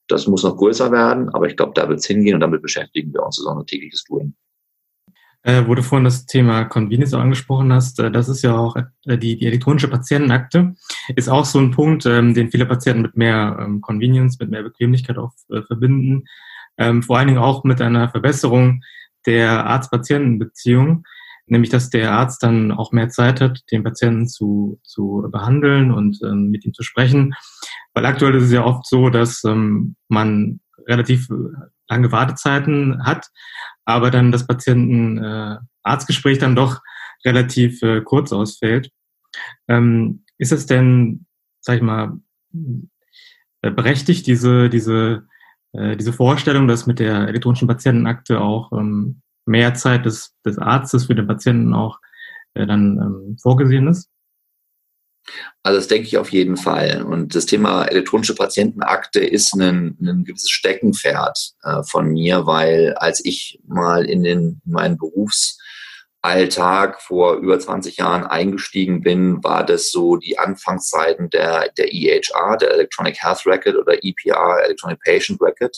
das 0.08 0.28
muss 0.28 0.44
noch 0.44 0.58
größer 0.58 0.92
werden, 0.92 1.30
aber 1.30 1.48
ich 1.48 1.56
glaube, 1.58 1.74
da 1.76 1.88
wird 1.88 2.00
es 2.00 2.06
hingehen 2.06 2.36
und 2.36 2.42
damit 2.42 2.62
beschäftigen 2.62 3.14
wir 3.14 3.24
uns. 3.24 3.38
Das 3.38 3.44
ist 3.44 3.48
auch 3.48 3.60
ein 3.60 3.66
tägliches 3.66 4.04
Doing. 4.06 4.34
Äh, 5.44 5.66
wo 5.68 5.76
du 5.76 5.84
vorhin 5.84 6.04
das 6.04 6.26
Thema 6.26 6.66
Convenience 6.66 7.14
auch 7.14 7.22
angesprochen 7.22 7.72
hast, 7.72 8.00
äh, 8.00 8.12
das 8.12 8.28
ist 8.28 8.42
ja 8.42 8.58
auch 8.58 8.76
äh, 8.76 9.18
die, 9.18 9.38
die 9.38 9.46
elektronische 9.46 9.88
Patientenakte, 9.88 10.74
ist 11.16 11.30
auch 11.30 11.46
so 11.46 11.60
ein 11.60 11.72
Punkt, 11.72 12.06
ähm, 12.06 12.34
den 12.34 12.52
viele 12.52 12.66
Patienten 12.66 13.04
mit 13.04 13.16
mehr 13.16 13.58
ähm, 13.60 13.82
Convenience, 13.82 14.40
mit 14.40 14.50
mehr 14.50 14.64
Bequemlichkeit 14.64 15.18
auch 15.18 15.32
äh, 15.50 15.62
verbinden. 15.62 16.26
Ähm, 16.78 17.02
vor 17.02 17.18
allen 17.18 17.28
Dingen 17.28 17.40
auch 17.40 17.64
mit 17.64 17.82
einer 17.82 18.10
Verbesserung 18.10 18.84
der 19.26 19.66
Arzt-Patienten-Beziehung 19.66 21.06
nämlich 21.48 21.70
dass 21.70 21.90
der 21.90 22.12
Arzt 22.12 22.44
dann 22.44 22.72
auch 22.72 22.92
mehr 22.92 23.10
Zeit 23.10 23.42
hat, 23.42 23.62
den 23.72 23.84
Patienten 23.84 24.28
zu, 24.28 24.80
zu 24.84 25.28
behandeln 25.32 25.92
und 25.92 26.20
ähm, 26.24 26.50
mit 26.50 26.66
ihm 26.66 26.74
zu 26.74 26.84
sprechen. 26.84 27.34
Weil 27.94 28.06
aktuell 28.06 28.36
ist 28.36 28.44
es 28.44 28.52
ja 28.52 28.64
oft 28.64 28.86
so, 28.88 29.10
dass 29.10 29.44
ähm, 29.44 29.96
man 30.10 30.60
relativ 30.88 31.28
lange 31.90 32.12
Wartezeiten 32.12 33.06
hat, 33.06 33.28
aber 33.86 34.12
dann 34.12 34.32
das 34.32 34.46
Patienten-Arztgespräch 34.46 36.38
äh, 36.38 36.42
dann 36.42 36.56
doch 36.56 36.82
relativ 37.26 37.82
äh, 37.82 38.02
kurz 38.02 38.32
ausfällt. 38.34 38.92
Ähm, 39.68 40.24
ist 40.38 40.52
es 40.52 40.66
denn, 40.66 41.26
sag 41.62 41.78
ich 41.78 41.82
mal, 41.82 42.20
äh, 43.62 43.72
berechtigt, 43.72 44.28
diese, 44.28 44.70
diese, 44.70 45.28
äh, 45.74 45.96
diese 45.98 46.14
Vorstellung, 46.14 46.68
dass 46.68 46.88
mit 46.88 47.00
der 47.00 47.28
elektronischen 47.28 47.68
Patientenakte 47.68 48.42
auch 48.42 48.72
ähm, 48.72 49.22
mehr 49.48 49.74
Zeit 49.74 50.06
des, 50.06 50.34
des 50.46 50.58
Arztes 50.58 51.06
für 51.06 51.16
den 51.16 51.28
Patienten 51.28 51.74
auch 51.74 52.00
äh, 52.54 52.66
dann 52.66 52.98
ähm, 52.98 53.38
vorgesehen 53.42 53.88
ist? 53.88 54.10
Also 55.64 55.80
das 55.80 55.88
denke 55.88 56.08
ich 56.08 56.18
auf 56.18 56.32
jeden 56.32 56.58
Fall. 56.58 57.04
Und 57.04 57.36
das 57.36 57.46
Thema 57.46 57.86
elektronische 57.86 58.36
Patientenakte 58.36 59.20
ist 59.20 59.54
ein, 59.54 59.98
ein 60.02 60.24
gewisses 60.24 60.50
Steckenpferd 60.50 61.38
äh, 61.64 61.84
von 61.84 62.08
mir, 62.08 62.46
weil 62.46 62.94
als 62.96 63.24
ich 63.26 63.60
mal 63.68 64.06
in, 64.06 64.24
den, 64.24 64.62
in 64.66 64.72
meinen 64.72 64.98
Berufsalltag 64.98 67.02
vor 67.02 67.36
über 67.36 67.60
20 67.60 67.98
Jahren 67.98 68.24
eingestiegen 68.24 69.02
bin, 69.02 69.44
war 69.44 69.66
das 69.66 69.92
so 69.92 70.16
die 70.16 70.40
Anfangszeiten 70.40 71.30
der, 71.30 71.70
der 71.78 71.94
EHR, 71.94 72.56
der 72.58 72.72
Electronic 72.72 73.22
Health 73.22 73.46
Record 73.46 73.76
oder 73.76 73.98
EPR, 74.02 74.64
Electronic 74.66 75.00
Patient 75.04 75.42
Record. 75.42 75.78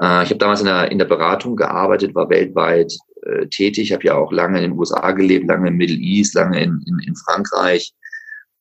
Äh, 0.00 0.24
ich 0.24 0.30
habe 0.30 0.38
damals 0.38 0.60
in 0.60 0.66
der, 0.66 0.90
in 0.90 0.98
der 0.98 1.06
Beratung 1.06 1.56
gearbeitet, 1.56 2.14
war 2.14 2.30
weltweit 2.30 2.92
äh, 3.22 3.46
tätig, 3.46 3.92
habe 3.92 4.04
ja 4.04 4.14
auch 4.14 4.32
lange 4.32 4.58
in 4.58 4.70
den 4.70 4.78
USA 4.78 5.12
gelebt, 5.12 5.46
lange 5.48 5.68
im 5.68 5.76
Middle 5.76 5.96
East, 5.96 6.34
lange 6.34 6.62
in, 6.62 6.82
in, 6.86 6.98
in 7.06 7.16
Frankreich. 7.16 7.92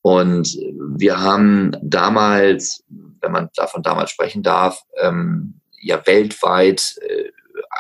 Und 0.01 0.57
wir 0.97 1.19
haben 1.19 1.75
damals, 1.81 2.83
wenn 3.21 3.31
man 3.31 3.49
davon 3.55 3.81
damals 3.81 4.11
sprechen 4.11 4.43
darf, 4.43 4.79
ähm, 5.01 5.61
ja 5.81 6.05
weltweit 6.05 6.95
äh, 7.01 7.31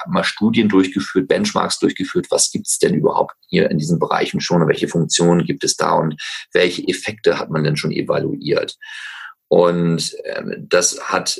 mal 0.07 0.23
Studien 0.23 0.69
durchgeführt, 0.69 1.27
Benchmarks 1.27 1.79
durchgeführt, 1.79 2.27
was 2.29 2.51
gibt 2.51 2.67
es 2.67 2.79
denn 2.79 2.93
überhaupt 2.93 3.35
hier 3.47 3.69
in 3.69 3.77
diesen 3.77 3.99
Bereichen 3.99 4.41
schon 4.41 4.61
und 4.61 4.67
welche 4.67 4.87
Funktionen 4.87 5.45
gibt 5.45 5.63
es 5.63 5.75
da 5.75 5.93
und 5.93 6.19
welche 6.53 6.87
Effekte 6.87 7.39
hat 7.39 7.49
man 7.49 7.63
denn 7.63 7.77
schon 7.77 7.91
evaluiert. 7.91 8.75
Und 9.47 10.15
ähm, 10.23 10.65
das 10.67 10.99
hat 11.09 11.39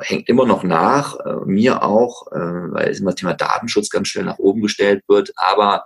hängt 0.00 0.28
immer 0.28 0.46
noch 0.46 0.62
nach, 0.62 1.18
äh, 1.20 1.44
mir 1.46 1.82
auch, 1.82 2.30
äh, 2.32 2.38
weil 2.38 2.96
immer 2.96 3.10
das 3.10 3.20
Thema 3.20 3.34
Datenschutz 3.34 3.90
ganz 3.90 4.08
schnell 4.08 4.24
nach 4.24 4.38
oben 4.38 4.62
gestellt 4.62 5.02
wird. 5.08 5.32
Aber 5.36 5.84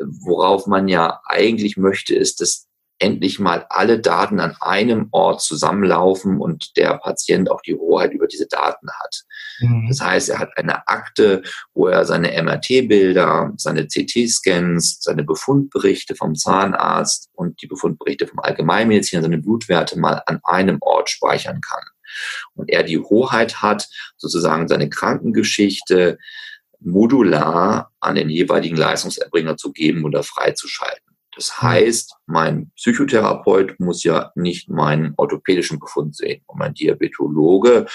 worauf 0.00 0.66
man 0.66 0.88
ja 0.88 1.20
eigentlich 1.26 1.76
möchte, 1.76 2.14
ist, 2.14 2.40
dass 2.40 2.68
endlich 3.02 3.40
mal 3.40 3.66
alle 3.68 3.98
Daten 3.98 4.38
an 4.38 4.56
einem 4.60 5.08
Ort 5.10 5.42
zusammenlaufen 5.42 6.40
und 6.40 6.76
der 6.76 6.98
Patient 6.98 7.50
auch 7.50 7.60
die 7.60 7.74
Hoheit 7.74 8.12
über 8.12 8.28
diese 8.28 8.46
Daten 8.46 8.88
hat. 8.90 9.24
Mhm. 9.60 9.88
Das 9.88 10.00
heißt, 10.00 10.28
er 10.30 10.38
hat 10.38 10.56
eine 10.56 10.86
Akte, 10.86 11.42
wo 11.74 11.88
er 11.88 12.04
seine 12.04 12.40
MRT-Bilder, 12.40 13.54
seine 13.56 13.88
CT-Scans, 13.88 14.98
seine 15.00 15.24
Befundberichte 15.24 16.14
vom 16.14 16.36
Zahnarzt 16.36 17.28
und 17.32 17.60
die 17.60 17.66
Befundberichte 17.66 18.28
vom 18.28 18.38
Allgemeinmediziner, 18.38 19.22
seine 19.22 19.38
Blutwerte 19.38 19.98
mal 19.98 20.22
an 20.26 20.40
einem 20.44 20.78
Ort 20.80 21.10
speichern 21.10 21.60
kann. 21.60 21.82
Und 22.54 22.70
er 22.70 22.82
die 22.82 22.98
Hoheit 22.98 23.62
hat, 23.62 23.88
sozusagen 24.16 24.68
seine 24.68 24.88
Krankengeschichte 24.88 26.18
modular 26.80 27.92
an 28.00 28.16
den 28.16 28.28
jeweiligen 28.28 28.76
Leistungserbringer 28.76 29.56
zu 29.56 29.72
geben 29.72 30.04
oder 30.04 30.22
freizuschalten. 30.22 31.12
Das 31.34 31.62
heißt, 31.62 32.14
mein 32.26 32.70
Psychotherapeut 32.76 33.80
muss 33.80 34.04
ja 34.04 34.32
nicht 34.34 34.68
meinen 34.68 35.14
orthopädischen 35.16 35.78
Befund 35.78 36.14
sehen. 36.14 36.42
Und 36.46 36.58
mein 36.58 36.74
Diabetologe 36.74 37.86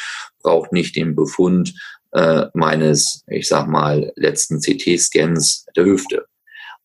braucht 0.42 0.72
nicht 0.72 0.96
den 0.96 1.16
Befund 1.16 1.74
äh, 2.14 2.46
meines, 2.54 3.24
ich 3.28 3.48
sag 3.48 3.68
mal, 3.68 4.12
letzten 4.16 4.60
CT-Scans 4.60 5.68
der 5.76 5.86
Hüfte. 5.86 6.26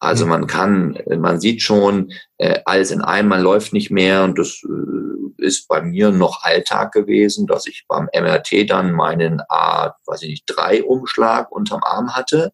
Also 0.03 0.27
man 0.27 0.49
kann, 0.49 0.99
man 1.17 1.41
sieht 1.41 1.63
schon, 1.63 2.13
äh, 2.39 2.59
alles 2.65 2.91
in 2.91 3.03
einem, 3.03 3.29
man 3.29 3.41
läuft 3.41 3.73
nicht 3.73 3.93
mehr 3.93 4.25
und 4.25 4.37
das 4.37 4.61
äh, 4.65 5.45
ist 5.47 5.69
bei 5.69 5.81
mir 5.81 6.11
noch 6.11 6.43
Alltag 6.43 6.91
gewesen, 6.91 7.47
dass 7.47 7.69
ich 7.69 7.85
beim 7.87 8.09
MRT 8.13 8.69
dann 8.69 8.91
meinen 8.91 9.41
A, 9.49 9.95
weiß 10.07 10.23
ich 10.23 10.31
nicht, 10.31 10.45
drei 10.47 10.83
Umschlag 10.83 11.53
unterm 11.53 11.85
Arm 11.85 12.17
hatte 12.17 12.53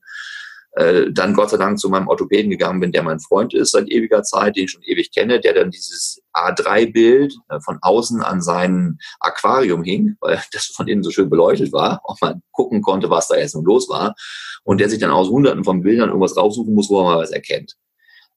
äh, 0.79 1.11
dann 1.11 1.35
Gott 1.35 1.51
sei 1.51 1.57
Dank 1.57 1.81
zu 1.81 1.89
meinem 1.89 2.07
Orthopäden 2.07 2.51
gegangen 2.51 2.79
bin, 2.79 2.93
der 2.93 3.03
mein 3.03 3.19
Freund 3.19 3.53
ist 3.53 3.73
seit 3.73 3.89
ewiger 3.89 4.23
Zeit, 4.23 4.55
den 4.55 4.65
ich 4.65 4.71
schon 4.71 4.83
ewig 4.85 5.11
kenne, 5.13 5.41
der 5.41 5.53
dann 5.53 5.73
dieses 5.73 6.23
A3-Bild 6.33 7.35
äh, 7.49 7.59
von 7.61 7.79
außen 7.83 8.23
an 8.23 8.41
sein 8.41 8.99
Aquarium 9.19 9.83
hing, 9.83 10.17
weil 10.21 10.41
das 10.53 10.67
von 10.67 10.87
innen 10.87 11.03
so 11.03 11.11
schön 11.11 11.31
beleuchtet 11.31 11.73
war, 11.73 12.01
und 12.05 12.23
man 12.23 12.43
gucken 12.53 12.81
konnte, 12.81 13.11
was 13.11 13.27
da 13.27 13.37
jetzt 13.37 13.57
nun 13.57 13.65
los 13.65 13.89
war, 13.89 14.15
und 14.63 14.81
der 14.81 14.89
sich 14.89 15.01
dann 15.01 15.11
aus 15.11 15.29
hunderten 15.29 15.65
von 15.65 15.83
Bildern 15.83 16.11
irgendwas 16.11 16.37
raussuchen 16.37 16.73
muss, 16.73 16.89
wo 16.89 17.01
er 17.01 17.05
mal 17.05 17.19
was 17.19 17.33
erkennt. 17.33 17.75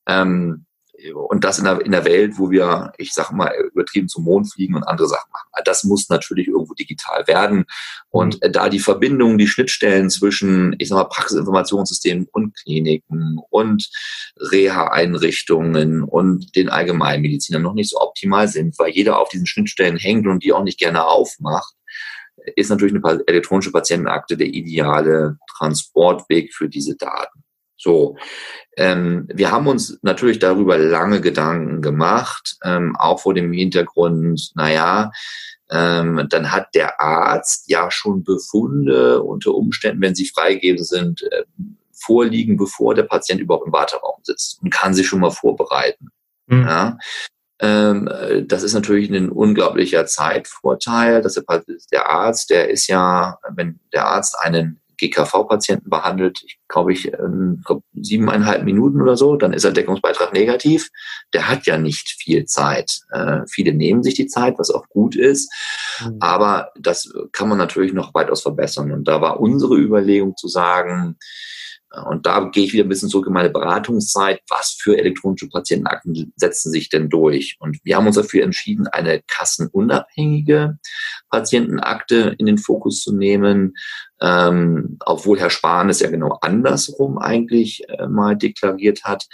Ähm, 0.08 0.66
und 1.14 1.44
das 1.44 1.60
in 1.60 1.66
der, 1.66 1.82
in 1.82 1.92
der 1.92 2.06
Welt, 2.06 2.34
wo 2.38 2.52
wir, 2.52 2.92
ich 2.98 3.14
sage 3.14 3.36
mal, 3.36 3.54
übertrieben 3.74 4.08
zum 4.08 4.24
Mond 4.24 4.52
fliegen 4.52 4.76
und 4.76 4.84
andere 4.84 5.08
Sachen 5.08 5.32
machen. 5.32 5.50
Das 5.66 5.84
muss 5.84 6.10
natürlich 6.10 6.48
irgendwo 6.48 6.74
digital 6.74 7.28
werden. 7.28 7.66
Und 8.10 8.42
mhm. 8.44 8.52
da 8.52 8.70
die 8.70 8.80
Verbindungen, 8.80 9.38
die 9.38 9.48
Schnittstellen 9.48 10.10
zwischen, 10.10 10.76
ich 10.78 10.90
sag 10.90 10.98
mal, 10.98 11.06
Praxisinformationssystemen 11.06 12.28
und 12.32 12.56
Kliniken 12.56 13.40
und 13.50 13.90
Reha-Einrichtungen 14.38 16.04
und 16.04 16.56
den 16.56 16.70
Allgemeinmedizinern 16.70 17.62
noch 17.62 17.74
nicht 17.74 17.90
so 17.90 18.00
optimal 18.00 18.48
sind, 18.48 18.78
weil 18.80 18.92
jeder 18.92 19.20
auf 19.20 19.30
diesen 19.30 19.48
Schnittstellen 19.48 19.98
hängt 19.98 20.28
und 20.28 20.44
die 20.44 20.54
auch 20.54 20.64
nicht 20.64 20.80
gerne 20.80 21.06
aufmacht, 21.06 21.74
ist 22.56 22.70
natürlich 22.70 22.96
eine 22.96 23.22
elektronische 23.28 23.72
Patientenakte 23.72 24.38
der 24.38 24.48
ideale 24.48 25.38
Transportweg 25.58 26.54
für 26.54 26.70
diese 26.70 26.96
Daten. 26.96 27.44
So, 27.84 28.16
ähm, 28.78 29.28
wir 29.34 29.50
haben 29.50 29.66
uns 29.66 29.98
natürlich 30.04 30.38
darüber 30.38 30.78
lange 30.78 31.20
Gedanken 31.20 31.82
gemacht, 31.82 32.58
ähm, 32.64 32.96
auch 32.96 33.22
vor 33.22 33.34
dem 33.34 33.52
Hintergrund, 33.52 34.52
naja, 34.54 35.12
ähm, 35.72 36.28
dann 36.30 36.52
hat 36.52 36.76
der 36.76 37.02
Arzt 37.02 37.68
ja 37.72 37.90
schon 37.90 38.24
Befunde 38.24 39.24
unter 39.24 39.56
Umständen, 39.56 40.00
wenn 40.02 40.14
sie 40.14 40.28
freigegeben 40.28 40.84
sind, 40.84 41.24
äh, 41.24 41.44
vorliegen, 41.92 42.56
bevor 42.56 42.94
der 42.94 43.04
Patient 43.04 43.42
überhaupt 43.42 43.66
im 43.66 43.74
Warteraum 43.74 44.20
sitzt 44.22 44.62
und 44.62 44.72
kann 44.72 44.94
sich 44.94 45.08
schon 45.08 45.22
mal 45.22 45.32
vorbereiten. 45.32 46.10
Mhm. 46.46 46.62
Ja? 46.62 46.98
Ähm, 47.62 48.08
das 48.46 48.62
ist 48.62 48.74
natürlich 48.74 49.10
ein 49.10 49.32
unglaublicher 49.32 50.06
Zeitvorteil, 50.06 51.24
dass 51.24 51.34
der, 51.34 51.64
der 51.92 52.10
Arzt, 52.12 52.52
der 52.52 52.70
ist 52.70 52.86
ja, 52.86 53.40
wenn 53.56 53.80
der 53.92 54.06
Arzt 54.06 54.38
einen 54.40 54.82
GKV-Patienten 55.02 55.90
behandelt, 55.90 56.42
ich 56.46 56.60
glaube 56.68 56.94
ich, 56.94 57.12
ähm, 57.14 57.62
glaub, 57.66 57.84
siebeneinhalb 57.94 58.64
Minuten 58.64 59.02
oder 59.02 59.18
so, 59.18 59.36
dann 59.36 59.54
ist 59.54 59.66
der 59.66 59.72
Deckungsbeitrag 59.72 60.34
negativ. 60.34 60.90
Der 61.34 61.50
hat 61.50 61.66
ja 61.66 61.78
nicht 61.78 62.10
viel 62.10 62.46
Zeit. 62.46 63.00
Äh, 63.12 63.42
viele 63.50 63.74
nehmen 63.74 64.04
sich 64.04 64.14
die 64.14 64.28
Zeit, 64.28 64.58
was 64.58 64.70
auch 64.70 64.88
gut 64.90 65.16
ist. 65.16 65.52
Mhm. 66.04 66.18
Aber 66.20 66.72
das 66.80 67.12
kann 67.32 67.50
man 67.50 67.58
natürlich 67.58 67.94
noch 67.94 68.14
weitaus 68.14 68.42
verbessern. 68.42 68.92
Und 68.92 69.08
da 69.08 69.22
war 69.22 69.40
unsere 69.40 69.76
Überlegung 69.76 70.38
zu 70.38 70.48
sagen, 70.48 71.18
und 72.06 72.26
da 72.26 72.46
gehe 72.46 72.64
ich 72.64 72.74
wieder 72.74 72.86
ein 72.86 72.90
bisschen 72.90 73.10
zurück 73.10 73.28
in 73.28 73.34
meine 73.34 73.50
Beratungszeit. 73.50 74.42
Was 74.48 74.78
für 74.80 74.98
elektronische 74.98 75.50
Patientenakten 75.50 76.32
setzen 76.38 76.72
sich 76.72 76.88
denn 76.88 77.10
durch? 77.10 77.58
Und 77.60 77.80
wir 77.84 77.98
haben 77.98 78.08
uns 78.08 78.16
dafür 78.16 78.44
entschieden, 78.44 78.88
eine 78.88 79.22
kassenunabhängige 79.28 80.80
Patientenakte 81.30 82.36
in 82.38 82.46
den 82.46 82.58
Fokus 82.58 83.02
zu 83.02 83.14
nehmen, 83.14 83.74
ähm, 84.22 84.98
obwohl 85.06 85.40
Herr 85.40 85.50
Spahn 85.50 85.90
es 85.90 86.00
ja 86.00 86.10
genau 86.10 86.38
andersrum 86.42 87.18
eigentlich 87.18 87.84
äh, 87.90 88.08
mal 88.08 88.36
deklariert 88.36 89.04
hat. 89.04 89.26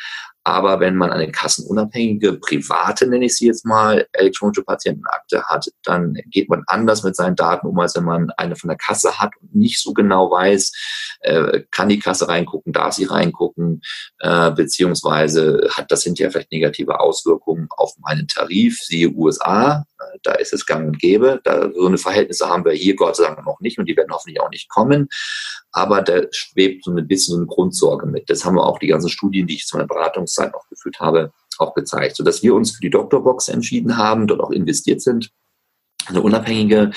Aber 0.47 0.79
wenn 0.79 0.95
man 0.95 1.11
eine 1.11 1.29
kassenunabhängige, 1.29 2.39
private, 2.39 3.05
nenne 3.05 3.25
ich 3.25 3.35
sie 3.35 3.47
jetzt 3.47 3.65
mal, 3.65 4.07
elektronische 4.13 4.63
Patientenakte 4.63 5.43
hat, 5.43 5.65
dann 5.83 6.13
geht 6.27 6.49
man 6.49 6.63
anders 6.67 7.03
mit 7.03 7.17
seinen 7.17 7.35
Daten 7.35 7.67
um, 7.67 7.77
als 7.77 7.97
wenn 7.97 8.05
man 8.05 8.29
eine 8.37 8.55
von 8.55 8.69
der 8.69 8.77
Kasse 8.77 9.19
hat 9.19 9.31
und 9.41 9.53
nicht 9.53 9.81
so 9.81 9.91
genau 9.91 10.31
weiß, 10.31 10.71
äh, 11.19 11.63
kann 11.71 11.89
die 11.89 11.99
Kasse 11.99 12.29
reingucken, 12.29 12.71
darf 12.71 12.93
sie 12.93 13.03
reingucken, 13.03 13.81
äh, 14.19 14.51
beziehungsweise 14.51 15.67
hat 15.75 15.91
das 15.91 16.03
hinterher 16.03 16.31
vielleicht 16.31 16.53
negative 16.53 17.01
Auswirkungen 17.01 17.67
auf 17.75 17.95
meinen 17.99 18.29
Tarif, 18.29 18.79
siehe 18.79 19.09
USA, 19.09 19.83
da 20.23 20.33
ist 20.33 20.53
es 20.53 20.65
gang 20.65 20.87
und 20.87 20.99
gäbe. 20.99 21.39
Da, 21.43 21.69
so 21.73 21.87
eine 21.87 21.97
Verhältnisse 21.97 22.47
haben 22.47 22.65
wir 22.65 22.73
hier 22.73 22.95
Gott 22.95 23.15
sei 23.15 23.25
Dank 23.25 23.45
noch 23.45 23.59
nicht 23.59 23.77
und 23.77 23.85
die 23.87 23.95
werden 23.95 24.11
hoffentlich 24.11 24.41
auch 24.41 24.49
nicht 24.49 24.69
kommen. 24.69 25.07
Aber 25.71 26.01
da 26.01 26.21
schwebt 26.31 26.83
so 26.83 26.91
ein 26.91 27.07
bisschen 27.07 27.33
so 27.33 27.37
eine 27.37 27.47
Grundsorge 27.47 28.05
mit. 28.05 28.29
Das 28.29 28.45
haben 28.45 28.55
wir 28.55 28.65
auch 28.65 28.79
die 28.79 28.87
ganzen 28.87 29.09
Studien, 29.09 29.47
die 29.47 29.55
ich 29.55 29.65
zu 29.65 29.77
meiner 29.77 29.87
Beratungszeit 29.87 30.51
noch 30.53 30.67
geführt 30.69 30.99
habe, 30.99 31.31
auch 31.59 31.73
gezeigt. 31.73 32.15
Sodass 32.15 32.43
wir 32.43 32.53
uns 32.55 32.71
für 32.71 32.81
die 32.81 32.89
Doktorbox 32.89 33.47
entschieden 33.47 33.97
haben, 33.97 34.27
dort 34.27 34.41
auch 34.41 34.51
investiert 34.51 35.01
sind 35.01 35.31
eine 36.09 36.21
unabhängige 36.21 36.91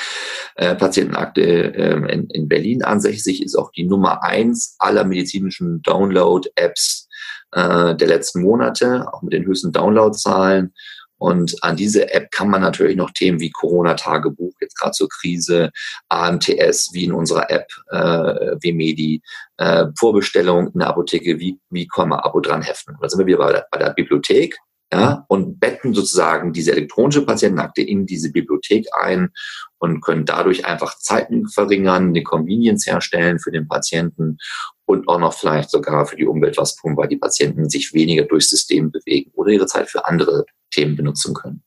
äh, 0.57 0.75
Patientenakte 0.75 1.43
äh, 1.43 2.13
in, 2.13 2.29
in 2.31 2.49
Berlin 2.49 2.83
ansässig 2.83 3.43
ist 3.43 3.57
auch 3.57 3.73
die 3.73 3.85
Nummer 3.85 4.23
eins 4.23 4.77
aller 4.79 5.05
medizinischen 5.05 5.83
Download-Apps 5.83 7.09
äh, 7.53 7.95
der 7.97 8.09
letzten 8.09 8.43
Monate, 8.43 9.13
auch 9.13 9.23
mit 9.23 9.33
den 9.33 9.47
höchsten 9.47 9.73
Downloadzahlen. 9.73 10.75
Und 11.21 11.55
an 11.63 11.77
diese 11.77 12.13
App 12.15 12.31
kann 12.31 12.49
man 12.49 12.63
natürlich 12.63 12.97
noch 12.97 13.11
Themen 13.11 13.41
wie 13.41 13.51
Corona-Tagebuch, 13.51 14.55
jetzt 14.61 14.79
gerade 14.79 14.93
zur 14.93 15.09
Krise, 15.11 15.71
AMTS, 16.09 16.95
wie 16.95 17.05
in 17.05 17.13
unserer 17.13 17.51
App, 17.51 17.67
äh, 17.91 18.57
Vmedi, 18.63 19.21
äh, 19.59 19.87
Vorbestellung 19.99 20.73
in 20.73 20.81
der 20.81 20.89
Apotheke, 20.89 21.39
wie, 21.39 21.59
wie 21.69 21.87
kann 21.87 22.09
man 22.09 22.21
Abo 22.21 22.41
dran 22.41 22.63
heften. 22.63 22.97
Da 23.03 23.09
sind 23.09 23.19
wir 23.19 23.27
wieder 23.27 23.39
bei 23.39 23.53
der, 23.53 23.67
bei 23.71 23.79
der 23.79 23.91
Bibliothek 23.91 24.57
ja, 24.93 25.25
und 25.29 25.61
betten 25.61 25.93
sozusagen 25.93 26.55
diese 26.55 26.73
elektronische 26.73 27.25
Patientenakte 27.27 27.83
in 27.83 28.07
diese 28.07 28.33
Bibliothek 28.33 28.87
ein 28.99 29.31
und 29.79 30.01
können 30.01 30.25
dadurch 30.25 30.65
einfach 30.65 30.99
Zeiten 30.99 31.49
verringern, 31.49 32.09
eine 32.09 32.23
Convenience 32.23 32.87
herstellen 32.87 33.39
für 33.39 33.53
den 33.53 33.69
Patienten 33.69 34.39
und 34.87 35.07
auch 35.07 35.21
noch 35.21 35.35
vielleicht 35.35 35.71
sogar 35.71 36.07
für 36.07 36.17
die 36.17 36.27
Umwelt 36.27 36.57
was 36.57 36.77
tun, 36.77 36.97
weil 36.97 37.09
die 37.09 37.19
Patienten 37.19 37.69
sich 37.69 37.93
weniger 37.93 38.25
durchs 38.25 38.51
System 38.51 38.91
bewegen 38.91 39.31
oder 39.35 39.53
ihre 39.53 39.67
Zeit 39.67 39.89
für 39.89 40.07
andere 40.07 40.45
Themen 40.71 40.97
benutzen 40.97 41.35
können. 41.35 41.63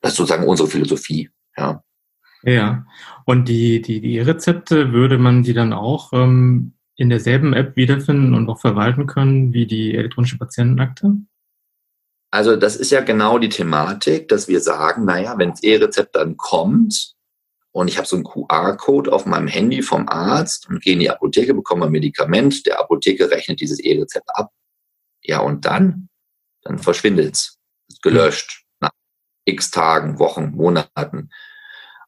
Das 0.00 0.12
ist 0.12 0.18
sozusagen 0.18 0.46
unsere 0.46 0.68
Philosophie, 0.68 1.30
ja. 1.56 1.82
Ja, 2.42 2.86
und 3.24 3.48
die, 3.48 3.82
die, 3.82 4.00
die 4.00 4.20
Rezepte 4.20 4.92
würde 4.92 5.18
man 5.18 5.42
die 5.42 5.54
dann 5.54 5.72
auch 5.72 6.12
ähm, 6.12 6.74
in 6.94 7.08
derselben 7.08 7.52
App 7.52 7.76
wiederfinden 7.76 8.34
und 8.34 8.48
auch 8.48 8.60
verwalten 8.60 9.06
können 9.06 9.52
wie 9.52 9.66
die 9.66 9.94
elektronische 9.94 10.38
Patientenakte? 10.38 11.16
Also 12.30 12.56
das 12.56 12.76
ist 12.76 12.90
ja 12.90 13.00
genau 13.00 13.38
die 13.38 13.48
Thematik, 13.48 14.28
dass 14.28 14.48
wir 14.48 14.60
sagen, 14.60 15.04
naja, 15.04 15.36
wenn 15.38 15.50
das 15.50 15.62
E-Rezept 15.62 16.14
dann 16.14 16.36
kommt 16.36 17.14
und 17.72 17.88
ich 17.88 17.96
habe 17.96 18.06
so 18.06 18.16
einen 18.16 18.24
QR-Code 18.24 19.12
auf 19.12 19.26
meinem 19.26 19.46
Handy 19.46 19.82
vom 19.82 20.08
Arzt 20.08 20.68
und 20.68 20.82
gehe 20.82 20.94
in 20.94 21.00
die 21.00 21.10
Apotheke, 21.10 21.54
bekomme 21.54 21.86
ein 21.86 21.92
Medikament, 21.92 22.66
der 22.66 22.80
Apotheke 22.80 23.30
rechnet 23.30 23.60
dieses 23.60 23.78
E-Rezept 23.78 24.28
ab. 24.34 24.50
Ja, 25.22 25.40
und 25.40 25.64
dann? 25.64 26.08
Dann 26.62 26.78
verschwindet 26.78 27.34
es. 27.34 27.57
Gelöscht. 28.02 28.64
Nach 28.80 28.90
x 29.44 29.70
Tagen, 29.70 30.18
Wochen, 30.18 30.50
Monaten. 30.50 31.30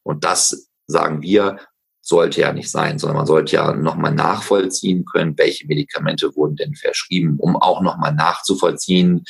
Und 0.03 0.25
das, 0.25 0.69
sagen 0.87 1.23
wir, 1.23 1.59
sollte 2.03 2.41
ja 2.41 2.53
nicht 2.53 2.71
sein, 2.71 2.99
sondern 2.99 3.19
man 3.19 3.27
sollte 3.27 3.55
ja 3.55 3.73
nochmal 3.73 4.13
nachvollziehen 4.13 5.05
können, 5.05 5.39
welche 5.39 5.67
Medikamente 5.67 6.35
wurden 6.35 6.57
denn 6.57 6.75
verschrieben, 6.75 7.37
um 7.39 7.57
auch 7.57 7.83
nochmal 7.83 8.15
nachzuvollziehen, 8.15 9.25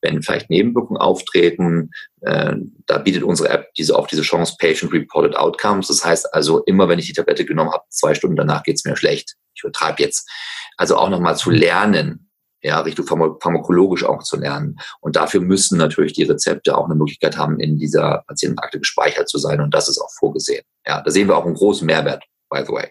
wenn 0.00 0.22
vielleicht 0.22 0.50
Nebenwirkungen 0.50 1.00
auftreten, 1.00 1.90
äh, 2.20 2.54
da 2.86 2.98
bietet 2.98 3.22
unsere 3.22 3.48
App 3.48 3.72
diese 3.74 3.98
auch 3.98 4.06
diese 4.06 4.22
Chance 4.22 4.56
Patient 4.58 4.92
Reported 4.92 5.34
Outcomes. 5.34 5.88
Das 5.88 6.04
heißt 6.04 6.32
also, 6.34 6.62
immer 6.64 6.88
wenn 6.88 6.98
ich 6.98 7.06
die 7.06 7.14
Tablette 7.14 7.44
genommen 7.44 7.72
habe, 7.72 7.84
zwei 7.88 8.14
Stunden 8.14 8.36
danach 8.36 8.62
geht 8.62 8.76
es 8.76 8.84
mir 8.84 8.96
schlecht. 8.96 9.34
Ich 9.54 9.62
übertreibe 9.62 10.02
jetzt. 10.02 10.28
Also 10.76 10.96
auch 10.96 11.08
nochmal 11.08 11.36
zu 11.36 11.50
lernen, 11.50 12.30
ja, 12.64 12.80
Richtung 12.80 13.06
pharmakologisch 13.06 14.04
auch 14.04 14.22
zu 14.22 14.38
lernen. 14.38 14.78
Und 15.00 15.16
dafür 15.16 15.42
müssen 15.42 15.76
natürlich 15.76 16.14
die 16.14 16.24
Rezepte 16.24 16.76
auch 16.76 16.86
eine 16.86 16.94
Möglichkeit 16.94 17.36
haben, 17.36 17.60
in 17.60 17.78
dieser 17.78 18.24
Patientenakte 18.26 18.78
gespeichert 18.78 19.28
zu 19.28 19.38
sein. 19.38 19.60
Und 19.60 19.74
das 19.74 19.88
ist 19.88 20.00
auch 20.00 20.10
vorgesehen. 20.18 20.64
Ja, 20.86 21.02
da 21.02 21.10
sehen 21.10 21.28
wir 21.28 21.36
auch 21.36 21.44
einen 21.44 21.54
großen 21.54 21.86
Mehrwert, 21.86 22.24
by 22.48 22.62
the 22.66 22.72
way. 22.72 22.88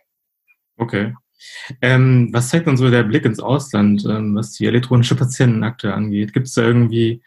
Okay. 0.77 1.15
Ähm, 1.81 2.29
was 2.31 2.49
zeigt 2.49 2.67
dann 2.67 2.77
so 2.77 2.89
der 2.89 3.03
Blick 3.03 3.25
ins 3.25 3.39
Ausland, 3.39 4.05
ähm, 4.05 4.35
was 4.35 4.51
die 4.51 4.67
elektronische 4.67 5.15
Patientenakte 5.15 5.93
angeht? 5.93 6.33
Gibt 6.33 6.47
es 6.47 6.53
da 6.53 6.61
irgendwie 6.61 7.23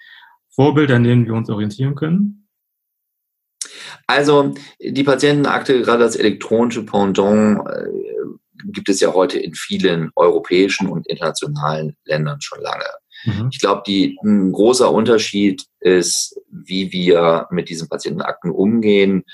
Vorbilder, 0.50 0.96
an 0.96 1.04
denen 1.04 1.26
wir 1.26 1.34
uns 1.34 1.50
orientieren 1.50 1.96
können? 1.96 2.48
Also 4.06 4.54
die 4.80 5.02
Patientenakte, 5.02 5.82
gerade 5.82 6.04
das 6.04 6.14
elektronische 6.14 6.86
Pendant, 6.86 7.66
äh, 7.68 7.88
gibt 8.72 8.88
es 8.88 9.00
ja 9.00 9.14
heute 9.14 9.38
in 9.38 9.54
vielen 9.54 10.10
europäischen 10.16 10.88
und 10.88 11.06
internationalen 11.06 11.96
Ländern 12.04 12.40
schon 12.40 12.60
lange. 12.60 12.84
Mhm. 13.24 13.48
Ich 13.50 13.60
glaube, 13.60 13.82
ein 13.88 14.52
großer 14.52 14.90
Unterschied 14.92 15.64
ist, 15.80 16.38
wie 16.50 16.92
wir 16.92 17.46
mit 17.50 17.68
diesen 17.68 17.88
Patientenakten 17.88 18.50
umgehen 18.50 19.24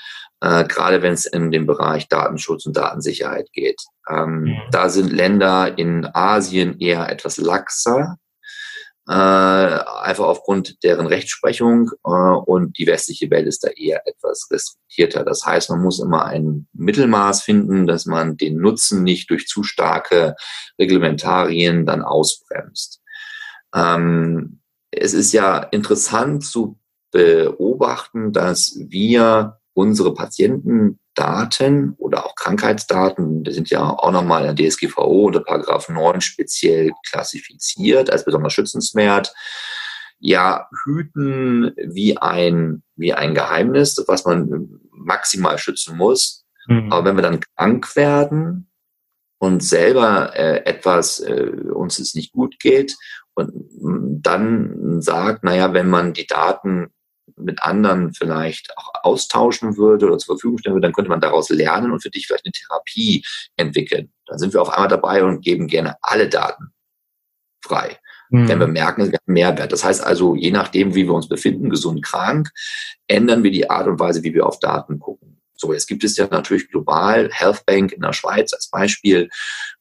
äh, 0.43 0.65
gerade 0.65 1.01
wenn 1.01 1.13
es 1.13 1.25
in 1.25 1.51
den 1.51 1.65
Bereich 1.65 2.09
Datenschutz 2.09 2.65
und 2.65 2.75
Datensicherheit 2.75 3.51
geht. 3.53 3.81
Ähm, 4.09 4.41
mhm. 4.41 4.57
Da 4.71 4.89
sind 4.89 5.11
Länder 5.11 5.77
in 5.77 6.05
Asien 6.13 6.79
eher 6.79 7.09
etwas 7.09 7.37
laxer, 7.37 8.17
äh, 9.07 9.11
einfach 9.11 10.25
aufgrund 10.25 10.81
deren 10.83 11.07
Rechtsprechung 11.07 11.91
äh, 12.05 12.09
und 12.09 12.77
die 12.77 12.87
westliche 12.87 13.29
Welt 13.29 13.47
ist 13.47 13.63
da 13.63 13.69
eher 13.69 14.01
etwas 14.07 14.47
restriktierter. 14.49 15.25
Das 15.25 15.45
heißt, 15.45 15.69
man 15.71 15.81
muss 15.81 15.99
immer 15.99 16.25
ein 16.25 16.67
Mittelmaß 16.73 17.43
finden, 17.43 17.85
dass 17.85 18.05
man 18.05 18.37
den 18.37 18.57
Nutzen 18.57 19.03
nicht 19.03 19.29
durch 19.29 19.47
zu 19.47 19.63
starke 19.63 20.35
Reglementarien 20.79 21.85
dann 21.85 22.01
ausbremst. 22.01 23.01
Ähm, 23.75 24.61
es 24.89 25.13
ist 25.13 25.33
ja 25.33 25.57
interessant 25.57 26.45
zu 26.45 26.79
beobachten, 27.11 28.31
dass 28.31 28.77
wir 28.77 29.59
unsere 29.73 30.13
Patientendaten 31.13 31.95
oder 31.97 32.25
auch 32.25 32.35
Krankheitsdaten, 32.35 33.43
die 33.43 33.51
sind 33.51 33.69
ja 33.69 33.81
auch 33.81 34.11
nochmal 34.11 34.45
in 34.45 34.55
der 34.55 34.69
DSGVO 34.69 35.27
unter 35.27 35.41
Paragraph 35.41 35.89
9 35.89 36.21
speziell 36.21 36.91
klassifiziert 37.07 38.09
als 38.11 38.25
besonders 38.25 38.53
schützenswert, 38.53 39.33
ja, 40.19 40.69
hüten 40.83 41.73
wie 41.75 42.17
ein, 42.17 42.83
wie 42.95 43.13
ein 43.13 43.33
Geheimnis, 43.33 44.01
was 44.07 44.25
man 44.25 44.79
maximal 44.91 45.57
schützen 45.57 45.97
muss. 45.97 46.45
Mhm. 46.67 46.91
Aber 46.91 47.05
wenn 47.05 47.17
wir 47.17 47.23
dann 47.23 47.41
krank 47.57 47.95
werden 47.95 48.69
und 49.37 49.61
selber 49.63 50.33
äh, 50.35 50.65
etwas 50.65 51.19
äh, 51.19 51.51
uns 51.73 51.99
es 51.99 52.15
nicht 52.15 52.31
gut 52.31 52.57
geht 52.59 52.95
und 53.33 53.51
dann 54.21 55.01
sagt, 55.01 55.43
naja, 55.43 55.73
wenn 55.73 55.89
man 55.89 56.13
die 56.13 56.27
Daten 56.27 56.93
mit 57.37 57.63
anderen 57.63 58.13
vielleicht 58.13 58.77
auch 58.77 58.91
austauschen 59.03 59.77
würde 59.77 60.07
oder 60.07 60.17
zur 60.17 60.35
Verfügung 60.35 60.57
stellen 60.57 60.75
würde, 60.75 60.87
dann 60.87 60.93
könnte 60.93 61.09
man 61.09 61.21
daraus 61.21 61.49
lernen 61.49 61.91
und 61.91 62.01
für 62.01 62.09
dich 62.09 62.27
vielleicht 62.27 62.45
eine 62.45 62.51
Therapie 62.51 63.25
entwickeln. 63.55 64.11
Dann 64.25 64.39
sind 64.39 64.53
wir 64.53 64.61
auf 64.61 64.69
einmal 64.69 64.89
dabei 64.89 65.23
und 65.23 65.41
geben 65.41 65.67
gerne 65.67 65.95
alle 66.01 66.29
Daten 66.29 66.73
frei. 67.63 67.97
Mhm. 68.29 68.47
Wenn 68.47 68.59
wir 68.59 68.67
merken, 68.67 69.11
wir 69.11 69.19
haben 69.19 69.33
Mehrwert. 69.33 69.71
Das 69.71 69.83
heißt 69.83 70.03
also, 70.03 70.35
je 70.35 70.51
nachdem, 70.51 70.95
wie 70.95 71.05
wir 71.05 71.13
uns 71.13 71.27
befinden, 71.27 71.69
gesund, 71.69 72.03
krank, 72.03 72.49
ändern 73.07 73.43
wir 73.43 73.51
die 73.51 73.69
Art 73.69 73.87
und 73.87 73.99
Weise, 73.99 74.23
wie 74.23 74.33
wir 74.33 74.45
auf 74.45 74.59
Daten 74.59 74.99
gucken. 74.99 75.39
So, 75.55 75.71
jetzt 75.71 75.87
gibt 75.87 76.03
es 76.03 76.17
ja 76.17 76.27
natürlich 76.29 76.69
global 76.69 77.29
Health 77.31 77.65
Bank 77.65 77.93
in 77.93 78.01
der 78.01 78.11
Schweiz 78.11 78.51
als 78.53 78.69
Beispiel 78.69 79.29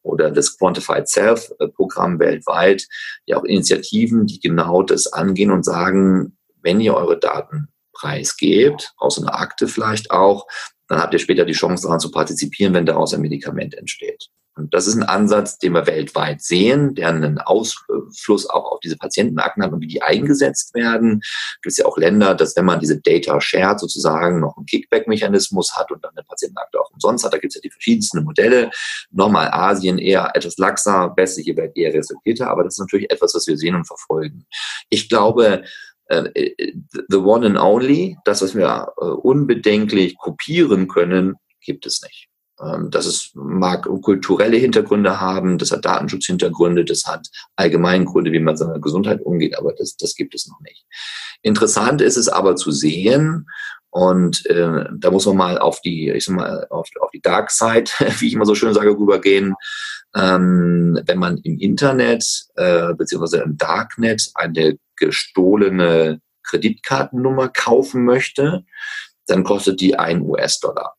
oder 0.02 0.30
das 0.30 0.56
Quantified 0.56 1.08
Self 1.08 1.50
Programm 1.74 2.20
weltweit, 2.20 2.86
ja 3.26 3.38
auch 3.38 3.44
Initiativen, 3.44 4.26
die 4.26 4.38
genau 4.38 4.82
das 4.82 5.12
angehen 5.12 5.50
und 5.50 5.64
sagen, 5.64 6.36
wenn 6.62 6.80
ihr 6.80 6.94
eure 6.94 7.18
Daten 7.18 7.68
preisgebt, 7.92 8.94
aus 8.96 9.18
einer 9.18 9.38
Akte 9.38 9.68
vielleicht 9.68 10.10
auch, 10.10 10.46
dann 10.88 11.00
habt 11.00 11.12
ihr 11.12 11.18
später 11.18 11.44
die 11.44 11.52
Chance 11.52 11.84
daran 11.84 12.00
zu 12.00 12.10
partizipieren, 12.10 12.74
wenn 12.74 12.86
daraus 12.86 13.14
ein 13.14 13.20
Medikament 13.20 13.74
entsteht. 13.74 14.28
Und 14.54 14.74
das 14.74 14.86
ist 14.86 14.96
ein 14.96 15.02
Ansatz, 15.02 15.58
den 15.58 15.72
wir 15.72 15.86
weltweit 15.86 16.42
sehen, 16.42 16.94
der 16.94 17.08
einen 17.08 17.38
Ausfluss 17.38 18.48
auch 18.50 18.70
auf 18.72 18.80
diese 18.80 18.98
Patientenakten 18.98 19.62
hat 19.62 19.72
und 19.72 19.80
wie 19.80 19.86
die 19.86 20.02
eingesetzt 20.02 20.74
werden. 20.74 21.20
Es 21.22 21.60
gibt 21.62 21.78
ja 21.78 21.86
auch 21.86 21.96
Länder, 21.96 22.34
dass 22.34 22.54
wenn 22.54 22.66
man 22.66 22.78
diese 22.78 23.00
Data 23.00 23.40
shared 23.40 23.80
sozusagen 23.80 24.40
noch 24.40 24.58
einen 24.58 24.66
Kickback-Mechanismus 24.66 25.74
hat 25.74 25.90
und 25.90 26.04
dann 26.04 26.10
eine 26.14 26.24
Patientenakte 26.24 26.78
auch 26.78 26.90
umsonst 26.90 27.24
hat. 27.24 27.32
Da 27.32 27.38
gibt 27.38 27.52
es 27.52 27.54
ja 27.54 27.60
die 27.62 27.70
verschiedensten 27.70 28.24
Modelle. 28.24 28.70
Nochmal 29.10 29.48
Asien 29.50 29.98
eher 29.98 30.30
etwas 30.34 30.58
laxer, 30.58 31.14
westliche 31.16 31.56
Welt 31.56 31.74
eher 31.74 31.94
restrikierter, 31.94 32.50
aber 32.50 32.64
das 32.64 32.74
ist 32.74 32.80
natürlich 32.80 33.10
etwas, 33.10 33.34
was 33.34 33.46
wir 33.46 33.56
sehen 33.56 33.74
und 33.74 33.86
verfolgen. 33.86 34.44
Ich 34.90 35.08
glaube, 35.08 35.64
the 37.08 37.16
one 37.16 37.46
and 37.46 37.58
only, 37.58 38.16
das, 38.24 38.42
was 38.42 38.54
wir 38.54 38.92
äh, 38.98 39.04
unbedenklich 39.04 40.16
kopieren 40.18 40.88
können, 40.88 41.36
gibt 41.60 41.86
es 41.86 42.02
nicht. 42.02 42.28
Ähm, 42.60 42.90
das 42.90 43.06
ist, 43.06 43.34
mag 43.34 43.88
kulturelle 44.02 44.56
Hintergründe 44.56 45.20
haben, 45.20 45.58
das 45.58 45.72
hat 45.72 45.84
Datenschutzhintergründe, 45.84 46.84
das 46.84 47.04
hat 47.06 47.28
allgemein 47.56 48.04
Gründe, 48.04 48.32
wie 48.32 48.40
man 48.40 48.56
seiner 48.56 48.80
Gesundheit 48.80 49.20
umgeht, 49.22 49.58
aber 49.58 49.72
das, 49.72 49.96
das 49.96 50.14
gibt 50.14 50.34
es 50.34 50.46
noch 50.48 50.60
nicht. 50.60 50.84
Interessant 51.42 52.00
ist 52.00 52.16
es 52.16 52.28
aber 52.28 52.56
zu 52.56 52.70
sehen, 52.70 53.46
und 53.94 54.46
äh, 54.46 54.86
da 54.96 55.10
muss 55.10 55.26
man 55.26 55.36
mal 55.36 55.58
auf 55.58 55.82
die, 55.82 56.08
ich 56.08 56.24
sag 56.24 56.36
mal, 56.36 56.66
auf, 56.70 56.88
auf 56.98 57.10
die 57.10 57.20
Dark 57.20 57.50
Side, 57.50 57.90
wie 58.20 58.28
ich 58.28 58.32
immer 58.32 58.46
so 58.46 58.54
schön 58.54 58.72
sage, 58.72 58.90
rübergehen. 58.90 59.54
Ähm, 60.14 61.00
wenn 61.06 61.18
man 61.18 61.38
im 61.38 61.58
Internet 61.58 62.46
äh, 62.56 62.94
beziehungsweise 62.94 63.42
im 63.42 63.56
Darknet 63.56 64.30
eine 64.34 64.78
gestohlene 64.96 66.20
Kreditkartennummer 66.44 67.48
kaufen 67.48 68.04
möchte, 68.04 68.64
dann 69.26 69.44
kostet 69.44 69.80
die 69.80 69.98
ein 69.98 70.22
US-Dollar. 70.22 70.94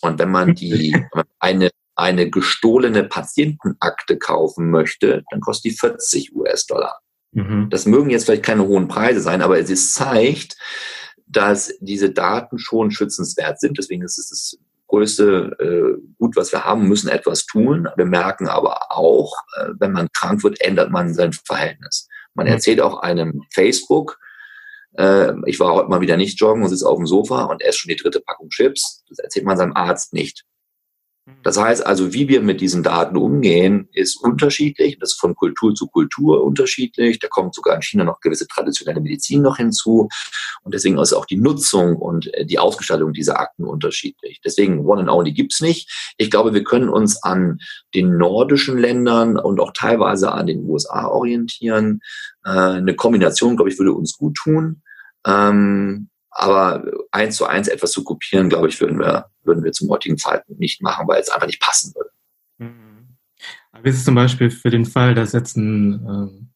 Und 0.00 0.18
wenn 0.18 0.30
man 0.30 0.54
die 0.54 0.96
eine 1.38 1.70
eine 1.94 2.30
gestohlene 2.30 3.04
Patientenakte 3.04 4.18
kaufen 4.18 4.70
möchte, 4.70 5.24
dann 5.30 5.40
kostet 5.40 5.72
die 5.72 5.76
40 5.76 6.34
US-Dollar. 6.34 7.00
Mhm. 7.32 7.68
Das 7.70 7.86
mögen 7.86 8.10
jetzt 8.10 8.24
vielleicht 8.24 8.44
keine 8.44 8.66
hohen 8.66 8.88
Preise 8.88 9.20
sein, 9.20 9.42
aber 9.42 9.58
es 9.58 9.92
zeigt, 9.92 10.56
dass 11.26 11.72
diese 11.80 12.10
Daten 12.10 12.58
schon 12.58 12.90
schützenswert 12.90 13.60
sind. 13.60 13.78
Deswegen 13.78 14.02
ist 14.02 14.18
es 14.18 14.58
größte 14.92 15.56
äh, 15.58 16.02
Gut, 16.18 16.36
was 16.36 16.52
wir 16.52 16.64
haben, 16.64 16.86
müssen 16.86 17.08
etwas 17.08 17.46
tun. 17.46 17.88
Wir 17.96 18.04
merken 18.04 18.46
aber 18.46 18.92
auch, 18.92 19.34
äh, 19.56 19.70
wenn 19.78 19.92
man 19.92 20.08
krank 20.12 20.44
wird, 20.44 20.60
ändert 20.60 20.90
man 20.90 21.14
sein 21.14 21.32
Verhältnis. 21.32 22.08
Man 22.34 22.46
erzählt 22.46 22.80
auch 22.80 23.00
einem 23.00 23.42
Facebook, 23.50 24.18
äh, 24.98 25.32
ich 25.46 25.58
war 25.58 25.72
heute 25.72 25.88
mal 25.88 26.02
wieder 26.02 26.16
nicht 26.16 26.38
joggen 26.38 26.62
und 26.62 26.68
sitze 26.68 26.86
auf 26.86 26.98
dem 26.98 27.06
Sofa 27.06 27.44
und 27.44 27.62
esse 27.62 27.78
schon 27.78 27.88
die 27.88 27.96
dritte 27.96 28.20
Packung 28.20 28.50
Chips. 28.50 29.02
Das 29.08 29.18
erzählt 29.18 29.46
man 29.46 29.56
seinem 29.56 29.74
Arzt 29.74 30.12
nicht. 30.12 30.44
Das 31.44 31.56
heißt 31.56 31.86
also, 31.86 32.12
wie 32.12 32.26
wir 32.26 32.42
mit 32.42 32.60
diesen 32.60 32.82
Daten 32.82 33.16
umgehen, 33.16 33.88
ist 33.92 34.16
unterschiedlich. 34.16 34.98
Das 34.98 35.12
ist 35.12 35.20
von 35.20 35.36
Kultur 35.36 35.72
zu 35.72 35.86
Kultur 35.86 36.42
unterschiedlich. 36.42 37.20
Da 37.20 37.28
kommt 37.28 37.54
sogar 37.54 37.76
in 37.76 37.82
China 37.82 38.02
noch 38.02 38.20
gewisse 38.20 38.48
traditionelle 38.48 39.00
Medizin 39.00 39.42
noch 39.42 39.56
hinzu. 39.56 40.08
Und 40.62 40.74
deswegen 40.74 40.98
ist 40.98 41.12
auch 41.12 41.26
die 41.26 41.36
Nutzung 41.36 41.96
und 41.96 42.32
äh, 42.34 42.44
die 42.44 42.58
Ausgestaltung 42.58 43.12
dieser 43.12 43.38
Akten 43.38 43.64
unterschiedlich. 43.64 44.40
Deswegen 44.44 44.80
One 44.80 45.02
and 45.02 45.10
Only 45.10 45.32
gibt's 45.32 45.60
nicht. 45.60 46.14
Ich 46.16 46.28
glaube, 46.30 46.54
wir 46.54 46.64
können 46.64 46.88
uns 46.88 47.22
an 47.22 47.58
den 47.94 48.16
nordischen 48.16 48.76
Ländern 48.78 49.36
und 49.36 49.60
auch 49.60 49.72
teilweise 49.72 50.32
an 50.32 50.48
den 50.48 50.64
USA 50.64 51.06
orientieren. 51.06 52.00
Äh, 52.44 52.50
eine 52.50 52.96
Kombination, 52.96 53.56
glaube 53.56 53.70
ich, 53.70 53.78
würde 53.78 53.92
uns 53.92 54.16
gut 54.16 54.34
tun. 54.34 54.82
Ähm, 55.24 56.08
aber 56.32 56.84
eins 57.10 57.36
zu 57.36 57.46
eins 57.46 57.68
etwas 57.68 57.92
zu 57.92 58.04
kopieren, 58.04 58.48
glaube 58.48 58.68
ich, 58.68 58.80
würden 58.80 58.98
wir, 58.98 59.26
würden 59.44 59.62
wir 59.62 59.72
zum 59.72 59.90
heutigen 59.90 60.18
Zeitpunkt 60.18 60.60
nicht 60.60 60.82
machen, 60.82 61.06
weil 61.06 61.20
es 61.20 61.28
einfach 61.28 61.46
nicht 61.46 61.60
passen 61.60 61.94
würde. 61.94 62.10
Mhm. 62.58 63.18
Wie 63.82 63.88
ist 63.88 63.98
es 63.98 64.04
zum 64.04 64.14
Beispiel 64.14 64.50
für 64.50 64.70
den 64.70 64.86
Fall, 64.86 65.14
dass 65.14 65.32
jetzt 65.32 65.56
ein, 65.56 66.06
äh, 66.06 66.52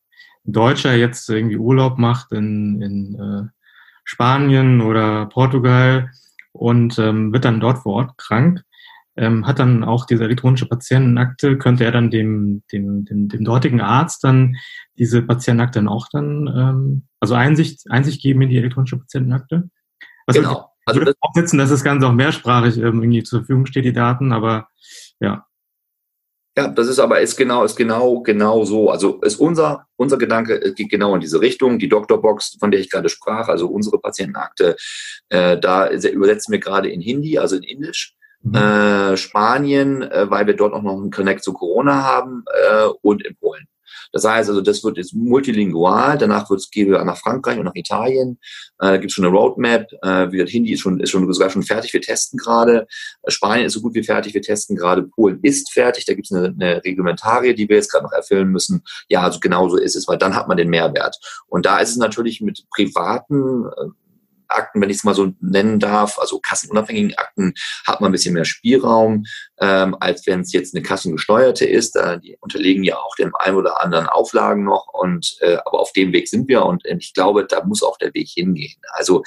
Deutscher 0.46 0.94
jetzt 0.94 1.28
irgendwie 1.28 1.56
Urlaub 1.56 1.98
macht 1.98 2.32
in, 2.32 2.80
in 2.80 3.14
äh, 3.20 3.48
Spanien 4.04 4.80
oder 4.80 5.26
Portugal 5.26 6.10
und 6.52 6.98
ähm, 6.98 7.32
wird 7.32 7.44
dann 7.44 7.60
dort 7.60 7.78
vor 7.78 7.94
Ort 7.94 8.16
krank? 8.16 8.62
Ähm, 9.18 9.46
hat 9.46 9.58
dann 9.58 9.82
auch 9.82 10.04
diese 10.04 10.24
elektronische 10.24 10.66
Patientenakte, 10.66 11.56
könnte 11.56 11.84
er 11.84 11.92
dann 11.92 12.10
dem, 12.10 12.62
dem, 12.70 13.04
dem, 13.06 13.28
dem 13.28 13.44
dortigen 13.44 13.80
Arzt 13.80 14.24
dann 14.24 14.56
diese 14.98 15.22
Patientenakte 15.22 15.78
dann 15.78 15.88
auch 15.88 16.08
dann, 16.12 16.46
ähm, 16.54 17.02
also 17.20 17.34
Einsicht, 17.34 17.90
Einsicht 17.90 18.20
geben 18.20 18.42
in 18.42 18.50
die 18.50 18.58
elektronische 18.58 18.98
Patientenakte? 18.98 19.70
Was 20.26 20.36
genau. 20.36 20.70
Also 20.86 21.00
das 21.00 21.14
aufsetzen, 21.20 21.58
dass 21.58 21.70
das 21.70 21.82
Ganze 21.82 22.06
auch 22.06 22.12
mehrsprachig 22.12 22.78
ähm, 22.78 23.02
irgendwie 23.02 23.24
zur 23.24 23.40
Verfügung 23.40 23.66
steht, 23.66 23.84
die 23.84 23.92
Daten, 23.92 24.32
aber 24.32 24.68
ja. 25.18 25.46
Ja, 26.56 26.68
das 26.68 26.86
ist 26.86 26.98
aber 26.98 27.20
ist 27.20 27.36
genau 27.36 27.64
ist 27.64 27.76
genau 27.76 28.22
genau 28.22 28.64
so. 28.64 28.88
Also 28.90 29.20
ist 29.20 29.36
unser 29.36 29.86
unser 29.96 30.16
Gedanke 30.16 30.72
geht 30.74 30.88
genau 30.88 31.14
in 31.14 31.20
diese 31.20 31.40
Richtung. 31.40 31.78
Die 31.78 31.88
Doktorbox, 31.88 32.56
von 32.58 32.70
der 32.70 32.80
ich 32.80 32.90
gerade 32.90 33.10
sprach, 33.10 33.48
also 33.48 33.66
unsere 33.68 33.98
Patientenakte, 33.98 34.76
äh, 35.28 35.58
da 35.58 35.90
übersetzen 35.90 36.52
wir 36.52 36.58
gerade 36.58 36.88
in 36.88 37.02
Hindi, 37.02 37.38
also 37.38 37.56
in 37.56 37.62
Indisch. 37.62 38.15
Mhm. 38.46 38.54
Äh, 38.54 39.16
Spanien, 39.16 40.02
äh, 40.02 40.30
weil 40.30 40.46
wir 40.46 40.54
dort 40.54 40.72
auch 40.72 40.82
noch 40.82 40.96
einen 40.96 41.10
Connect 41.10 41.42
zu 41.42 41.52
Corona 41.52 42.04
haben 42.04 42.44
äh, 42.46 42.86
und 43.02 43.24
in 43.24 43.36
Polen. 43.36 43.66
Das 44.12 44.24
heißt 44.24 44.48
also, 44.48 44.60
das 44.60 44.84
wird 44.84 44.98
jetzt 44.98 45.14
multilingual, 45.14 46.16
danach 46.16 46.48
wird 46.48 46.60
es 46.60 46.70
gehen 46.70 46.90
nach 46.90 47.18
Frankreich 47.18 47.58
und 47.58 47.64
nach 47.64 47.74
Italien. 47.74 48.38
Äh, 48.78 48.86
da 48.86 48.96
gibt 48.98 49.10
es 49.10 49.14
schon 49.14 49.24
eine 49.24 49.34
Roadmap. 49.34 49.88
Äh, 50.02 50.30
wie 50.32 50.44
Hindi 50.46 50.72
ist 50.72 50.80
schon, 50.80 51.00
ist 51.00 51.10
schon 51.10 51.30
sogar 51.32 51.50
schon 51.50 51.64
fertig, 51.64 51.92
wir 51.92 52.00
testen 52.00 52.38
gerade. 52.38 52.86
Äh, 53.22 53.30
Spanien 53.30 53.66
ist 53.66 53.72
so 53.72 53.80
gut 53.80 53.94
wie 53.94 54.04
fertig, 54.04 54.32
wir 54.32 54.42
testen 54.42 54.76
gerade. 54.76 55.02
Polen 55.02 55.40
ist 55.42 55.72
fertig, 55.72 56.04
da 56.04 56.14
gibt 56.14 56.30
es 56.30 56.36
eine, 56.36 56.48
eine 56.48 56.84
Reglementarie, 56.84 57.54
die 57.54 57.68
wir 57.68 57.76
jetzt 57.76 57.90
gerade 57.90 58.04
noch 58.04 58.12
erfüllen 58.12 58.48
müssen. 58.48 58.82
Ja, 59.08 59.22
also 59.22 59.40
genau 59.40 59.68
so 59.68 59.76
ist 59.76 59.96
es, 59.96 60.06
weil 60.06 60.18
dann 60.18 60.36
hat 60.36 60.46
man 60.48 60.56
den 60.56 60.70
Mehrwert. 60.70 61.18
Und 61.48 61.66
da 61.66 61.78
ist 61.78 61.90
es 61.90 61.96
natürlich 61.96 62.40
mit 62.40 62.64
privaten 62.70 63.66
äh, 63.66 64.05
Akten, 64.48 64.80
wenn 64.80 64.90
ich 64.90 64.98
es 64.98 65.04
mal 65.04 65.14
so 65.14 65.32
nennen 65.40 65.78
darf, 65.78 66.18
also 66.18 66.38
kassenunabhängigen 66.40 67.14
Akten, 67.16 67.54
hat 67.86 68.00
man 68.00 68.10
ein 68.10 68.12
bisschen 68.12 68.34
mehr 68.34 68.44
Spielraum, 68.44 69.24
ähm, 69.60 69.96
als 70.00 70.26
wenn 70.26 70.40
es 70.40 70.52
jetzt 70.52 70.74
eine 70.74 70.82
kassengesteuerte 70.82 71.64
ist. 71.64 71.96
Äh, 71.96 72.20
die 72.20 72.36
unterlegen 72.40 72.84
ja 72.84 72.98
auch 72.98 73.14
dem 73.16 73.34
einen 73.36 73.56
oder 73.56 73.82
anderen 73.82 74.06
Auflagen 74.06 74.64
noch. 74.64 74.86
Und 74.92 75.36
äh, 75.40 75.56
aber 75.64 75.80
auf 75.80 75.92
dem 75.92 76.12
Weg 76.12 76.28
sind 76.28 76.48
wir 76.48 76.64
und 76.64 76.84
äh, 76.84 76.96
ich 76.98 77.14
glaube, 77.14 77.46
da 77.46 77.64
muss 77.64 77.82
auch 77.82 77.96
der 77.98 78.12
Weg 78.14 78.28
hingehen. 78.28 78.80
Also 78.92 79.22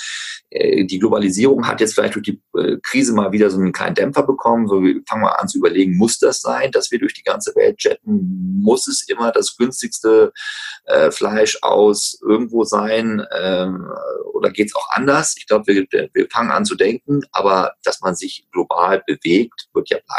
äh, 0.49 0.85
die 0.85 0.99
Globalisierung 0.99 1.67
hat 1.67 1.81
jetzt 1.81 1.93
vielleicht 1.93 2.15
durch 2.15 2.25
die 2.25 2.41
äh, 2.57 2.77
Krise 2.83 3.13
mal 3.13 3.31
wieder 3.31 3.49
so 3.49 3.57
einen 3.57 3.71
kleinen 3.71 3.95
Dämpfer 3.95 4.23
bekommen. 4.23 4.67
So 4.67 4.83
wir 4.83 5.01
fangen 5.07 5.23
mal 5.23 5.31
an 5.31 5.47
zu 5.47 5.57
überlegen, 5.57 5.97
muss 5.97 6.19
das 6.19 6.41
sein, 6.41 6.71
dass 6.71 6.91
wir 6.91 6.99
durch 6.99 7.13
die 7.13 7.23
ganze 7.23 7.55
Welt 7.55 7.83
jetten? 7.83 8.61
Muss 8.61 8.87
es 8.87 9.07
immer 9.07 9.31
das 9.31 9.57
günstigste 9.57 10.31
äh, 10.85 11.11
Fleisch 11.11 11.57
aus 11.61 12.19
irgendwo 12.21 12.63
sein? 12.63 13.25
Ähm, 13.35 13.89
oder 14.33 14.51
geht 14.51 14.67
es 14.67 14.75
auch 14.75 14.87
anders? 14.91 15.35
Ich 15.37 15.47
glaube, 15.47 15.67
wir, 15.67 15.85
wir 16.13 16.27
fangen 16.29 16.51
an 16.51 16.65
zu 16.65 16.75
denken, 16.75 17.21
aber 17.31 17.73
dass 17.83 17.99
man 18.01 18.15
sich 18.15 18.47
global 18.51 19.03
bewegt, 19.05 19.67
wird 19.73 19.89
ja 19.89 19.97
bleiben. 20.05 20.18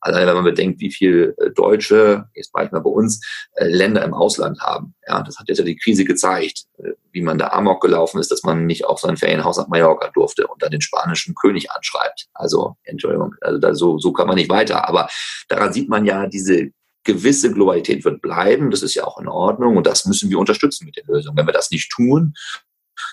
Allein 0.00 0.26
wenn 0.26 0.34
man 0.34 0.44
bedenkt, 0.44 0.80
wie 0.80 0.92
viel 0.92 1.34
äh, 1.38 1.50
Deutsche, 1.50 2.26
jetzt 2.34 2.52
bald 2.52 2.72
mal 2.72 2.80
bei 2.80 2.90
uns, 2.90 3.24
äh, 3.54 3.66
Länder 3.66 4.04
im 4.04 4.14
Ausland 4.14 4.60
haben. 4.60 4.94
Ja, 5.06 5.22
das 5.22 5.38
hat 5.38 5.48
jetzt 5.48 5.58
ja 5.58 5.64
die 5.64 5.76
Krise 5.76 6.04
gezeigt, 6.04 6.64
äh, 6.78 6.92
wie 7.12 7.22
man 7.22 7.38
da 7.38 7.48
Amok 7.48 7.80
gelaufen 7.80 8.18
ist, 8.18 8.30
dass 8.30 8.42
man 8.42 8.66
nicht 8.66 8.84
auf 8.84 9.00
sein 9.00 9.16
Ferienhaus 9.16 9.58
nach 9.58 9.68
Mallorca 9.68 10.10
durfte 10.14 10.46
und 10.46 10.62
dann 10.62 10.70
den 10.70 10.80
spanischen 10.80 11.34
König 11.34 11.70
anschreibt. 11.70 12.28
Also, 12.34 12.76
Entschuldigung, 12.84 13.34
also 13.40 13.58
da, 13.58 13.74
so, 13.74 13.98
so 13.98 14.12
kann 14.12 14.26
man 14.26 14.36
nicht 14.36 14.50
weiter. 14.50 14.88
Aber 14.88 15.08
daran 15.48 15.72
sieht 15.72 15.88
man 15.88 16.04
ja, 16.04 16.26
diese 16.26 16.70
gewisse 17.04 17.52
Globalität 17.52 18.04
wird 18.04 18.22
bleiben. 18.22 18.70
Das 18.70 18.82
ist 18.82 18.94
ja 18.94 19.04
auch 19.04 19.18
in 19.18 19.28
Ordnung 19.28 19.76
und 19.76 19.86
das 19.86 20.04
müssen 20.06 20.30
wir 20.30 20.38
unterstützen 20.38 20.86
mit 20.86 20.96
den 20.96 21.06
Lösungen. 21.06 21.36
Wenn 21.36 21.46
wir 21.46 21.52
das 21.52 21.70
nicht 21.70 21.90
tun, 21.90 22.34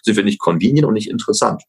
sind 0.03 0.15
wir 0.15 0.23
nicht 0.23 0.39
convenient 0.39 0.85
und 0.85 0.93
nicht 0.93 1.09
interessant. 1.09 1.63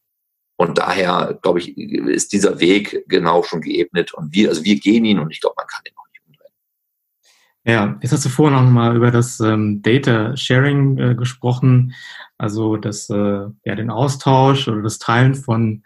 Und 0.60 0.76
daher, 0.76 1.38
glaube 1.40 1.58
ich, 1.58 1.78
ist 1.78 2.34
dieser 2.34 2.60
Weg 2.60 3.02
genau 3.08 3.42
schon 3.42 3.62
geebnet 3.62 4.12
und 4.12 4.34
wir, 4.34 4.50
also 4.50 4.62
wir 4.62 4.78
gehen 4.78 5.06
ihn 5.06 5.18
und 5.18 5.30
ich 5.30 5.40
glaube, 5.40 5.54
man 5.56 5.66
kann 5.66 5.80
den 5.86 5.94
noch 5.94 6.04
nicht 6.12 6.20
umdrehen. 6.26 6.52
Ja, 7.64 7.98
jetzt 8.02 8.12
hast 8.12 8.26
du 8.26 8.28
vorhin 8.28 8.58
auch 8.58 8.64
nochmal 8.64 8.94
über 8.94 9.10
das 9.10 9.40
ähm, 9.40 9.80
Data 9.80 10.36
Sharing 10.36 10.98
äh, 10.98 11.14
gesprochen, 11.14 11.94
also 12.36 12.76
das, 12.76 13.08
äh, 13.08 13.46
ja, 13.64 13.74
den 13.74 13.88
Austausch 13.88 14.68
oder 14.68 14.82
das 14.82 14.98
Teilen 14.98 15.34
von, 15.34 15.82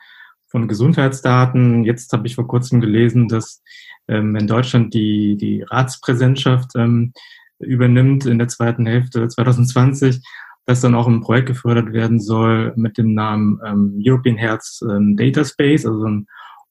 von 0.49 0.67
Gesundheitsdaten. 0.67 1.85
Jetzt 1.85 2.13
habe 2.13 2.27
ich 2.27 2.35
vor 2.35 2.49
kurzem 2.49 2.81
gelesen, 2.81 3.29
dass 3.29 3.63
ähm, 4.09 4.35
in 4.35 4.49
Deutschland 4.49 4.93
die, 4.93 5.37
die 5.37 5.63
Ratspräsidentschaft 5.63 6.73
ähm, 6.75 7.13
übernimmt 7.61 8.27
in 8.27 8.39
der 8.41 8.49
zweiten 8.49 8.87
Hälfte 8.87 9.29
2020 9.29 10.21
das 10.67 10.81
dann 10.81 10.95
auch 10.95 11.07
ein 11.07 11.21
Projekt 11.21 11.47
gefördert 11.47 11.93
werden 11.93 12.21
soll 12.21 12.73
mit 12.77 12.97
dem 12.97 13.15
Namen 13.15 13.61
ähm, 13.65 14.01
European 14.03 14.37
Health 14.37 14.65
ähm, 14.83 15.17
Data 15.17 15.45
Space, 15.45 15.85
also 15.85 16.05
ein 16.05 16.27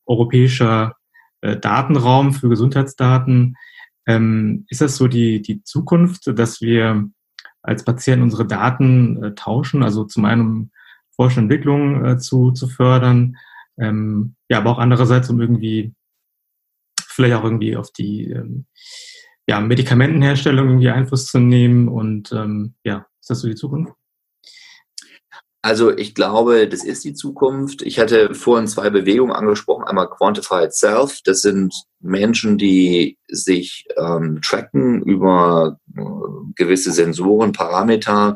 europäischer 0.06 0.96
äh, 1.42 1.58
Datenraum 1.58 2.34
für 2.34 2.50
Gesundheitsdaten. 2.50 3.56
Ähm, 4.06 4.66
ist 4.70 4.82
das 4.82 4.98
so 4.98 5.08
die, 5.08 5.42
die 5.42 5.64
Zukunft, 5.64 6.28
dass 6.38 6.62
wir 6.62 7.10
als 7.62 7.86
Patienten 7.86 8.24
unsere 8.24 8.46
Daten 8.46 9.24
äh, 9.24 9.36
tauschen, 9.36 9.84
also 9.84 10.04
zum 10.04 10.26
einen 10.26 10.42
um 10.42 10.72
Forschung 11.16 11.50
äh, 11.50 12.18
zu, 12.18 12.52
zu 12.52 12.68
fördern, 12.68 13.38
ähm, 13.78 14.36
ja, 14.50 14.58
aber 14.58 14.72
auch 14.72 14.80
andererseits, 14.80 15.30
um 15.30 15.40
irgendwie 15.40 15.94
vielleicht 17.08 17.36
auch 17.36 17.44
irgendwie 17.44 17.78
auf 17.78 17.92
die 17.92 18.32
ähm, 18.32 18.66
ja, 19.48 19.60
Medikamentenherstellung 19.62 20.68
irgendwie 20.68 20.90
Einfluss 20.90 21.28
zu 21.28 21.40
nehmen 21.40 21.88
und 21.88 22.32
ähm, 22.32 22.76
ja, 22.84 23.06
ist 23.24 23.30
das 23.30 23.40
so 23.40 23.48
die 23.48 23.56
Zukunft? 23.56 23.94
Also 25.62 25.96
ich 25.96 26.14
glaube, 26.14 26.68
das 26.68 26.84
ist 26.84 27.06
die 27.06 27.14
Zukunft. 27.14 27.82
Ich 27.82 27.98
hatte 27.98 28.36
vorhin 28.36 28.68
zwei 28.68 28.90
Bewegungen 28.90 29.32
angesprochen. 29.32 29.86
Einmal 29.86 30.10
Quantified 30.10 30.74
Self. 30.74 31.22
Das 31.24 31.42
sind 31.42 31.74
Menschen, 32.02 32.58
die 32.58 33.18
sich 33.30 33.86
ähm, 33.96 34.42
tracken 34.42 35.02
über 35.04 35.80
äh, 35.96 36.02
gewisse 36.56 36.92
Sensoren, 36.92 37.54
Parameter 37.54 38.36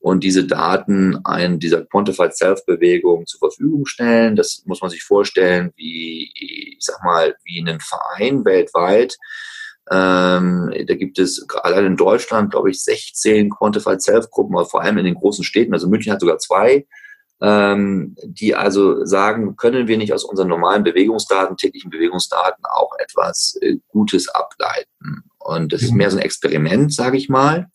und 0.00 0.22
diese 0.22 0.44
Daten 0.44 1.24
ein 1.24 1.58
dieser 1.58 1.86
Quantified 1.86 2.36
Self-Bewegung 2.36 3.26
zur 3.26 3.38
Verfügung 3.38 3.86
stellen. 3.86 4.36
Das 4.36 4.62
muss 4.66 4.82
man 4.82 4.90
sich 4.90 5.02
vorstellen, 5.02 5.72
wie, 5.76 6.30
ich 6.34 6.76
sag 6.80 7.02
mal, 7.02 7.36
wie 7.44 7.60
einen 7.60 7.80
Verein 7.80 8.44
weltweit, 8.44 9.16
ähm, 9.92 10.72
da 10.86 10.94
gibt 10.94 11.18
es 11.18 11.44
allein 11.62 11.84
in 11.84 11.96
Deutschland, 11.96 12.52
glaube 12.52 12.70
ich, 12.70 12.82
16 12.82 13.50
Quantified 13.50 14.00
Self-Gruppen, 14.00 14.64
vor 14.66 14.82
allem 14.82 14.98
in 14.98 15.04
den 15.04 15.16
großen 15.16 15.42
Städten. 15.42 15.74
Also 15.74 15.88
München 15.88 16.12
hat 16.12 16.20
sogar 16.20 16.38
zwei, 16.38 16.86
ähm, 17.42 18.14
die 18.22 18.54
also 18.54 19.04
sagen, 19.04 19.56
können 19.56 19.88
wir 19.88 19.98
nicht 19.98 20.12
aus 20.12 20.24
unseren 20.24 20.48
normalen 20.48 20.84
Bewegungsdaten, 20.84 21.56
täglichen 21.56 21.90
Bewegungsdaten 21.90 22.64
auch 22.66 22.92
etwas 22.98 23.58
äh, 23.62 23.78
Gutes 23.88 24.28
ableiten. 24.28 25.24
Und 25.38 25.72
das 25.72 25.82
ist 25.82 25.90
mhm. 25.90 25.96
mehr 25.96 26.10
so 26.10 26.18
ein 26.18 26.22
Experiment, 26.22 26.94
sage 26.94 27.16
ich 27.16 27.28
mal. 27.28 27.68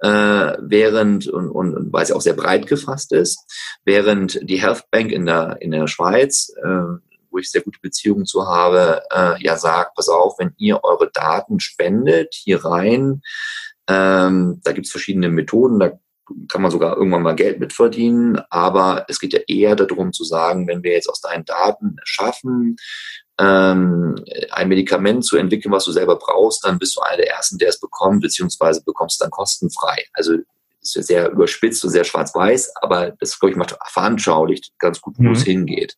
Äh, 0.00 0.56
während, 0.60 1.28
und, 1.28 1.48
und, 1.48 1.74
und 1.74 1.92
weil 1.92 2.02
es 2.02 2.10
ja 2.10 2.16
auch 2.16 2.20
sehr 2.20 2.34
breit 2.34 2.66
gefasst 2.66 3.12
ist, 3.12 3.38
während 3.84 4.38
die 4.48 4.60
Health 4.60 4.84
Bank 4.90 5.10
in 5.10 5.26
der, 5.26 5.56
in 5.60 5.70
der 5.70 5.86
Schweiz 5.86 6.52
äh, 6.62 6.98
wo 7.38 7.40
ich 7.40 7.50
sehr 7.52 7.62
gute 7.62 7.78
Beziehungen 7.80 8.26
zu 8.26 8.46
habe, 8.46 9.02
äh, 9.14 9.40
ja 9.40 9.56
sagt, 9.56 9.94
pass 9.94 10.08
auf, 10.08 10.38
wenn 10.38 10.54
ihr 10.58 10.82
eure 10.82 11.08
Daten 11.12 11.60
spendet 11.60 12.34
hier 12.34 12.64
rein, 12.64 13.22
ähm, 13.86 14.60
da 14.64 14.72
gibt's 14.72 14.90
verschiedene 14.90 15.28
Methoden, 15.28 15.78
da 15.78 15.92
kann 16.48 16.60
man 16.60 16.72
sogar 16.72 16.96
irgendwann 16.96 17.22
mal 17.22 17.36
Geld 17.36 17.60
mitverdienen, 17.60 18.42
aber 18.50 19.06
es 19.08 19.20
geht 19.20 19.32
ja 19.32 19.40
eher 19.46 19.76
darum 19.76 20.12
zu 20.12 20.24
sagen, 20.24 20.66
wenn 20.66 20.82
wir 20.82 20.92
jetzt 20.92 21.08
aus 21.08 21.20
deinen 21.20 21.44
Daten 21.44 21.96
schaffen, 22.02 22.76
ähm, 23.38 24.16
ein 24.50 24.68
Medikament 24.68 25.24
zu 25.24 25.36
entwickeln, 25.36 25.72
was 25.72 25.84
du 25.84 25.92
selber 25.92 26.16
brauchst, 26.16 26.66
dann 26.66 26.78
bist 26.78 26.96
du 26.96 27.00
einer 27.00 27.18
der 27.18 27.30
Ersten, 27.30 27.56
der 27.56 27.68
es 27.68 27.80
bekommt, 27.80 28.20
beziehungsweise 28.20 28.82
bekommst 28.84 29.20
du 29.20 29.24
dann 29.24 29.30
kostenfrei. 29.30 30.04
Also 30.12 30.34
ist 30.82 30.96
ja 30.96 31.02
sehr 31.02 31.30
überspitzt 31.30 31.84
und 31.84 31.90
sehr 31.90 32.04
schwarz-weiß, 32.04 32.72
aber 32.82 33.12
das, 33.12 33.38
glaube 33.38 33.52
ich, 33.52 33.56
macht 33.56 33.76
veranschaulicht 33.86 34.72
ganz 34.78 35.00
gut, 35.00 35.14
wo 35.18 35.22
mhm. 35.22 35.32
es 35.32 35.44
hingeht. 35.44 35.96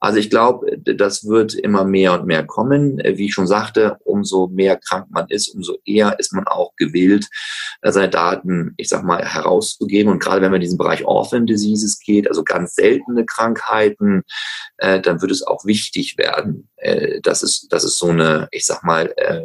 Also 0.00 0.18
ich 0.18 0.30
glaube, 0.30 0.78
das 0.78 1.24
wird 1.26 1.54
immer 1.54 1.84
mehr 1.84 2.14
und 2.14 2.26
mehr 2.26 2.44
kommen. 2.44 2.98
Wie 2.98 3.26
ich 3.26 3.34
schon 3.34 3.46
sagte, 3.46 3.98
umso 4.04 4.48
mehr 4.48 4.76
krank 4.76 5.06
man 5.10 5.26
ist, 5.28 5.48
umso 5.48 5.78
eher 5.84 6.18
ist 6.18 6.32
man 6.32 6.46
auch 6.46 6.74
gewillt, 6.76 7.26
seine 7.82 8.08
Daten, 8.08 8.74
ich 8.76 8.88
sag 8.88 9.02
mal, 9.02 9.24
herauszugeben. 9.24 10.12
Und 10.12 10.20
gerade 10.20 10.42
wenn 10.42 10.50
man 10.50 10.60
in 10.60 10.64
diesen 10.64 10.78
Bereich 10.78 11.04
Orphan 11.04 11.46
Diseases 11.46 11.98
geht, 12.00 12.28
also 12.28 12.44
ganz 12.44 12.74
seltene 12.74 13.24
Krankheiten, 13.24 14.22
äh, 14.78 15.00
dann 15.00 15.20
wird 15.20 15.30
es 15.30 15.42
auch 15.42 15.64
wichtig 15.64 16.16
werden, 16.18 16.68
äh, 16.76 17.20
dass 17.20 17.42
es, 17.42 17.68
dass 17.68 17.84
es 17.84 17.98
so 17.98 18.08
eine, 18.08 18.48
ich 18.50 18.66
sag 18.66 18.82
mal, 18.82 19.12
äh, 19.16 19.44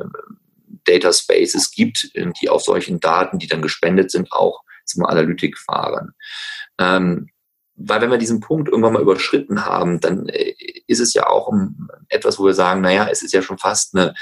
Data 0.85 1.11
Spaces 1.11 1.71
gibt, 1.71 2.11
die 2.39 2.49
auf 2.49 2.61
solchen 2.61 2.99
Daten, 2.99 3.39
die 3.39 3.47
dann 3.47 3.63
gespendet 3.63 4.11
sind, 4.11 4.31
auch 4.31 4.61
zum 4.85 5.03
Analytik 5.05 5.57
fahren. 5.57 6.11
Ähm, 6.79 7.29
weil 7.75 8.01
wenn 8.01 8.11
wir 8.11 8.17
diesen 8.17 8.39
Punkt 8.39 8.69
irgendwann 8.69 8.93
mal 8.93 9.01
überschritten 9.01 9.65
haben, 9.65 9.99
dann 9.99 10.27
äh, 10.29 10.55
ist 10.87 10.99
es 10.99 11.13
ja 11.13 11.27
auch 11.27 11.51
etwas, 12.09 12.39
wo 12.39 12.45
wir 12.45 12.53
sagen, 12.53 12.81
naja, 12.81 13.07
es 13.11 13.21
ist 13.21 13.33
ja 13.33 13.41
schon 13.41 13.57
fast 13.57 13.95
eine, 13.95 14.13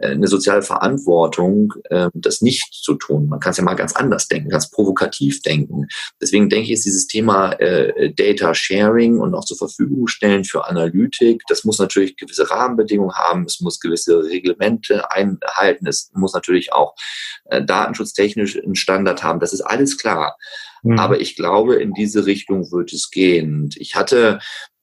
eine 0.00 0.26
soziale 0.26 0.62
Verantwortung, 0.62 1.72
ähm, 1.90 2.10
das 2.14 2.42
nicht 2.42 2.72
zu 2.72 2.94
tun. 2.94 3.28
Man 3.28 3.40
kann 3.40 3.52
es 3.52 3.56
ja 3.56 3.64
mal 3.64 3.74
ganz 3.74 3.94
anders 3.94 4.28
denken, 4.28 4.50
ganz 4.50 4.70
provokativ 4.70 5.42
denken. 5.42 5.86
Deswegen 6.20 6.48
denke 6.48 6.66
ich, 6.66 6.72
ist 6.72 6.84
dieses 6.84 7.06
Thema 7.06 7.52
äh, 7.52 8.12
Data 8.12 8.54
Sharing 8.54 9.18
und 9.18 9.34
auch 9.34 9.44
zur 9.44 9.56
Verfügung 9.56 10.06
stellen 10.06 10.44
für 10.44 10.66
Analytik, 10.66 11.42
das 11.48 11.64
muss 11.64 11.78
natürlich 11.78 12.16
gewisse 12.16 12.50
Rahmenbedingungen 12.50 13.14
haben, 13.14 13.44
es 13.44 13.60
muss 13.60 13.80
gewisse 13.80 14.22
Reglemente 14.24 15.10
einhalten, 15.10 15.86
es 15.86 16.10
muss 16.14 16.34
natürlich 16.34 16.72
auch 16.72 16.94
datenschutztechnisch 17.50 18.56
einen 18.56 18.74
Standard 18.74 19.22
haben, 19.22 19.40
das 19.40 19.52
ist 19.52 19.60
alles 19.60 19.98
klar. 19.98 20.36
Mhm. 20.82 20.98
Aber 20.98 21.20
ich 21.20 21.36
glaube, 21.36 21.76
in 21.76 21.92
diese 21.92 22.26
Richtung 22.26 22.70
wird 22.72 22.92
es 22.92 23.10
gehen. 23.10 23.70
Ich 23.76 23.94
hatte 23.94 24.40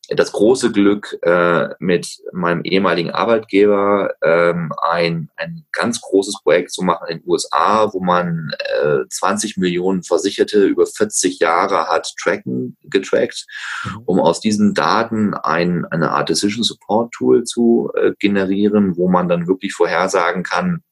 das 0.10 0.34
große 0.34 0.72
Glück, 0.72 1.18
äh, 1.22 1.70
mit 1.80 2.22
meinem 2.34 2.64
ehemaligen 2.64 3.12
Arbeitgeber 3.12 4.14
ähm, 4.22 4.72
ein, 4.82 5.30
ein 5.38 5.66
ganz 5.72 6.02
großes 6.02 6.42
Projekt 6.44 6.72
zu 6.72 6.84
machen 6.84 7.08
in 7.10 7.20
den 7.20 7.30
USA, 7.30 7.92
wo 7.94 8.02
man 8.02 8.52
äh, 8.82 9.08
20 9.10 9.58
Millionen 9.58 10.04
Versicherte 10.04 10.66
über 10.66 10.86
40 10.86 11.40
Jahre 11.40 11.88
hat 11.88 12.14
tracken, 12.22 12.78
getrackt, 12.84 13.46
mhm. 13.86 14.02
um 14.06 14.20
aus 14.20 14.42
diesen 14.42 14.74
Daten 14.74 15.34
ein, 15.36 15.86
eine 15.86 16.12
Art 16.12 16.30
Decision 16.30 16.64
Support 16.64 17.14
Tool 17.14 17.44
zu 17.46 17.90
äh, 17.96 18.12
generieren, 18.20 18.98
wo 18.98 19.08
man 19.08 19.30
dann 19.30 19.48
wirklich 19.48 19.74
vorhersagen 19.74 20.44
kann, 20.44 20.84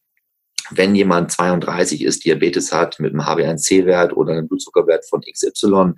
wenn 0.69 0.95
jemand 0.95 1.31
32 1.31 2.01
ist, 2.03 2.23
Diabetes 2.23 2.71
hat 2.71 2.99
mit 2.99 3.11
einem 3.11 3.23
HbA1c-Wert 3.23 4.15
oder 4.15 4.31
einem 4.31 4.47
Blutzuckerwert 4.47 5.05
von 5.05 5.21
XY, 5.21 5.93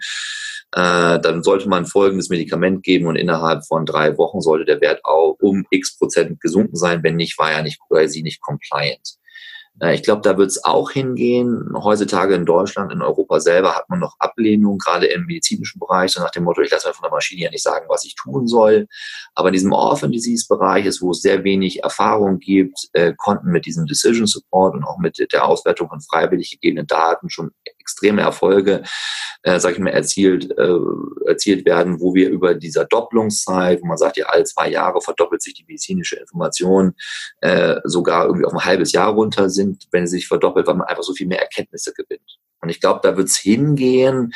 äh, 0.76 1.20
dann 1.20 1.44
sollte 1.44 1.70
man 1.70 1.86
folgendes 1.86 2.30
Medikament 2.30 2.84
geben 2.84 3.06
und 3.06 3.16
innerhalb 3.16 3.66
von 3.66 3.86
drei 3.86 4.18
Wochen 4.18 4.42
sollte 4.42 4.66
der 4.66 4.82
Wert 4.82 5.06
auch 5.06 5.36
um 5.40 5.66
x 5.70 5.98
Prozent 5.98 6.42
gesunken 6.42 6.76
sein. 6.76 7.04
Wenn 7.04 7.16
nicht, 7.16 7.38
war 7.38 7.52
er 7.52 7.62
nicht 7.62 7.80
oder 7.90 8.08
sie 8.08 8.24
nicht 8.24 8.42
compliant. 8.42 9.18
Äh, 9.80 9.96
ich 9.96 10.04
glaube, 10.04 10.22
da 10.22 10.38
wird 10.38 10.50
es 10.50 10.64
auch 10.64 10.90
hingehen. 10.92 11.74
Heutzutage 11.76 12.36
in 12.36 12.46
Deutschland, 12.46 12.92
in 12.92 13.04
Europa 13.04 13.40
selber 13.40 13.76
hat 13.76 13.90
man 13.90 14.00
noch 14.00 14.16
Ablehnung, 14.20 14.80
gerade 14.80 15.08
im 15.08 15.26
medizinischen 15.26 15.80
Bereich, 15.80 16.12
so 16.12 16.22
nach 16.22 16.32
dem 16.32 16.44
Motto, 16.44 16.62
ich 16.62 16.72
lasse 16.72 16.88
mir 16.88 16.94
von 16.94 17.04
der 17.04 17.12
Maschine 17.12 17.42
ja 17.42 17.50
nicht 17.52 17.64
sagen, 17.64 17.86
was 17.90 18.06
ich 18.06 18.16
tun 18.16 18.48
soll. 18.48 18.88
Aber 19.36 19.50
in 19.50 19.54
diesem 19.54 19.74
Orphan 19.74 20.12
Disease 20.12 20.46
Bereich 20.48 20.86
ist, 20.86 21.02
wo 21.02 21.12
es 21.12 21.22
sehr 21.22 21.44
wenig 21.44 21.84
Erfahrung 21.84 22.40
gibt, 22.40 22.90
äh, 22.94 23.14
konnten 23.16 23.52
mit 23.52 23.66
diesem 23.66 23.86
Decision 23.86 24.28
Support 24.28 24.76
und 24.76 24.84
auch 24.84 24.98
mit 24.98 25.20
der 25.32 25.46
Auswertung 25.46 25.90
von 25.90 26.02
freiwillig 26.02 26.52
gegebenen 26.52 26.88
Daten 26.88 27.30
schon 27.30 27.52
extreme 27.84 28.22
Erfolge, 28.22 28.84
äh, 29.44 29.60
sage 29.60 29.76
ich 29.76 29.82
mal, 29.82 29.92
erzielt, 29.92 30.50
äh, 30.58 30.78
erzielt 31.28 31.66
werden, 31.66 32.00
wo 32.00 32.16
wir 32.16 32.30
über 32.30 32.56
dieser 32.56 32.86
Doppelungszeit, 32.86 33.82
wo 33.82 33.88
man 33.88 33.98
sagt, 33.98 34.18
ja, 34.18 34.26
alle 34.28 34.46
zwei 34.46 34.70
Jahre 34.70 35.02
verdoppelt 35.02 35.42
sich 35.42 35.54
die 35.54 35.66
medizinische 35.68 36.16
Information, 36.16 36.94
äh, 37.42 37.76
sogar 37.84 38.26
irgendwie 38.26 38.46
auf 38.46 38.54
ein 38.54 38.66
halbes 38.66 38.94
Jahr 38.94 39.12
runter 39.12 39.50
sind, 39.50 39.88
wenn 39.92 40.08
sie 40.08 40.18
sich 40.18 40.28
verdoppelt, 40.28 40.66
weil 40.66 40.76
man 40.76 40.88
einfach 40.88 41.04
so 41.04 41.14
viel 41.14 41.28
mehr 41.28 41.42
Erkenntnisse 41.42 41.94
gewinnt. 41.94 42.40
Und 42.62 42.70
ich 42.70 42.80
glaube, 42.80 43.02
da 43.04 43.18
wird 43.18 43.28
es 43.28 43.38
hingehen, 43.38 44.34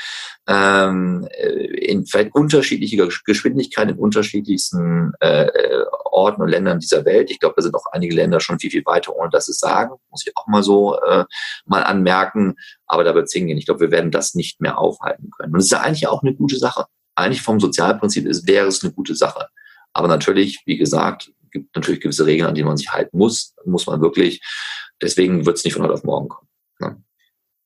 ähm, 0.50 1.28
in 1.40 2.06
vielleicht 2.06 2.36
unterschiedlicher 2.36 3.08
Geschwindigkeit 3.26 3.90
in 3.90 3.98
unterschiedlichsten 3.98 5.14
äh, 5.22 5.48
Orten 6.18 6.42
und 6.42 6.50
Ländern 6.50 6.80
dieser 6.80 7.06
Welt. 7.06 7.30
Ich 7.30 7.40
glaube, 7.40 7.54
da 7.56 7.62
sind 7.62 7.76
auch 7.76 7.86
einige 7.92 8.16
Länder 8.16 8.40
schon 8.40 8.60
viel, 8.60 8.72
viel 8.72 8.86
weiter, 8.86 9.16
ohne 9.16 9.30
dass 9.30 9.48
es 9.48 9.60
sagen. 9.60 9.96
Muss 10.10 10.26
ich 10.26 10.36
auch 10.36 10.48
mal 10.48 10.64
so 10.64 11.00
äh, 11.00 11.26
mal 11.66 11.84
anmerken. 11.84 12.56
Aber 12.88 13.04
da 13.04 13.14
wird 13.14 13.26
es 13.26 13.34
hingehen. 13.34 13.58
Ich 13.58 13.66
glaube, 13.66 13.82
wir 13.82 13.92
werden 13.92 14.12
das 14.12 14.34
nicht 14.34 14.60
mehr 14.60 14.78
aufhalten 14.78 15.30
können. 15.30 15.54
Und 15.54 15.60
es 15.60 15.66
ist 15.66 15.72
ja 15.72 15.82
eigentlich 15.82 16.08
auch 16.08 16.24
eine 16.24 16.34
gute 16.34 16.58
Sache. 16.58 16.86
Eigentlich 17.16 17.42
vom 17.42 17.60
Sozialprinzip 17.60 18.26
ist, 18.26 18.48
wäre 18.48 18.68
es 18.68 18.84
eine 18.84 18.92
gute 18.92 19.16
Sache. 19.16 19.48
Aber 19.94 20.08
natürlich, 20.08 20.62
wie 20.66 20.78
gesagt, 20.78 21.32
gibt 21.52 21.76
natürlich 21.76 22.02
gewisse 22.02 22.26
Regeln, 22.26 22.50
an 22.50 22.56
die 22.56 22.64
man 22.64 22.78
sich 22.78 22.92
halten 22.92 23.18
muss. 23.18 23.54
Muss 23.66 23.88
man 23.88 24.02
wirklich. 24.02 24.42
Deswegen 25.02 25.46
wird 25.46 25.58
es 25.58 25.64
nicht 25.64 25.74
von 25.74 25.84
heute 25.84 25.94
auf 25.94 26.04
morgen 26.04 26.30
kommen. 26.30 26.48
Ne? 26.80 27.02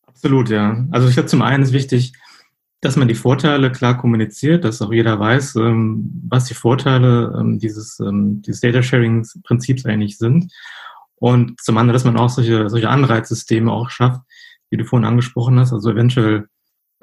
Absolut, 0.05 0.49
ja. 0.49 0.85
Also 0.91 1.07
ich 1.07 1.13
glaube, 1.13 1.29
zum 1.29 1.41
einen 1.41 1.63
ist 1.63 1.73
wichtig, 1.73 2.13
dass 2.81 2.95
man 2.95 3.07
die 3.07 3.15
Vorteile 3.15 3.71
klar 3.71 3.97
kommuniziert, 3.97 4.65
dass 4.65 4.81
auch 4.81 4.91
jeder 4.91 5.19
weiß, 5.19 5.55
ähm, 5.57 6.21
was 6.27 6.45
die 6.45 6.55
Vorteile 6.55 7.35
ähm, 7.39 7.59
dieses, 7.59 7.99
ähm, 7.99 8.41
dieses 8.41 8.61
Data 8.61 8.81
Sharing 8.81 9.25
Prinzips 9.43 9.85
eigentlich 9.85 10.17
sind. 10.17 10.51
Und 11.15 11.61
zum 11.61 11.77
anderen, 11.77 11.93
dass 11.93 12.05
man 12.05 12.17
auch 12.17 12.29
solche, 12.29 12.69
solche 12.69 12.89
Anreizsysteme 12.89 13.71
auch 13.71 13.91
schafft, 13.91 14.21
die 14.71 14.77
du 14.77 14.85
vorhin 14.85 15.05
angesprochen 15.05 15.59
hast, 15.59 15.71
also 15.71 15.91
eventuell 15.91 16.47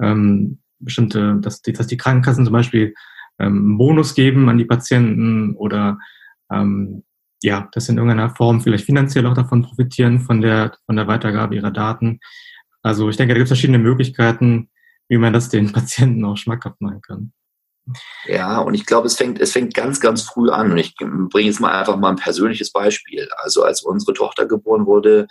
ähm, 0.01 0.59
bestimmte, 0.79 1.37
dass 1.39 1.61
die, 1.61 1.71
dass 1.71 1.87
die 1.87 1.97
Krankenkassen 1.97 2.43
zum 2.43 2.53
Beispiel 2.53 2.93
ähm, 3.39 3.57
einen 3.57 3.77
Bonus 3.77 4.15
geben 4.15 4.49
an 4.49 4.57
die 4.57 4.65
Patienten 4.65 5.55
oder 5.55 5.97
ähm, 6.51 7.03
ja, 7.41 7.69
dass 7.71 7.87
in 7.87 7.97
irgendeiner 7.97 8.35
Form 8.35 8.59
vielleicht 8.59 8.85
finanziell 8.85 9.25
auch 9.25 9.33
davon 9.33 9.61
profitieren, 9.61 10.19
von 10.19 10.41
der, 10.41 10.73
von 10.85 10.97
der 10.97 11.07
Weitergabe 11.07 11.55
ihrer 11.55 11.71
Daten. 11.71 12.19
Also 12.81 13.09
ich 13.09 13.15
denke, 13.15 13.33
da 13.33 13.37
gibt 13.37 13.45
es 13.45 13.51
verschiedene 13.51 13.79
Möglichkeiten, 13.79 14.69
wie 15.09 15.17
man 15.17 15.33
das 15.33 15.49
den 15.49 15.71
Patienten 15.71 16.23
auch 16.23 16.37
schmackhaft 16.37 16.79
machen 16.79 17.01
kann. 17.01 17.33
Ja, 18.27 18.59
und 18.59 18.75
ich 18.75 18.85
glaube, 18.85 19.07
es 19.07 19.15
fängt, 19.15 19.39
es 19.39 19.51
fängt 19.51 19.73
ganz, 19.73 19.99
ganz 19.99 20.21
früh 20.21 20.49
an. 20.49 20.71
Und 20.71 20.77
ich 20.77 20.95
bringe 20.95 21.47
jetzt 21.47 21.59
mal 21.59 21.71
einfach 21.71 21.97
mal 21.97 22.09
ein 22.09 22.17
persönliches 22.17 22.71
Beispiel. 22.71 23.27
Also 23.37 23.63
als 23.63 23.81
unsere 23.81 24.13
Tochter 24.13 24.45
geboren 24.45 24.85
wurde, 24.85 25.27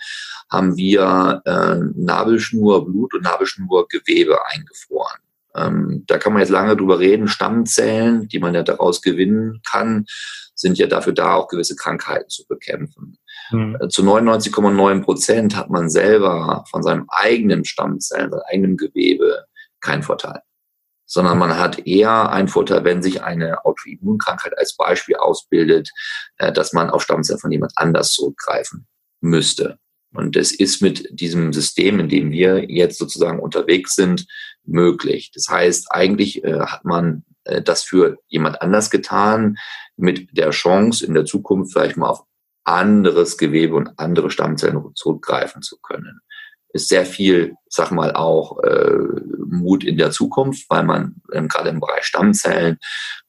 haben 0.51 0.75
wir 0.75 1.41
äh, 1.45 1.75
Nabelschnurblut 1.95 3.13
und 3.13 3.23
Nabelschnurgewebe 3.23 4.37
eingefroren. 4.47 5.19
Ähm, 5.55 6.03
da 6.07 6.17
kann 6.17 6.33
man 6.33 6.41
jetzt 6.41 6.51
lange 6.51 6.75
drüber 6.75 6.99
reden. 6.99 7.27
Stammzellen, 7.27 8.27
die 8.27 8.39
man 8.39 8.53
ja 8.53 8.63
daraus 8.63 9.01
gewinnen 9.01 9.61
kann, 9.69 10.05
sind 10.53 10.77
ja 10.77 10.87
dafür 10.87 11.13
da, 11.13 11.35
auch 11.35 11.47
gewisse 11.47 11.75
Krankheiten 11.75 12.29
zu 12.29 12.45
bekämpfen. 12.45 13.17
Mhm. 13.51 13.77
Zu 13.89 14.03
99,9 14.03 15.03
Prozent 15.03 15.55
hat 15.55 15.69
man 15.69 15.89
selber 15.89 16.65
von 16.69 16.83
seinem 16.83 17.05
eigenen 17.07 17.63
Stammzellen, 17.63 18.31
seinem 18.31 18.43
eigenen 18.51 18.77
Gewebe 18.77 19.45
keinen 19.81 20.03
Vorteil, 20.03 20.41
sondern 21.05 21.37
man 21.37 21.57
hat 21.57 21.87
eher 21.87 22.31
einen 22.31 22.47
Vorteil, 22.47 22.83
wenn 22.83 23.01
sich 23.01 23.23
eine 23.23 23.65
Autoimmunkrankheit 23.65 24.57
als 24.57 24.75
Beispiel 24.75 25.15
ausbildet, 25.15 25.89
äh, 26.37 26.51
dass 26.51 26.73
man 26.73 26.89
auf 26.89 27.03
Stammzellen 27.03 27.39
von 27.39 27.51
jemand 27.51 27.73
anders 27.75 28.11
zurückgreifen 28.11 28.87
müsste. 29.21 29.79
Und 30.13 30.35
es 30.35 30.51
ist 30.51 30.81
mit 30.81 31.07
diesem 31.11 31.53
System, 31.53 31.99
in 31.99 32.09
dem 32.09 32.31
wir 32.31 32.69
jetzt 32.69 32.97
sozusagen 32.97 33.39
unterwegs 33.39 33.95
sind, 33.95 34.25
möglich. 34.63 35.31
Das 35.33 35.47
heißt, 35.49 35.91
eigentlich 35.91 36.43
äh, 36.43 36.61
hat 36.61 36.83
man 36.83 37.25
äh, 37.43 37.61
das 37.61 37.83
für 37.83 38.17
jemand 38.27 38.61
anders 38.61 38.89
getan, 38.89 39.57
mit 39.97 40.37
der 40.37 40.51
Chance, 40.51 41.05
in 41.05 41.13
der 41.13 41.25
Zukunft 41.25 41.73
vielleicht 41.73 41.97
mal 41.97 42.09
auf 42.09 42.23
anderes 42.63 43.37
Gewebe 43.37 43.75
und 43.75 43.97
andere 43.97 44.29
Stammzellen 44.29 44.83
zurückgreifen 44.95 45.61
zu 45.61 45.79
können 45.79 46.21
ist 46.71 46.87
sehr 46.87 47.05
viel, 47.05 47.55
sag 47.67 47.91
mal, 47.91 48.13
auch 48.13 48.61
äh, 48.63 48.97
Mut 49.47 49.83
in 49.83 49.97
der 49.97 50.11
Zukunft, 50.11 50.69
weil 50.69 50.83
man 50.83 51.15
ähm, 51.33 51.47
gerade 51.47 51.69
im 51.69 51.79
Bereich 51.79 52.03
Stammzellen 52.03 52.77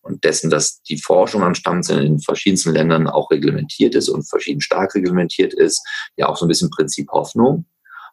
und 0.02 0.24
dessen, 0.24 0.50
dass 0.50 0.82
die 0.82 0.98
Forschung 0.98 1.42
an 1.42 1.54
Stammzellen 1.54 2.06
in 2.06 2.20
verschiedensten 2.20 2.72
Ländern 2.72 3.06
auch 3.06 3.30
reglementiert 3.30 3.94
ist 3.94 4.08
und 4.08 4.28
verschieden 4.28 4.60
stark 4.60 4.94
reglementiert 4.94 5.54
ist, 5.54 5.80
ja 6.16 6.28
auch 6.28 6.36
so 6.36 6.44
ein 6.44 6.48
bisschen 6.48 6.70
Prinzip 6.70 7.10
Hoffnung. 7.10 7.64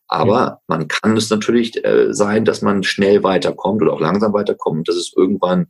Aber 0.08 0.62
man 0.68 0.88
kann 0.88 1.18
es 1.18 1.30
natürlich 1.30 1.84
äh, 1.84 2.14
sein, 2.14 2.46
dass 2.46 2.62
man 2.62 2.84
schnell 2.84 3.24
weiterkommt 3.24 3.82
oder 3.82 3.94
auch 3.94 4.00
langsam 4.00 4.34
weiterkommt 4.34 4.80
und 4.80 4.88
dass 4.88 4.96
es 4.96 5.14
irgendwann 5.16 5.68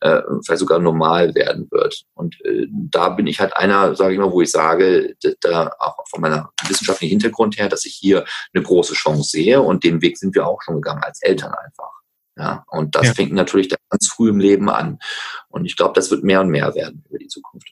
äh, 0.00 0.20
vielleicht 0.44 0.60
sogar 0.60 0.78
normal 0.78 1.34
werden 1.34 1.68
wird. 1.70 2.04
Und 2.14 2.36
äh, 2.44 2.66
da 2.70 3.08
bin 3.10 3.26
ich 3.26 3.40
halt 3.40 3.56
einer, 3.56 3.94
sage 3.94 4.14
ich 4.14 4.20
mal, 4.20 4.32
wo 4.32 4.42
ich 4.42 4.50
sage, 4.50 5.16
da 5.40 5.72
auch 5.78 5.96
von 6.08 6.20
meiner 6.20 6.50
wissenschaftlichen 6.68 7.12
Hintergrund 7.12 7.58
her, 7.58 7.68
dass 7.68 7.86
ich 7.86 7.94
hier 7.94 8.24
eine 8.52 8.62
große 8.62 8.94
Chance 8.94 9.30
sehe 9.30 9.62
und 9.62 9.84
den 9.84 10.02
Weg 10.02 10.18
sind 10.18 10.34
wir 10.34 10.46
auch 10.46 10.60
schon 10.62 10.76
gegangen 10.76 11.02
als 11.02 11.22
Eltern 11.22 11.52
einfach. 11.52 11.92
Ja, 12.36 12.64
und 12.68 12.94
das 12.94 13.06
ja. 13.06 13.14
fängt 13.14 13.32
natürlich 13.32 13.68
ganz 13.68 14.06
früh 14.06 14.28
im 14.28 14.38
Leben 14.38 14.70
an. 14.70 15.00
Und 15.48 15.64
ich 15.64 15.76
glaube, 15.76 15.94
das 15.94 16.10
wird 16.10 16.22
mehr 16.22 16.40
und 16.40 16.50
mehr 16.50 16.74
werden 16.74 17.04
über 17.08 17.18
die 17.18 17.26
Zukunft. 17.26 17.68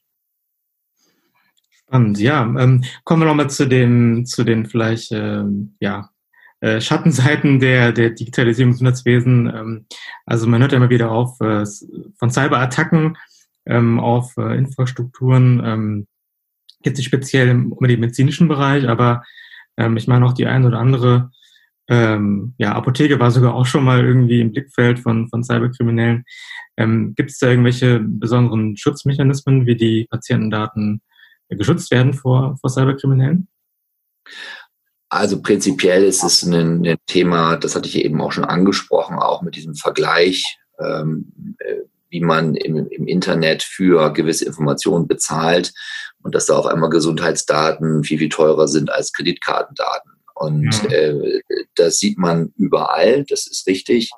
Spannend, 1.89 2.19
ja. 2.19 2.43
Ähm, 2.43 2.83
kommen 3.05 3.23
wir 3.23 3.27
nochmal 3.27 3.49
zu 3.49 3.67
den, 3.67 4.27
zu 4.27 4.43
den 4.43 4.67
vielleicht, 4.67 5.13
ähm, 5.13 5.77
ja, 5.81 6.11
äh, 6.61 6.81
Schattenseiten 6.81 7.61
der, 7.61 7.93
der 7.93 8.11
Digitalisierung 8.11 8.73
des 8.73 8.81
Gesundheitswesen. 8.81 9.47
Ähm, 9.55 9.87
also 10.25 10.47
man 10.47 10.61
hört 10.61 10.73
ja 10.73 10.79
immer 10.79 10.91
wieder 10.91 11.13
auf 11.13 11.41
äh, 11.41 11.65
von 12.19 12.31
Cyberattacken 12.31 13.17
ähm, 13.67 14.01
auf 14.01 14.37
äh, 14.37 14.57
Infrastrukturen, 14.57 15.63
ähm, 15.65 16.07
jetzt 16.83 16.97
nicht 16.97 17.07
speziell 17.07 17.49
im, 17.49 17.73
um 17.73 17.87
den 17.87 18.01
medizinischen 18.01 18.49
Bereich, 18.49 18.89
aber 18.89 19.23
ähm, 19.77 19.97
ich 19.97 20.09
meine 20.09 20.25
auch 20.27 20.33
die 20.33 20.47
eine 20.47 20.67
oder 20.67 20.79
andere 20.79 21.31
ähm, 21.89 22.55
ja, 22.59 22.73
Apotheke 22.75 23.21
war 23.21 23.31
sogar 23.31 23.55
auch 23.55 23.67
schon 23.67 23.85
mal 23.85 24.05
irgendwie 24.05 24.41
im 24.41 24.51
Blickfeld 24.51 24.99
von, 24.99 25.29
von 25.29 25.45
Cyberkriminellen. 25.45 26.25
Ähm, 26.77 27.15
Gibt 27.15 27.31
es 27.31 27.39
da 27.39 27.49
irgendwelche 27.49 28.01
besonderen 28.01 28.77
Schutzmechanismen, 28.77 29.67
wie 29.67 29.77
die 29.77 30.07
Patientendaten 30.11 31.01
geschützt 31.49 31.91
werden 31.91 32.15
vor, 32.15 32.57
vor 32.61 32.71
Cyberkriminellen? 32.71 33.49
Also 35.09 35.41
prinzipiell 35.41 36.05
ist 36.05 36.25
es 36.25 36.43
ein, 36.43 36.85
ein, 36.85 36.97
Thema, 37.07 37.57
das 37.57 37.77
hatte 37.77 37.89
ich 37.89 38.05
eben 38.05 38.21
auch 38.21 38.33
schon 38.33 38.45
angesprochen, 38.45 39.19
auch 39.19 39.43
mit 39.43 39.55
diesem 39.55 39.75
Vergleich, 39.75 40.59
ähm, 40.81 41.57
äh, 41.59 41.83
wie 42.09 42.21
man 42.21 42.55
im, 42.55 42.89
im, 42.89 43.07
Internet 43.07 43.63
für 43.63 44.13
gewisse 44.13 44.47
Informationen 44.47 45.07
bezahlt 45.07 45.73
und 46.23 46.35
dass 46.35 46.47
da 46.47 46.57
auf 46.57 46.67
einmal 46.67 46.91
Gesundheitsdaten 46.91 48.03
viel, 48.03 48.19
viel 48.19 48.29
teurer 48.29 48.67
sind 48.67 48.91
als 48.91 49.13
Kreditkartendaten. 49.13 50.13
Und 50.35 50.73
ja. 50.85 50.91
äh, 50.91 51.41
das 51.77 51.99
sieht 51.99 52.19
man 52.19 52.53
überall, 52.57 53.25
das 53.25 53.47
ist 53.47 53.67
richtig. 53.67 54.11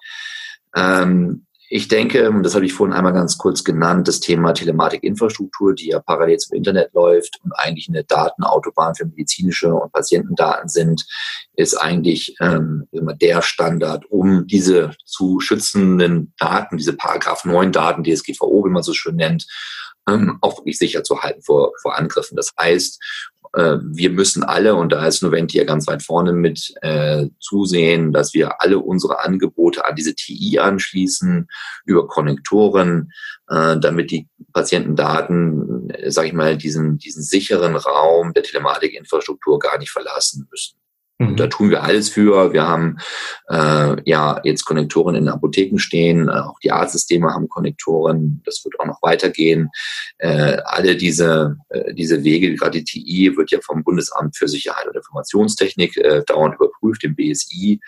Ähm, 0.74 1.46
ich 1.70 1.88
denke, 1.88 2.32
das 2.42 2.54
habe 2.54 2.64
ich 2.64 2.72
vorhin 2.72 2.94
einmal 2.94 3.12
ganz 3.12 3.36
kurz 3.36 3.62
genannt, 3.62 4.08
das 4.08 4.20
Thema 4.20 4.52
Telematikinfrastruktur, 4.52 5.74
die 5.74 5.88
ja 5.88 6.00
parallel 6.00 6.38
zum 6.38 6.56
Internet 6.56 6.94
läuft 6.94 7.38
und 7.44 7.52
eigentlich 7.52 7.88
eine 7.88 8.04
Datenautobahn 8.04 8.94
für 8.94 9.04
medizinische 9.04 9.74
und 9.74 9.92
Patientendaten 9.92 10.68
sind, 10.68 11.04
ist 11.54 11.74
eigentlich 11.74 12.36
ähm, 12.40 12.88
immer 12.90 13.14
der 13.14 13.42
Standard, 13.42 14.06
um 14.10 14.46
diese 14.46 14.92
zu 15.04 15.40
schützenden 15.40 16.32
Daten, 16.38 16.78
diese 16.78 16.94
Paragraph 16.94 17.44
9 17.44 17.70
Daten, 17.70 18.02
DSGVO, 18.02 18.64
wie 18.64 18.70
man 18.70 18.82
so 18.82 18.94
schön 18.94 19.16
nennt, 19.16 19.46
ähm, 20.08 20.38
auch 20.40 20.58
wirklich 20.58 20.78
sicher 20.78 21.04
zu 21.04 21.20
halten 21.20 21.42
vor, 21.42 21.72
vor 21.82 21.98
Angriffen. 21.98 22.36
Das 22.36 22.52
heißt, 22.58 22.98
äh, 23.54 23.78
wir 23.82 24.10
müssen 24.10 24.42
alle, 24.42 24.74
und 24.74 24.92
da 24.92 25.06
ist 25.06 25.22
Noventi 25.22 25.58
ja 25.58 25.64
ganz 25.64 25.86
weit 25.86 26.02
vorne 26.02 26.32
mit, 26.32 26.72
äh, 26.82 27.26
zusehen, 27.40 28.12
dass 28.12 28.34
wir 28.34 28.60
alle 28.60 28.78
unsere 28.78 29.24
Angebote 29.24 29.84
an 29.86 29.96
diese 29.96 30.14
TI 30.14 30.58
anschließen 30.58 31.48
über 31.84 32.06
Konnektoren, 32.06 33.12
äh, 33.48 33.78
damit 33.78 34.10
die 34.10 34.28
Patientendaten, 34.52 35.90
äh, 35.90 36.10
sage 36.10 36.28
ich 36.28 36.34
mal, 36.34 36.56
diesen, 36.56 36.98
diesen 36.98 37.22
sicheren 37.22 37.76
Raum 37.76 38.32
der 38.34 38.42
Telematikinfrastruktur 38.42 39.58
gar 39.58 39.78
nicht 39.78 39.90
verlassen 39.90 40.46
müssen. 40.50 40.77
Mhm. 41.18 41.36
Da 41.36 41.48
tun 41.48 41.70
wir 41.70 41.82
alles 41.82 42.08
für. 42.08 42.52
Wir 42.52 42.66
haben 42.66 42.98
äh, 43.48 43.96
ja 44.04 44.40
jetzt 44.44 44.64
Konnektoren 44.64 45.16
in 45.16 45.24
den 45.24 45.34
Apotheken 45.34 45.78
stehen, 45.78 46.28
äh, 46.28 46.32
auch 46.32 46.60
die 46.60 46.70
Arztsysteme 46.70 47.34
haben 47.34 47.48
Konnektoren, 47.48 48.40
das 48.44 48.64
wird 48.64 48.78
auch 48.78 48.86
noch 48.86 49.02
weitergehen. 49.02 49.68
Äh, 50.18 50.58
alle 50.64 50.96
diese, 50.96 51.56
äh, 51.70 51.92
diese 51.92 52.22
Wege, 52.22 52.54
gerade 52.54 52.82
die 52.82 52.84
TI, 52.84 53.36
wird 53.36 53.50
ja 53.50 53.58
vom 53.60 53.82
Bundesamt 53.82 54.36
für 54.36 54.46
Sicherheit 54.46 54.86
und 54.86 54.96
Informationstechnik 54.96 55.96
äh, 55.96 56.22
dauernd 56.24 56.54
überprüft, 56.54 57.02
dem 57.02 57.16
BSI. 57.16 57.80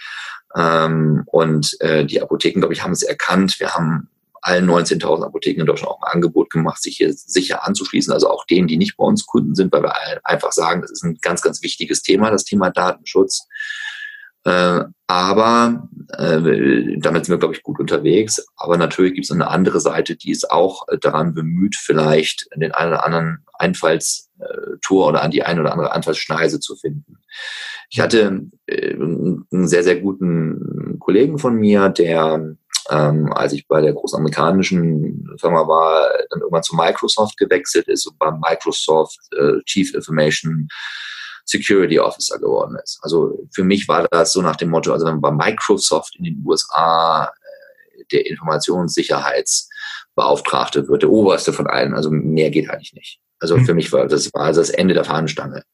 Ähm, 0.57 1.23
und 1.27 1.77
äh, 1.81 2.05
die 2.05 2.21
Apotheken, 2.21 2.61
glaube 2.61 2.75
ich, 2.75 2.83
haben 2.83 2.93
es 2.93 3.03
erkannt. 3.03 3.61
Wir 3.61 3.75
haben 3.75 4.09
allen 4.43 4.69
19.000 4.69 5.25
Apotheken 5.25 5.61
in 5.61 5.67
Deutschland 5.67 5.93
auch 5.93 6.03
ein 6.03 6.13
Angebot 6.13 6.51
gemacht, 6.51 6.83
sich 6.83 6.97
hier 6.97 7.13
sicher 7.13 7.67
anzuschließen. 7.67 8.13
Also 8.13 8.31
auch 8.31 8.45
denen, 8.47 8.69
die 8.69 8.77
nicht 8.77 8.97
bei 8.97 9.05
uns 9.05 9.27
Kunden 9.27 9.55
sind, 9.55 9.73
weil 9.73 9.83
wir 9.83 9.95
einfach 10.25 10.53
sagen, 10.53 10.83
das 10.83 10.91
ist 10.91 11.05
ein 11.05 11.19
ganz, 11.21 11.43
ganz 11.43 11.63
wichtiges 11.63 12.03
Thema, 12.03 12.31
das 12.31 12.45
Thema 12.45 12.71
Datenschutz. 12.71 13.47
Äh, 14.45 14.85
aber 15.07 15.89
äh, 16.17 16.97
damit 16.99 17.27
sind 17.27 17.35
wir, 17.35 17.39
glaube 17.39 17.55
ich, 17.55 17.63
gut 17.63 17.79
unterwegs. 17.79 18.45
Aber 18.57 18.77
natürlich 18.77 19.15
gibt 19.15 19.27
es 19.27 19.33
eine 19.33 19.49
andere 19.49 19.81
Seite, 19.81 20.17
die 20.17 20.31
ist 20.31 20.51
auch 20.51 20.89
äh, 20.89 20.99
daran 20.99 21.35
bemüht, 21.35 21.77
vielleicht 21.77 22.49
den 22.57 22.73
einen 22.73 22.93
oder 22.93 23.05
anderen 23.05 23.45
Einfallstor 23.59 25.09
oder 25.09 25.23
an 25.23 25.31
die 25.31 25.43
eine 25.43 25.61
oder 25.61 25.73
andere 25.73 25.93
Einfallsschneise 25.93 26.61
zu 26.61 26.77
finden. 26.77 27.19
Ich 27.91 28.01
hatte 28.01 28.47
äh, 28.67 28.95
einen 28.95 29.69
sehr, 29.69 29.83
sehr 29.83 30.01
guten 30.01 30.99
Kollegen 31.01 31.39
von 31.39 31.57
mir, 31.57 31.91
der 31.91 32.57
ähm, 32.91 33.33
als 33.33 33.53
ich 33.53 33.67
bei 33.69 33.81
der 33.81 33.93
großen 33.93 34.19
amerikanischen 34.19 35.29
Firma 35.39 35.67
war, 35.67 36.09
dann 36.31 36.41
irgendwann 36.41 36.63
zu 36.63 36.77
Microsoft 36.77 37.37
gewechselt 37.37 37.89
ist 37.89 38.07
und 38.07 38.19
bei 38.19 38.31
Microsoft 38.31 39.19
äh, 39.39 39.61
Chief 39.65 39.95
Information 39.95 40.69
Security 41.45 41.99
Officer 41.99 42.39
geworden 42.39 42.79
ist. 42.83 42.99
Also 43.03 43.47
für 43.53 43.65
mich 43.65 43.87
war 43.89 44.09
das 44.09 44.33
so 44.33 44.41
nach 44.43 44.57
dem 44.57 44.71
Motto, 44.71 44.93
also 44.93 45.07
wenn 45.07 45.21
man 45.21 45.39
bei 45.39 45.51
Microsoft 45.51 46.17
in 46.17 46.25
den 46.25 46.43
USA 46.45 47.25
äh, 47.25 47.29
der 48.13 48.27
Informationssicherheitsbeauftragte 48.27 50.89
wird, 50.89 51.03
der 51.03 51.11
oberste 51.11 51.53
von 51.53 51.67
allen, 51.67 51.95
also 51.95 52.11
mehr 52.11 52.51
geht 52.51 52.71
eigentlich 52.71 52.95
nicht. 52.95 53.21
Also 53.41 53.57
mhm. 53.57 53.67
für 53.67 53.75
mich 53.75 53.93
war 53.93 54.07
das 54.07 54.33
war 54.35 54.43
also 54.43 54.61
das 54.61 54.71
Ende 54.71 54.95
der 54.95 55.05
Fahnenstange. 55.05 55.65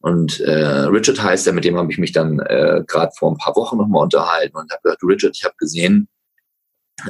Und 0.00 0.40
äh, 0.40 0.86
Richard 0.86 1.22
heißt 1.22 1.46
er, 1.46 1.52
mit 1.52 1.64
dem 1.64 1.76
habe 1.76 1.92
ich 1.92 1.98
mich 1.98 2.10
dann 2.10 2.40
äh, 2.40 2.82
gerade 2.86 3.12
vor 3.16 3.30
ein 3.30 3.38
paar 3.38 3.54
Wochen 3.54 3.78
nochmal 3.78 4.02
unterhalten 4.02 4.56
und 4.56 4.72
habe 4.72 4.82
gesagt, 4.82 5.04
Richard, 5.04 5.36
ich 5.36 5.44
habe 5.44 5.54
gesehen, 5.58 6.08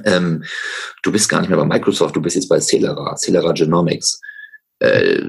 ähm, 0.05 0.45
du 1.03 1.13
bist 1.13 1.29
gar 1.29 1.41
nicht 1.41 1.51
mehr 1.51 1.59
bei 1.59 1.65
Microsoft, 1.65 2.17
du 2.17 2.23
bist 2.23 2.37
jetzt 2.37 2.49
bei 2.49 2.61
Celera, 2.61 3.17
Celera 3.17 3.53
Genomics. 3.53 4.21
Äh, 4.79 5.23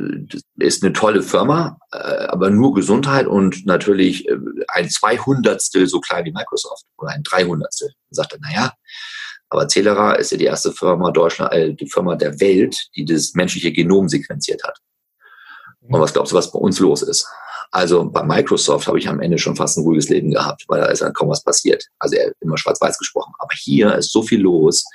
ist 0.57 0.84
eine 0.84 0.93
tolle 0.93 1.22
Firma, 1.22 1.78
äh, 1.91 1.97
aber 1.97 2.49
nur 2.49 2.74
Gesundheit 2.74 3.28
und 3.28 3.66
natürlich 3.68 4.28
äh, 4.28 4.38
ein 4.68 4.89
Zweihundertstel 4.89 5.86
so 5.86 5.99
klein 5.99 6.26
wie 6.26 6.32
Microsoft 6.32 6.86
oder 6.97 7.11
ein 7.11 7.22
Dreihundertstel. 7.24 7.89
Und 8.09 8.16
sagte, 8.16 8.39
naja, 8.41 8.74
aber 9.49 9.68
Celera 9.68 10.14
ist 10.14 10.32
ja 10.32 10.38
die 10.38 10.45
erste 10.45 10.72
Firma 10.72 11.11
Deutschland, 11.11 11.53
äh, 11.53 11.74
die 11.76 11.88
Firma 11.88 12.16
der 12.16 12.39
Welt, 12.39 12.76
die 12.95 13.05
das 13.05 13.36
menschliche 13.36 13.72
Genom 13.72 14.09
sequenziert 14.09 14.64
hat. 14.64 14.80
Und 15.82 15.99
was 15.99 16.14
glaubst 16.14 16.32
du, 16.32 16.36
was 16.36 16.51
bei 16.51 16.57
uns 16.57 16.80
los 16.80 17.03
ist? 17.03 17.28
Also 17.74 18.07
bei 18.07 18.21
Microsoft 18.21 18.88
habe 18.88 18.99
ich 18.99 19.09
am 19.09 19.19
Ende 19.19 19.39
schon 19.39 19.55
fast 19.55 19.78
ein 19.78 19.84
ruhiges 19.84 20.07
Leben 20.07 20.30
gehabt, 20.30 20.63
weil 20.67 20.80
da 20.80 20.86
ist 20.88 21.01
dann 21.01 21.11
kaum 21.11 21.30
was 21.30 21.43
passiert. 21.43 21.84
Also 21.97 22.15
er 22.15 22.32
immer 22.39 22.55
schwarz-weiß 22.55 22.99
gesprochen. 22.99 23.34
Aber 23.39 23.49
hier 23.55 23.95
ist 23.95 24.11
so 24.11 24.21
viel 24.21 24.41
los. 24.41 24.86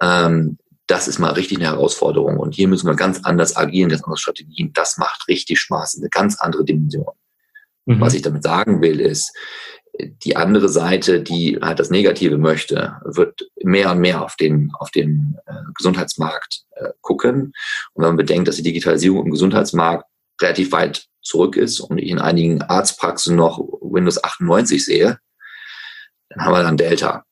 Ähm, 0.00 0.56
das 0.86 1.08
ist 1.08 1.18
mal 1.18 1.32
richtig 1.32 1.58
eine 1.58 1.66
Herausforderung. 1.66 2.38
Und 2.38 2.54
hier 2.54 2.68
müssen 2.68 2.86
wir 2.86 2.94
ganz 2.94 3.24
anders 3.24 3.56
agieren, 3.56 3.90
ganz 3.90 4.04
andere 4.04 4.16
Strategien. 4.16 4.72
Das 4.72 4.96
macht 4.96 5.26
richtig 5.26 5.58
Spaß, 5.58 5.98
eine 5.98 6.08
ganz 6.08 6.38
andere 6.38 6.64
Dimension. 6.64 7.12
Mhm. 7.86 8.00
Was 8.00 8.14
ich 8.14 8.22
damit 8.22 8.44
sagen 8.44 8.80
will, 8.80 9.00
ist, 9.00 9.36
die 9.98 10.36
andere 10.36 10.68
Seite, 10.68 11.20
die 11.20 11.58
halt 11.60 11.80
das 11.80 11.90
Negative 11.90 12.38
möchte, 12.38 12.94
wird 13.04 13.50
mehr 13.64 13.90
und 13.90 13.98
mehr 13.98 14.22
auf 14.22 14.36
den, 14.36 14.70
auf 14.78 14.92
den 14.92 15.36
äh, 15.46 15.52
Gesundheitsmarkt 15.74 16.62
äh, 16.76 16.90
gucken. 17.00 17.52
Und 17.92 18.04
wenn 18.04 18.10
man 18.10 18.16
bedenkt, 18.16 18.46
dass 18.46 18.56
die 18.56 18.62
Digitalisierung 18.62 19.24
im 19.24 19.32
Gesundheitsmarkt 19.32 20.04
relativ 20.40 20.72
weit 20.72 21.06
zurück 21.22 21.56
ist 21.56 21.80
und 21.80 21.98
ich 21.98 22.08
in 22.08 22.18
einigen 22.18 22.62
Arztpraxen 22.62 23.36
noch 23.36 23.58
Windows 23.80 24.22
98 24.22 24.84
sehe, 24.84 25.18
dann 26.30 26.44
haben 26.44 26.52
wir 26.52 26.62
dann 26.62 26.76
Delta. 26.76 27.24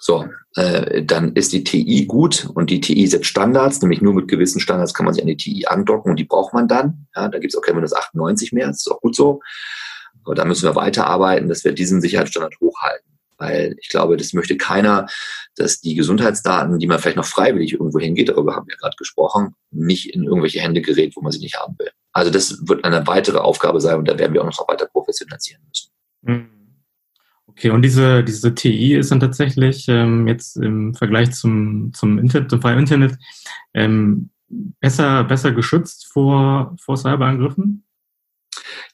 So, 0.00 0.28
äh, 0.54 1.02
dann 1.04 1.34
ist 1.34 1.52
die 1.52 1.64
TI 1.64 2.06
gut 2.06 2.48
und 2.54 2.70
die 2.70 2.80
TI 2.80 3.06
setzt 3.06 3.26
Standards, 3.26 3.80
nämlich 3.82 4.00
nur 4.00 4.14
mit 4.14 4.28
gewissen 4.28 4.60
Standards 4.60 4.94
kann 4.94 5.04
man 5.04 5.14
sich 5.14 5.22
an 5.22 5.28
die 5.28 5.36
TI 5.36 5.66
andocken 5.66 6.10
und 6.10 6.16
die 6.16 6.24
braucht 6.24 6.54
man 6.54 6.68
dann. 6.68 7.06
Ja, 7.14 7.28
da 7.28 7.38
gibt 7.38 7.52
es 7.52 7.58
auch 7.58 7.62
kein 7.62 7.74
Windows 7.74 7.92
98 7.92 8.52
mehr, 8.52 8.68
das 8.68 8.78
ist 8.78 8.90
auch 8.90 9.00
gut 9.00 9.16
so. 9.16 9.40
Aber 10.24 10.34
da 10.34 10.44
müssen 10.44 10.68
wir 10.68 10.76
weiterarbeiten, 10.76 11.48
dass 11.48 11.64
wir 11.64 11.72
diesen 11.72 12.00
Sicherheitsstandard 12.00 12.54
hochhalten 12.60 13.08
weil 13.38 13.76
ich 13.80 13.88
glaube, 13.88 14.16
das 14.16 14.32
möchte 14.32 14.56
keiner, 14.56 15.06
dass 15.56 15.80
die 15.80 15.94
Gesundheitsdaten, 15.94 16.78
die 16.78 16.86
man 16.86 16.98
vielleicht 16.98 17.16
noch 17.16 17.24
freiwillig 17.24 17.72
irgendwo 17.72 17.98
hingeht, 17.98 18.28
darüber 18.28 18.54
haben 18.54 18.68
wir 18.68 18.76
gerade 18.76 18.96
gesprochen, 18.96 19.54
nicht 19.70 20.12
in 20.14 20.24
irgendwelche 20.24 20.60
Hände 20.60 20.82
gerät, 20.82 21.14
wo 21.16 21.20
man 21.22 21.32
sie 21.32 21.38
nicht 21.38 21.56
haben 21.56 21.78
will. 21.78 21.90
Also 22.18 22.30
das 22.30 22.66
wird 22.66 22.84
eine 22.84 23.06
weitere 23.06 23.38
Aufgabe 23.38 23.80
sein 23.80 23.98
und 23.98 24.08
da 24.08 24.18
werden 24.18 24.34
wir 24.34 24.42
auch 24.42 24.46
noch 24.46 24.68
weiter 24.68 24.86
professionalisieren 24.86 25.62
müssen. 25.68 25.90
Mhm. 26.22 26.48
Okay, 27.46 27.70
und 27.70 27.82
diese, 27.82 28.22
diese 28.22 28.54
TI 28.54 28.94
ist 28.94 29.10
dann 29.10 29.20
tatsächlich 29.20 29.86
ähm, 29.88 30.28
jetzt 30.28 30.56
im 30.56 30.94
Vergleich 30.94 31.32
zum, 31.32 31.92
zum 31.92 32.18
Internet, 32.18 32.50
zum 32.50 32.62
freien 32.62 32.78
Internet 32.78 33.18
ähm, 33.74 34.30
besser, 34.80 35.24
besser 35.24 35.52
geschützt 35.52 36.06
vor, 36.06 36.76
vor 36.80 36.96
Cyberangriffen? 36.96 37.84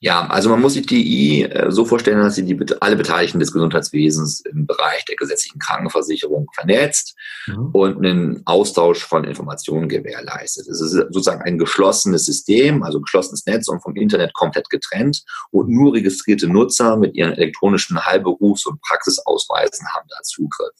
Ja, 0.00 0.26
also 0.26 0.50
man 0.50 0.60
muss 0.60 0.74
sich 0.74 0.86
die 0.86 1.40
I 1.40 1.42
äh, 1.44 1.70
so 1.70 1.84
vorstellen, 1.84 2.20
dass 2.20 2.34
sie 2.34 2.44
die, 2.44 2.58
alle 2.80 2.96
Beteiligten 2.96 3.40
des 3.40 3.52
Gesundheitswesens 3.52 4.40
im 4.40 4.66
Bereich 4.66 5.04
der 5.06 5.16
gesetzlichen 5.16 5.58
Krankenversicherung 5.58 6.46
vernetzt 6.54 7.16
mhm. 7.46 7.70
und 7.72 7.96
einen 7.98 8.42
Austausch 8.46 9.04
von 9.04 9.24
Informationen 9.24 9.88
gewährleistet. 9.88 10.68
Es 10.68 10.80
ist 10.80 10.92
sozusagen 10.92 11.42
ein 11.42 11.58
geschlossenes 11.58 12.24
System, 12.24 12.82
also 12.82 13.00
geschlossenes 13.00 13.46
Netz 13.46 13.68
und 13.68 13.82
vom 13.82 13.96
Internet 13.96 14.34
komplett 14.34 14.68
getrennt 14.70 15.24
und 15.50 15.68
nur 15.68 15.94
registrierte 15.94 16.48
Nutzer 16.48 16.96
mit 16.96 17.14
ihren 17.14 17.32
elektronischen 17.32 17.98
Heilberufs- 17.98 18.66
und 18.66 18.80
Praxisausweisen 18.82 19.86
haben 19.94 20.08
da 20.08 20.22
Zugriff. 20.22 20.74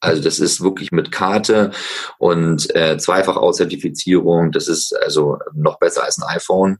Also 0.00 0.22
das 0.22 0.38
ist 0.38 0.60
wirklich 0.60 0.92
mit 0.92 1.10
Karte 1.10 1.72
und 2.18 2.74
äh, 2.74 2.98
Zweifach-Authentifizierung. 2.98 4.52
Das 4.52 4.68
ist 4.68 4.94
also 4.94 5.38
noch 5.54 5.78
besser 5.78 6.04
als 6.04 6.18
ein 6.18 6.36
iPhone 6.36 6.78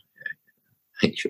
ich 1.00 1.24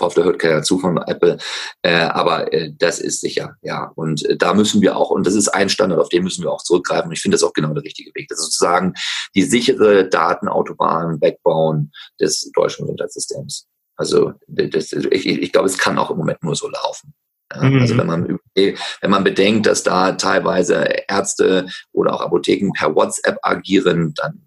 hoffe, 0.00 0.20
da 0.20 0.26
hört 0.26 0.38
keiner 0.38 0.62
zu 0.62 0.78
von 0.78 0.98
Apple, 0.98 1.38
äh, 1.82 1.94
aber 1.94 2.52
äh, 2.52 2.72
das 2.78 3.00
ist 3.00 3.20
sicher, 3.20 3.56
ja. 3.62 3.92
Und 3.94 4.24
äh, 4.24 4.36
da 4.36 4.54
müssen 4.54 4.80
wir 4.80 4.96
auch, 4.96 5.10
und 5.10 5.26
das 5.26 5.34
ist 5.34 5.48
ein 5.48 5.68
Standard, 5.68 6.00
auf 6.00 6.08
den 6.08 6.24
müssen 6.24 6.44
wir 6.44 6.52
auch 6.52 6.62
zurückgreifen. 6.62 7.08
Und 7.08 7.14
ich 7.14 7.20
finde 7.20 7.34
das 7.34 7.42
auch 7.42 7.52
genau 7.52 7.72
der 7.74 7.84
richtige 7.84 8.10
Weg. 8.14 8.28
Das 8.28 8.38
ist 8.38 8.44
sozusagen 8.46 8.94
die 9.34 9.42
sichere 9.42 10.08
Datenautobahn, 10.08 11.18
Backbone 11.18 11.90
des 12.20 12.50
deutschen 12.54 12.84
Gesundheitssystems. 12.84 13.66
Also 13.96 14.32
das, 14.46 14.92
ich, 14.92 15.26
ich 15.26 15.52
glaube, 15.52 15.66
es 15.66 15.78
kann 15.78 15.98
auch 15.98 16.10
im 16.10 16.18
Moment 16.18 16.42
nur 16.42 16.54
so 16.54 16.68
laufen. 16.68 17.14
Ja, 17.52 17.62
mhm. 17.62 17.80
Also 17.80 17.96
wenn 17.96 18.06
man, 18.06 18.38
wenn 18.54 19.10
man 19.10 19.24
bedenkt, 19.24 19.66
dass 19.66 19.82
da 19.82 20.12
teilweise 20.12 20.84
Ärzte 21.08 21.66
oder 21.92 22.14
auch 22.14 22.20
Apotheken 22.20 22.72
per 22.72 22.94
WhatsApp 22.94 23.38
agieren, 23.42 24.12
dann 24.14 24.42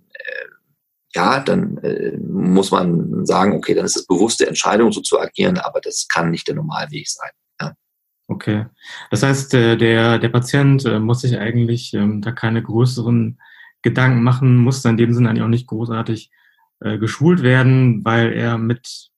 ja, 1.14 1.40
dann 1.40 1.78
äh, 1.80 2.18
muss 2.18 2.72
man 2.72 3.26
sagen, 3.26 3.54
okay, 3.54 3.74
dann 3.74 3.86
ist 3.86 3.98
es 3.98 4.08
bewusste 4.08 4.48
Entscheidung, 4.48 4.92
so 4.92 5.02
zu 5.02 5.20
agieren, 5.20 5.58
aber 5.58 5.82
das 5.82 6.08
kann 6.08 6.32
nicht 6.32 6.48
der 6.48 6.56
Normalweg 6.56 7.08
sein. 7.08 7.32
Ja. 7.60 7.74
Okay. 8.28 8.66
Das 9.10 9.24
heißt, 9.24 9.54
äh, 9.54 9.78
der, 9.78 10.20
der 10.20 10.30
Patient 10.30 10.86
äh, 10.86 11.00
muss 11.00 11.22
sich 11.22 11.38
eigentlich 11.38 11.94
ähm, 11.94 12.22
da 12.22 12.32
keine 12.32 12.64
größeren 12.64 13.40
Gedanken 13.82 14.24
machen, 14.24 14.58
muss 14.58 14.86
in 14.86 14.98
dem 14.98 15.14
Sinne 15.14 15.30
eigentlich 15.30 15.44
auch 15.44 15.48
nicht 15.48 15.68
großartig 15.68 16.32
äh, 16.80 16.98
geschult 16.98 17.44
werden, 17.44 18.06
weil 18.06 18.32
er 18.34 18.58
mit, 18.58 19.10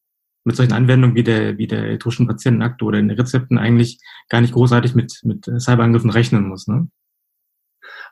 mit 0.45 0.55
solchen 0.55 0.73
Anwendungen 0.73 1.15
wie 1.15 1.23
der, 1.23 1.57
wie 1.57 1.67
der 1.67 1.83
elektronischen 1.83 2.27
Patientenakte 2.27 2.85
oder 2.85 2.97
den 2.97 3.11
Rezepten 3.11 3.57
eigentlich 3.57 3.99
gar 4.29 4.41
nicht 4.41 4.53
großartig 4.53 4.95
mit, 4.95 5.19
mit 5.23 5.45
Cyberangriffen 5.45 6.09
rechnen 6.09 6.47
muss. 6.47 6.67
Ne? 6.67 6.87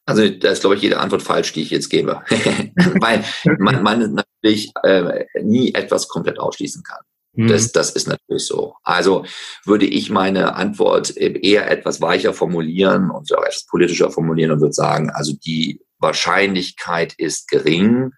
Also 0.05 0.27
da 0.29 0.51
ist, 0.51 0.61
glaube 0.61 0.75
ich, 0.75 0.81
jede 0.81 0.99
Antwort 0.99 1.21
falsch, 1.21 1.53
die 1.53 1.61
ich 1.61 1.69
jetzt 1.69 1.89
gebe. 1.89 2.21
Weil 2.99 3.23
man, 3.59 3.83
man 3.83 4.23
natürlich 4.41 4.71
äh, 4.83 5.25
nie 5.41 5.73
etwas 5.73 6.07
komplett 6.07 6.39
ausschließen 6.39 6.83
kann. 6.83 6.99
Mhm. 7.33 7.47
Das, 7.47 7.71
das 7.71 7.91
ist 7.91 8.07
natürlich 8.07 8.45
so. 8.45 8.75
Also 8.83 9.25
würde 9.65 9.85
ich 9.85 10.09
meine 10.09 10.55
Antwort 10.55 11.15
eher 11.15 11.69
etwas 11.69 12.01
weicher 12.01 12.33
formulieren 12.33 13.09
und 13.09 13.31
auch 13.35 13.43
etwas 13.43 13.65
politischer 13.67 14.11
formulieren 14.11 14.51
und 14.51 14.61
würde 14.61 14.73
sagen, 14.73 15.09
also 15.11 15.33
die 15.33 15.81
Wahrscheinlichkeit 15.99 17.13
ist 17.13 17.47
gering, 17.47 18.11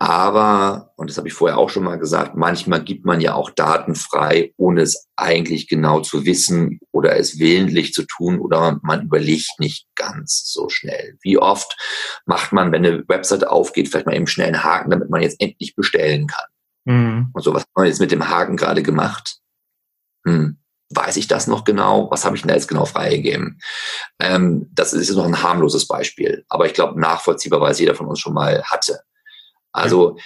aber, 0.00 0.92
und 0.96 1.10
das 1.10 1.16
habe 1.16 1.26
ich 1.26 1.34
vorher 1.34 1.58
auch 1.58 1.70
schon 1.70 1.82
mal 1.82 1.98
gesagt, 1.98 2.36
manchmal 2.36 2.84
gibt 2.84 3.04
man 3.04 3.20
ja 3.20 3.34
auch 3.34 3.50
Daten 3.50 3.96
frei, 3.96 4.52
ohne 4.56 4.82
es 4.82 5.08
eigentlich 5.16 5.66
genau 5.66 6.00
zu 6.00 6.24
wissen 6.24 6.78
oder 6.92 7.16
es 7.16 7.40
willentlich 7.40 7.92
zu 7.92 8.04
tun 8.04 8.38
oder 8.38 8.78
man 8.82 9.02
überlegt 9.02 9.58
nicht 9.58 9.88
ganz 9.96 10.52
so 10.52 10.68
schnell. 10.68 11.18
Wie 11.22 11.38
oft 11.38 11.76
macht 12.26 12.52
man, 12.52 12.70
wenn 12.70 12.86
eine 12.86 13.08
Website 13.08 13.44
aufgeht, 13.44 13.88
vielleicht 13.88 14.06
mal 14.06 14.14
eben 14.14 14.28
schnell 14.28 14.46
einen 14.46 14.62
Haken, 14.62 14.90
damit 14.90 15.10
man 15.10 15.20
jetzt 15.20 15.40
endlich 15.40 15.74
bestellen 15.74 16.28
kann? 16.28 16.46
Mhm. 16.84 17.30
Und 17.32 17.42
so, 17.42 17.52
was 17.52 17.62
haben 17.62 17.82
wir 17.82 17.88
jetzt 17.88 18.00
mit 18.00 18.12
dem 18.12 18.28
Haken 18.28 18.56
gerade 18.56 18.84
gemacht? 18.84 19.38
Hm. 20.24 20.58
weiß 20.90 21.16
ich 21.16 21.26
das 21.26 21.46
noch 21.46 21.64
genau? 21.64 22.08
Was 22.10 22.24
habe 22.24 22.36
ich 22.36 22.42
denn 22.42 22.48
da 22.48 22.54
jetzt 22.54 22.68
genau 22.68 22.84
freigegeben? 22.84 23.60
Ähm, 24.20 24.68
das 24.72 24.92
ist 24.92 25.10
noch 25.10 25.26
ein 25.26 25.42
harmloses 25.42 25.88
Beispiel, 25.88 26.44
aber 26.48 26.66
ich 26.66 26.74
glaube 26.74 27.00
nachvollziehbar, 27.00 27.60
weil 27.60 27.72
es 27.72 27.78
jeder 27.80 27.94
von 27.94 28.06
uns 28.06 28.20
schon 28.20 28.34
mal 28.34 28.62
hatte. 28.62 29.00
Also 29.72 30.18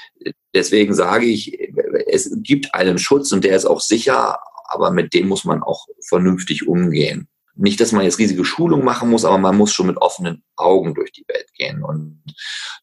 deswegen 0.54 0.94
sage 0.94 1.26
ich, 1.26 1.58
es 2.06 2.30
gibt 2.42 2.74
einen 2.74 2.98
Schutz 2.98 3.32
und 3.32 3.44
der 3.44 3.56
ist 3.56 3.66
auch 3.66 3.80
sicher, 3.80 4.38
aber 4.68 4.90
mit 4.90 5.14
dem 5.14 5.28
muss 5.28 5.44
man 5.44 5.62
auch 5.62 5.86
vernünftig 6.06 6.66
umgehen. 6.66 7.28
Nicht, 7.54 7.80
dass 7.80 7.92
man 7.92 8.04
jetzt 8.04 8.18
riesige 8.18 8.44
Schulungen 8.46 8.84
machen 8.84 9.10
muss, 9.10 9.26
aber 9.26 9.36
man 9.36 9.56
muss 9.56 9.72
schon 9.72 9.86
mit 9.86 9.98
offenen 9.98 10.42
Augen 10.56 10.94
durch 10.94 11.12
die 11.12 11.26
Welt 11.28 11.52
gehen. 11.54 11.82
Und 11.82 12.22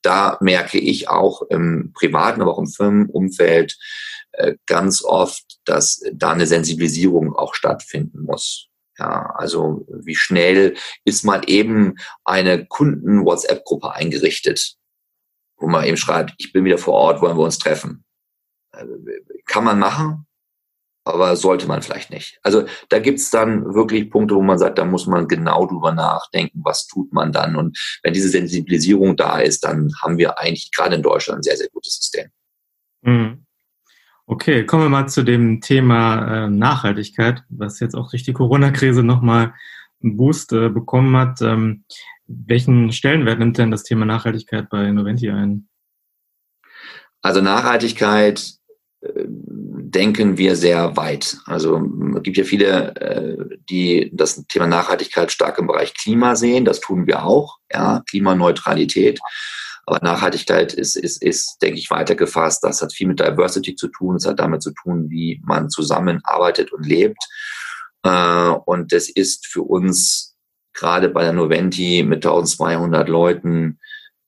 da 0.04 0.38
merke 0.42 0.78
ich 0.78 1.10
auch 1.10 1.42
im 1.50 1.92
privaten, 1.94 2.42
aber 2.42 2.54
auch 2.54 2.60
im 2.60 2.68
Firmenumfeld 2.68 3.78
äh, 4.34 4.56
ganz 4.68 5.04
oft, 5.04 5.60
dass 5.66 6.02
da 6.14 6.32
eine 6.32 6.46
Sensibilisierung 6.46 7.36
auch 7.36 7.56
stattfinden 7.56 8.22
muss. 8.22 8.68
Ja, 9.00 9.34
also 9.38 9.88
wie 9.88 10.16
schnell 10.16 10.76
ist 11.06 11.24
mal 11.24 11.42
eben 11.48 11.96
eine 12.26 12.66
Kunden-WhatsApp-Gruppe 12.66 13.94
eingerichtet, 13.94 14.76
wo 15.60 15.68
man 15.68 15.86
eben 15.86 15.98
schreibt, 15.98 16.34
ich 16.38 16.52
bin 16.54 16.66
wieder 16.66 16.78
vor 16.78 16.94
Ort, 16.94 17.22
wollen 17.22 17.38
wir 17.38 17.44
uns 17.44 17.58
treffen. 17.58 18.04
Äh, 18.74 18.86
kann 19.46 19.64
man 19.64 19.80
machen, 19.80 20.28
aber 21.04 21.36
sollte 21.36 21.68
man 21.68 21.82
vielleicht 21.82 22.12
nicht. 22.12 22.40
Also 22.44 22.66
da 22.90 23.00
gibt's 23.00 23.32
dann 23.32 23.74
wirklich 23.74 24.10
Punkte, 24.10 24.36
wo 24.36 24.42
man 24.42 24.60
sagt, 24.60 24.78
da 24.78 24.86
muss 24.86 25.08
man 25.08 25.28
genau 25.28 25.66
drüber 25.66 25.92
nachdenken, 25.92 26.62
was 26.64 26.88
tut 26.88 27.12
man 27.14 27.32
dann. 27.32 27.56
Und 27.56 27.78
wenn 28.04 28.14
diese 28.14 28.30
Sensibilisierung 28.30 29.16
da 29.16 29.40
ist, 29.40 29.64
dann 29.64 29.92
haben 30.02 30.18
wir 30.18 30.38
eigentlich 30.38 30.72
gerade 30.72 30.96
in 30.96 31.04
Deutschland 31.04 31.40
ein 31.40 31.44
sehr, 31.44 31.58
sehr 31.58 31.70
gutes 31.70 31.96
System. 31.96 32.30
Mhm. 33.02 33.46
Okay, 34.26 34.64
kommen 34.66 34.84
wir 34.84 34.90
mal 34.90 35.08
zu 35.08 35.24
dem 35.24 35.60
Thema 35.60 36.46
äh, 36.46 36.50
Nachhaltigkeit, 36.50 37.44
was 37.50 37.80
jetzt 37.80 37.96
auch 37.96 38.12
durch 38.12 38.22
die 38.22 38.34
Corona-Krise 38.34 39.02
nochmal 39.02 39.56
einen 40.04 40.18
Boost 40.18 40.54
äh, 40.54 40.70
bekommen 40.70 41.18
hat. 41.18 41.42
Welchen 42.32 42.92
Stellenwert 42.92 43.40
nimmt 43.40 43.58
denn 43.58 43.72
das 43.72 43.84
Thema 43.84 44.06
Nachhaltigkeit 44.06 44.70
bei 44.70 44.92
Noventi 44.92 45.32
ein? 45.32 45.68
Also 47.24 47.42
Nachhaltigkeit 47.42 48.54
äh, 49.02 49.24
denken 49.28 50.38
wir 50.38 50.56
sehr 50.56 50.96
weit. 50.96 51.38
Also 51.46 51.84
es 52.18 52.24
gibt 52.24 52.38
ja 52.38 52.44
viele, 52.44 52.96
äh, 52.98 53.58
die 53.70 54.12
das 54.14 54.46
Thema 54.46 54.68
Nachhaltigkeit 54.68 55.32
stark 55.32 55.58
im 55.58 55.66
Bereich 55.66 55.96
Klima 55.96 56.36
sehen. 56.36 56.66
Das 56.66 56.80
tun 56.80 57.08
wir 57.08 57.24
auch, 57.26 57.58
ja, 57.74 58.04
Klimaneutralität. 58.08 59.20
Aber 59.88 59.98
Nachhaltigkeit 60.04 60.72
ist, 60.74 60.96
ist, 60.96 61.24
ist, 61.24 61.58
denke 61.64 61.80
ich, 61.80 61.90
weiter 61.90 62.14
gefasst. 62.14 62.64
Das 62.64 62.84
hat 62.84 62.94
viel 62.94 63.08
mit 63.08 63.20
Diversity 63.20 63.74
zu 63.74 63.88
tun. 63.88 64.18
Es 64.18 64.28
hat 64.28 64.40
damit 64.40 64.62
zu 64.62 64.72
tun, 64.72 65.10
wie 65.10 65.42
man 65.44 65.72
zusammenarbeitet 65.72 66.72
und 66.72 66.86
lebt. 66.86 67.18
Äh, 68.04 68.52
und 68.66 68.92
das 68.94 69.10
ist 69.10 69.48
für 69.48 69.64
uns 69.64 70.29
gerade 70.80 71.10
bei 71.10 71.24
der 71.24 71.34
Noventi 71.34 72.04
mit 72.04 72.26
1200 72.26 73.08
Leuten 73.08 73.80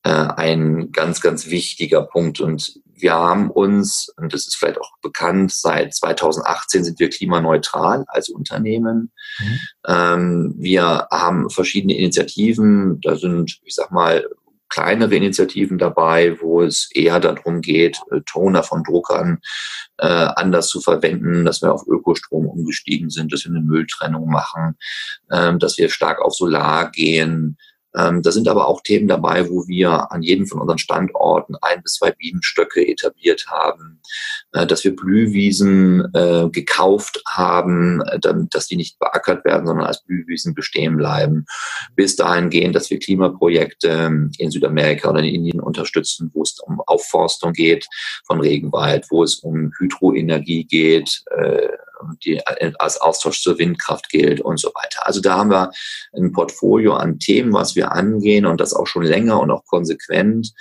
ein 0.04 0.92
ganz, 0.92 1.22
ganz 1.22 1.52
wichtiger 1.52 2.02
Punkt. 2.02 2.42
Und 2.42 2.82
wir 3.02 3.14
haben 3.14 3.50
uns, 3.50 4.14
und 4.18 4.34
das 4.34 4.48
ist 4.48 4.56
vielleicht 4.56 4.80
auch 4.80 4.92
bekannt, 5.02 5.52
seit 5.52 5.94
2018 5.94 6.84
sind 6.84 7.00
wir 7.00 7.10
klimaneutral 7.10 8.06
als 8.08 8.30
Unternehmen. 8.30 9.12
Mhm. 9.40 9.60
Ähm, 9.88 10.56
wir 10.58 11.08
haben 11.12 11.50
verschiedene 11.50 11.98
Initiativen, 11.98 13.02
da 13.02 13.16
sind, 13.16 13.60
ich 13.64 13.76
sag 13.76 13.92
mal, 13.92 14.26
kleinere 14.72 15.16
Initiativen 15.16 15.78
dabei, 15.78 16.40
wo 16.42 16.62
es 16.62 16.90
eher 16.94 17.20
darum 17.20 17.62
geht, 17.62 18.00
äh, 18.12 18.22
Toner 18.26 18.64
von 18.64 18.84
Druckern 18.84 19.40
äh, 19.98 20.08
anders 20.08 20.70
zu 20.70 20.82
verwenden, 20.82 21.46
dass 21.46 21.62
wir 21.62 21.74
auf 21.74 21.86
Ökostrom 21.88 22.48
umgestiegen 22.48 23.10
sind, 23.10 23.32
dass 23.32 23.46
wir 23.46 23.52
eine 23.52 23.62
Mülltrennung 23.62 24.30
machen, 24.30 24.78
ähm, 25.32 25.60
dass 25.60 25.78
wir 25.78 25.90
stark 25.90 26.22
auf 26.22 26.34
Solar 26.34 26.90
gehen, 26.90 27.58
ähm, 27.98 28.22
da 28.22 28.32
sind 28.32 28.48
aber 28.48 28.68
auch 28.68 28.82
Themen 28.82 29.08
dabei, 29.08 29.50
wo 29.50 29.68
wir 29.68 30.12
an 30.12 30.22
jedem 30.22 30.48
von 30.48 30.62
unseren 30.62 30.78
Standorten 30.78 31.56
ein 31.62 31.84
bis 31.84 31.96
zwei 31.96 32.12
Bienenstöcke 32.12 32.88
etabliert 32.88 33.48
haben, 33.48 34.02
äh, 34.54 34.66
dass 34.66 34.84
wir 34.84 34.96
Blühwiesen 34.96 36.08
äh, 36.14 36.50
gekauft 36.50 37.22
haben, 37.28 38.02
äh, 38.02 38.20
dass 38.50 38.68
die 38.68 38.78
nicht 38.78 38.98
beackert 39.00 39.44
werden, 39.46 39.68
sondern 39.68 39.86
als 39.86 40.04
Blühwiesen 40.04 40.54
bestehen 40.54 40.98
bleiben. 40.98 41.46
Bis 41.96 42.16
dahin 42.16 42.50
gehen, 42.50 42.74
dass 42.74 42.90
wir 42.90 43.00
Klimaprojekte 43.00 43.90
ähm, 43.90 44.32
in 44.38 44.52
Südamerika 44.52 45.10
oder 45.10 45.20
in 45.20 45.36
Indien 45.36 45.60
unterstützen, 45.60 46.32
wo 46.34 46.44
es 46.44 46.60
um 46.60 46.82
Aufforstung 46.86 47.54
geht 47.54 47.88
von 48.26 48.40
Regenwald, 48.40 49.06
wo 49.10 49.24
es 49.24 49.36
um 49.36 49.72
Hydroenergie 49.78 50.66
geht, 50.66 51.24
äh, 51.38 51.68
die 52.24 52.42
als 52.46 53.00
Austausch 53.00 53.42
zur 53.42 53.58
Windkraft 53.58 54.10
gilt 54.10 54.42
und 54.42 54.60
so 54.60 54.70
weiter. 54.70 55.06
Also 55.08 55.22
da 55.22 55.38
haben 55.38 55.52
wir 55.52 55.72
ein 56.14 56.32
Portfolio 56.32 56.94
an 56.94 57.20
Themen, 57.20 57.54
was 57.54 57.76
wir 57.76 57.92
angehen 57.92 58.46
und 58.46 58.62
das 58.62 58.74
auch 58.74 58.88
schon 58.88 59.04
länger 59.04 59.40
und 59.40 59.52
auch 59.52 59.66
konsequent 59.66 60.54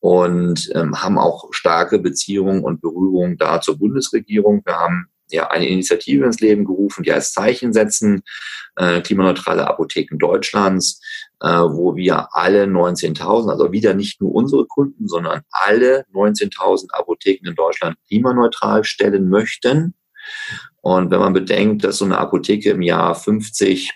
und 0.00 0.70
ähm, 0.74 1.00
haben 1.02 1.18
auch 1.18 1.48
starke 1.52 1.98
Beziehungen 1.98 2.62
und 2.62 2.80
Berührungen 2.80 3.36
da 3.36 3.60
zur 3.60 3.78
Bundesregierung. 3.78 4.62
Wir 4.64 4.78
haben 4.78 5.08
ja 5.30 5.48
eine 5.50 5.68
Initiative 5.68 6.24
ins 6.24 6.40
Leben 6.40 6.64
gerufen, 6.64 7.02
die 7.02 7.12
heißt 7.12 7.34
Zeichen 7.34 7.72
setzen, 7.72 8.22
äh, 8.76 9.00
klimaneutrale 9.00 9.66
Apotheken 9.66 10.18
Deutschlands, 10.18 11.00
äh, 11.40 11.48
wo 11.48 11.96
wir 11.96 12.28
alle 12.32 12.64
19.000, 12.64 13.50
also 13.50 13.72
wieder 13.72 13.94
nicht 13.94 14.20
nur 14.20 14.34
unsere 14.34 14.66
Kunden, 14.66 15.08
sondern 15.08 15.42
alle 15.50 16.06
19.000 16.12 16.92
Apotheken 16.92 17.48
in 17.48 17.54
Deutschland 17.54 17.96
klimaneutral 18.06 18.84
stellen 18.84 19.28
möchten. 19.28 19.94
Und 20.88 21.10
wenn 21.10 21.20
man 21.20 21.34
bedenkt, 21.34 21.84
dass 21.84 21.98
so 21.98 22.06
eine 22.06 22.16
Apotheke 22.16 22.70
im 22.70 22.80
Jahr 22.80 23.14
50 23.14 23.92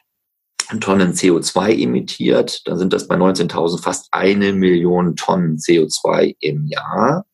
Tonnen 0.80 1.14
CO2 1.14 1.82
emittiert, 1.82 2.66
dann 2.66 2.78
sind 2.78 2.92
das 2.92 3.08
bei 3.08 3.16
19.000 3.16 3.82
fast 3.82 4.08
eine 4.10 4.52
Million 4.52 5.16
Tonnen 5.16 5.56
CO2 5.56 6.36
im 6.40 6.66
Jahr. 6.66 7.24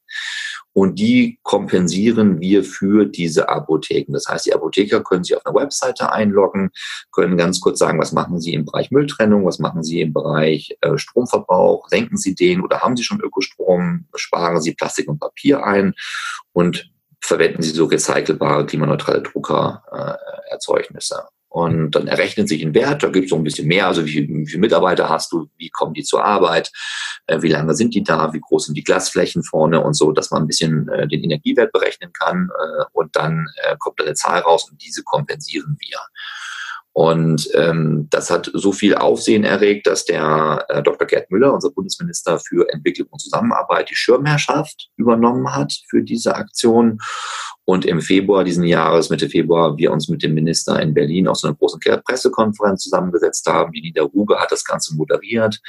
Und 0.72 1.00
die 1.00 1.40
kompensieren 1.42 2.38
wir 2.38 2.62
für 2.62 3.04
diese 3.04 3.48
Apotheken. 3.48 4.12
Das 4.12 4.28
heißt, 4.28 4.46
die 4.46 4.54
Apotheker 4.54 5.02
können 5.02 5.24
sich 5.24 5.36
auf 5.36 5.44
einer 5.44 5.56
Webseite 5.56 6.12
einloggen, 6.12 6.70
können 7.10 7.36
ganz 7.36 7.60
kurz 7.60 7.80
sagen, 7.80 7.98
was 7.98 8.12
machen 8.12 8.40
sie 8.40 8.54
im 8.54 8.64
Bereich 8.64 8.92
Mülltrennung, 8.92 9.44
was 9.44 9.58
machen 9.58 9.82
sie 9.82 10.02
im 10.02 10.12
Bereich 10.12 10.76
äh, 10.82 10.96
Stromverbrauch, 10.96 11.88
senken 11.88 12.16
sie 12.16 12.36
den 12.36 12.62
oder 12.62 12.78
haben 12.80 12.96
sie 12.96 13.02
schon 13.02 13.20
Ökostrom, 13.20 14.06
sparen 14.14 14.62
sie 14.62 14.74
Plastik 14.74 15.08
und 15.08 15.18
Papier 15.18 15.64
ein 15.64 15.94
und 16.52 16.92
verwenden 17.20 17.62
sie 17.62 17.70
so 17.70 17.86
recycelbare, 17.86 18.66
klimaneutrale 18.66 19.22
Druckererzeugnisse. 19.22 21.14
Äh, 21.16 21.32
und 21.50 21.92
dann 21.92 22.06
errechnet 22.08 22.48
sich 22.48 22.62
ein 22.62 22.74
Wert, 22.74 23.02
da 23.02 23.08
gibt 23.08 23.24
es 23.24 23.30
so 23.30 23.36
ein 23.36 23.42
bisschen 23.42 23.66
mehr, 23.66 23.86
also 23.86 24.04
wie, 24.04 24.28
wie 24.28 24.46
viele 24.46 24.60
Mitarbeiter 24.60 25.08
hast 25.08 25.32
du, 25.32 25.48
wie 25.56 25.70
kommen 25.70 25.94
die 25.94 26.02
zur 26.02 26.22
Arbeit, 26.22 26.70
äh, 27.26 27.40
wie 27.40 27.48
lange 27.48 27.74
sind 27.74 27.94
die 27.94 28.02
da, 28.02 28.32
wie 28.34 28.40
groß 28.40 28.66
sind 28.66 28.74
die 28.74 28.84
Glasflächen 28.84 29.42
vorne 29.42 29.80
und 29.82 29.94
so, 29.94 30.12
dass 30.12 30.30
man 30.30 30.42
ein 30.42 30.46
bisschen 30.46 30.88
äh, 30.88 31.08
den 31.08 31.24
Energiewert 31.24 31.72
berechnen 31.72 32.12
kann. 32.12 32.50
Äh, 32.54 32.84
und 32.92 33.16
dann 33.16 33.46
äh, 33.62 33.76
kommt 33.78 34.00
eine 34.02 34.14
Zahl 34.14 34.40
raus 34.40 34.68
und 34.70 34.82
diese 34.84 35.02
kompensieren 35.02 35.78
wir. 35.80 35.98
Und 36.98 37.48
ähm, 37.54 38.08
das 38.10 38.28
hat 38.28 38.50
so 38.52 38.72
viel 38.72 38.96
Aufsehen 38.96 39.44
erregt, 39.44 39.86
dass 39.86 40.04
der 40.04 40.66
äh, 40.68 40.82
Dr. 40.82 41.06
Gerd 41.06 41.30
Müller, 41.30 41.54
unser 41.54 41.70
Bundesminister 41.70 42.40
für 42.40 42.68
Entwicklung 42.72 43.06
und 43.12 43.20
Zusammenarbeit, 43.20 43.88
die 43.88 43.94
Schirmherrschaft 43.94 44.90
übernommen 44.96 45.54
hat 45.54 45.72
für 45.88 46.02
diese 46.02 46.34
Aktion. 46.34 46.98
Und 47.68 47.84
im 47.84 48.00
Februar 48.00 48.44
diesen 48.44 48.64
Jahres, 48.64 49.10
Mitte 49.10 49.28
Februar, 49.28 49.76
wir 49.76 49.92
uns 49.92 50.08
mit 50.08 50.22
dem 50.22 50.32
Minister 50.32 50.80
in 50.80 50.94
Berlin 50.94 51.28
auf 51.28 51.36
so 51.36 51.48
einer 51.48 51.54
großen 51.54 51.78
Pressekonferenz 52.02 52.84
zusammengesetzt 52.84 53.46
haben. 53.46 53.72
Die 53.72 53.82
Nida 53.82 54.04
Ruge 54.04 54.38
hat 54.38 54.50
das 54.50 54.64
Ganze 54.64 54.96
moderiert, 54.96 55.60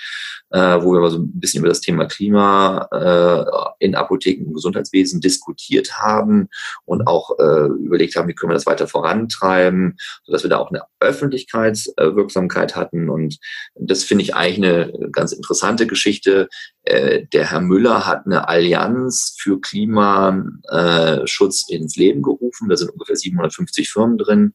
äh, 0.51 0.81
wo 0.81 0.93
wir 0.93 1.01
mal 1.01 1.11
so 1.11 1.19
ein 1.19 1.37
bisschen 1.37 1.59
über 1.59 1.67
das 1.67 1.81
Thema 1.81 2.05
Klima 2.05 2.87
äh, 2.93 3.85
in 3.85 3.95
Apotheken 3.95 4.45
und 4.45 4.53
Gesundheitswesen 4.53 5.19
diskutiert 5.19 5.97
haben 5.97 6.47
und 6.85 7.05
auch 7.05 7.37
äh, 7.37 7.65
überlegt 7.83 8.15
haben, 8.15 8.29
wie 8.29 8.33
können 8.33 8.51
wir 8.51 8.55
das 8.55 8.65
weiter 8.65 8.87
vorantreiben, 8.87 9.97
sodass 10.23 10.43
wir 10.43 10.49
da 10.49 10.59
auch 10.59 10.69
eine 10.69 10.83
Öffentlichkeitswirksamkeit 11.01 12.77
hatten. 12.77 13.09
Und 13.09 13.39
das 13.75 14.05
finde 14.05 14.23
ich 14.23 14.35
eigentlich 14.35 14.65
eine 14.65 15.09
ganz 15.11 15.33
interessante 15.33 15.85
Geschichte. 15.85 16.47
Äh, 16.83 17.25
der 17.33 17.51
Herr 17.51 17.61
Müller 17.61 18.07
hat 18.07 18.25
eine 18.25 18.47
Allianz 18.47 19.35
für 19.37 19.59
Klimaschutz 19.59 21.65
ins 21.89 21.95
Leben 21.95 22.21
gerufen. 22.21 22.69
Da 22.69 22.77
sind 22.77 22.91
ungefähr 22.91 23.15
750 23.15 23.89
Firmen 23.89 24.17
drin. 24.17 24.53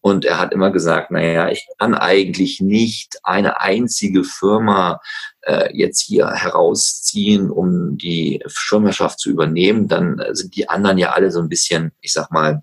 Und 0.00 0.24
er 0.24 0.38
hat 0.38 0.52
immer 0.52 0.70
gesagt, 0.70 1.10
naja, 1.10 1.48
ich 1.50 1.66
kann 1.78 1.94
eigentlich 1.94 2.60
nicht 2.60 3.18
eine 3.24 3.60
einzige 3.60 4.22
Firma 4.22 5.00
äh, 5.40 5.68
jetzt 5.76 6.00
hier 6.00 6.30
herausziehen, 6.30 7.50
um 7.50 7.98
die 7.98 8.40
Schirmherrschaft 8.46 9.18
zu 9.18 9.30
übernehmen. 9.30 9.88
Dann 9.88 10.22
sind 10.32 10.54
die 10.54 10.68
anderen 10.68 10.98
ja 10.98 11.10
alle 11.10 11.32
so 11.32 11.40
ein 11.40 11.48
bisschen, 11.48 11.90
ich 12.00 12.12
sag 12.12 12.30
mal, 12.30 12.62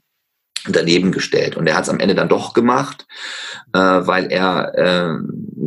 daneben 0.68 1.12
gestellt. 1.12 1.58
Und 1.58 1.68
er 1.68 1.76
hat 1.76 1.84
es 1.84 1.90
am 1.90 2.00
Ende 2.00 2.16
dann 2.16 2.30
doch 2.30 2.54
gemacht, 2.54 3.06
äh, 3.74 3.80
weil 3.80 4.32
er 4.32 4.74
äh, 4.76 5.18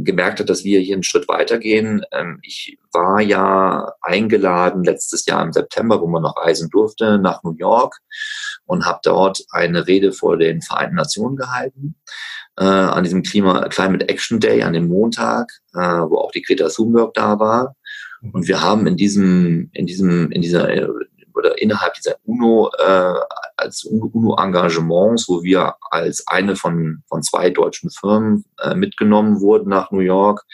gemerkt 0.03 0.40
hat, 0.40 0.49
dass 0.49 0.64
wir 0.64 0.80
hier 0.80 0.94
einen 0.94 1.03
Schritt 1.03 1.28
weitergehen. 1.28 2.03
Ähm, 2.12 2.38
ich 2.42 2.78
war 2.92 3.20
ja 3.20 3.92
eingeladen 4.01 4.84
letztes 4.84 5.26
Jahr 5.26 5.42
im 5.42 5.53
September, 5.53 6.01
wo 6.01 6.07
man 6.07 6.22
noch 6.22 6.36
reisen 6.36 6.70
durfte, 6.70 7.18
nach 7.18 7.42
New 7.42 7.55
York 7.59 7.97
und 8.64 8.86
habe 8.86 9.01
dort 9.03 9.44
eine 9.51 9.86
Rede 9.86 10.12
vor 10.12 10.36
den 10.38 10.62
Vereinten 10.62 10.97
Nationen 10.97 11.36
gehalten 11.36 11.97
äh, 12.59 12.64
an 12.64 13.05
diesem 13.05 13.22
Klima 13.22 13.68
Climate 13.68 14.09
Action 14.09 14.40
Day 14.40 14.62
an 14.62 14.72
dem 14.72 14.88
Montag, 14.88 15.51
äh, 15.74 15.78
wo 15.78 16.18
auch 16.18 16.32
die 16.32 16.42
Greta 16.42 16.68
Thunberg 16.68 17.14
da 17.14 17.38
war. 17.38 17.76
Und 18.32 18.49
wir 18.49 18.62
haben 18.62 18.86
in 18.86 18.97
diesem, 18.97 19.70
in 19.72 19.86
diesem, 19.86 20.32
in 20.32 20.40
dieser 20.40 20.68
oder 21.37 21.61
innerhalb 21.61 21.95
dieser 21.95 22.16
UNO 22.24 22.70
äh, 22.78 23.14
als 23.57 23.84
UNO-Engagements, 23.84 25.28
wo 25.28 25.43
wir 25.43 25.74
als 25.91 26.26
eine 26.26 26.57
von, 26.57 27.03
von 27.09 27.22
zwei 27.22 27.51
deutschen 27.51 27.91
Firmen 27.91 28.45
äh, 28.61 28.74
mitgenommen 28.74 29.41
wurden 29.41 29.68
nach 29.68 29.91
New 29.91 30.01
York, 30.01 30.45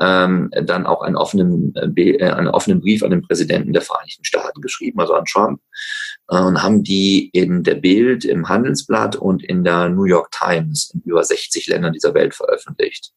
ähm, 0.00 0.50
dann 0.64 0.86
auch 0.86 1.02
einen 1.02 1.16
offenen, 1.16 1.74
äh, 1.74 2.30
einen 2.30 2.48
offenen 2.48 2.80
Brief 2.80 3.02
an 3.02 3.10
den 3.10 3.22
Präsidenten 3.22 3.72
der 3.72 3.82
Vereinigten 3.82 4.24
Staaten 4.24 4.60
geschrieben, 4.62 4.98
also 5.00 5.14
an 5.14 5.26
Trump, 5.26 5.60
äh, 6.28 6.40
und 6.40 6.62
haben 6.62 6.82
die 6.82 7.28
in 7.32 7.62
der 7.62 7.74
Bild, 7.74 8.24
im 8.24 8.48
Handelsblatt 8.48 9.16
und 9.16 9.44
in 9.44 9.62
der 9.62 9.90
New 9.90 10.04
York 10.04 10.30
Times 10.30 10.90
in 10.94 11.02
über 11.04 11.22
60 11.22 11.66
Ländern 11.68 11.92
dieser 11.92 12.14
Welt 12.14 12.34
veröffentlicht. 12.34 13.12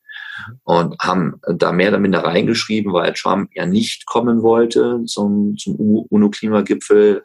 Und 0.64 0.98
haben 1.00 1.40
da 1.48 1.72
mehr 1.72 1.90
oder 1.90 2.00
minder 2.00 2.24
reingeschrieben, 2.24 2.92
weil 2.92 3.14
Trump 3.14 3.52
ja 3.54 3.68
nicht 3.68 4.08
kommen 4.08 4.42
wollte 4.42 5.04
zum, 5.06 5.56
zum 5.58 5.76
UNO-Klimagipfel, 6.10 7.22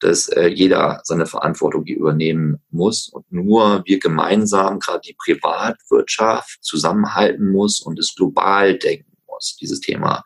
dass 0.00 0.28
äh, 0.28 0.48
jeder 0.48 1.00
seine 1.04 1.26
Verantwortung 1.26 1.84
übernehmen 1.84 2.60
muss 2.70 3.08
und 3.08 3.30
nur 3.30 3.82
wir 3.84 3.98
gemeinsam, 3.98 4.78
gerade 4.78 5.00
die 5.06 5.16
Privatwirtschaft, 5.18 6.58
zusammenhalten 6.62 7.50
muss 7.50 7.80
und 7.80 7.98
es 7.98 8.14
global 8.14 8.78
denken 8.78 9.16
muss, 9.26 9.56
dieses 9.60 9.80
Thema 9.80 10.22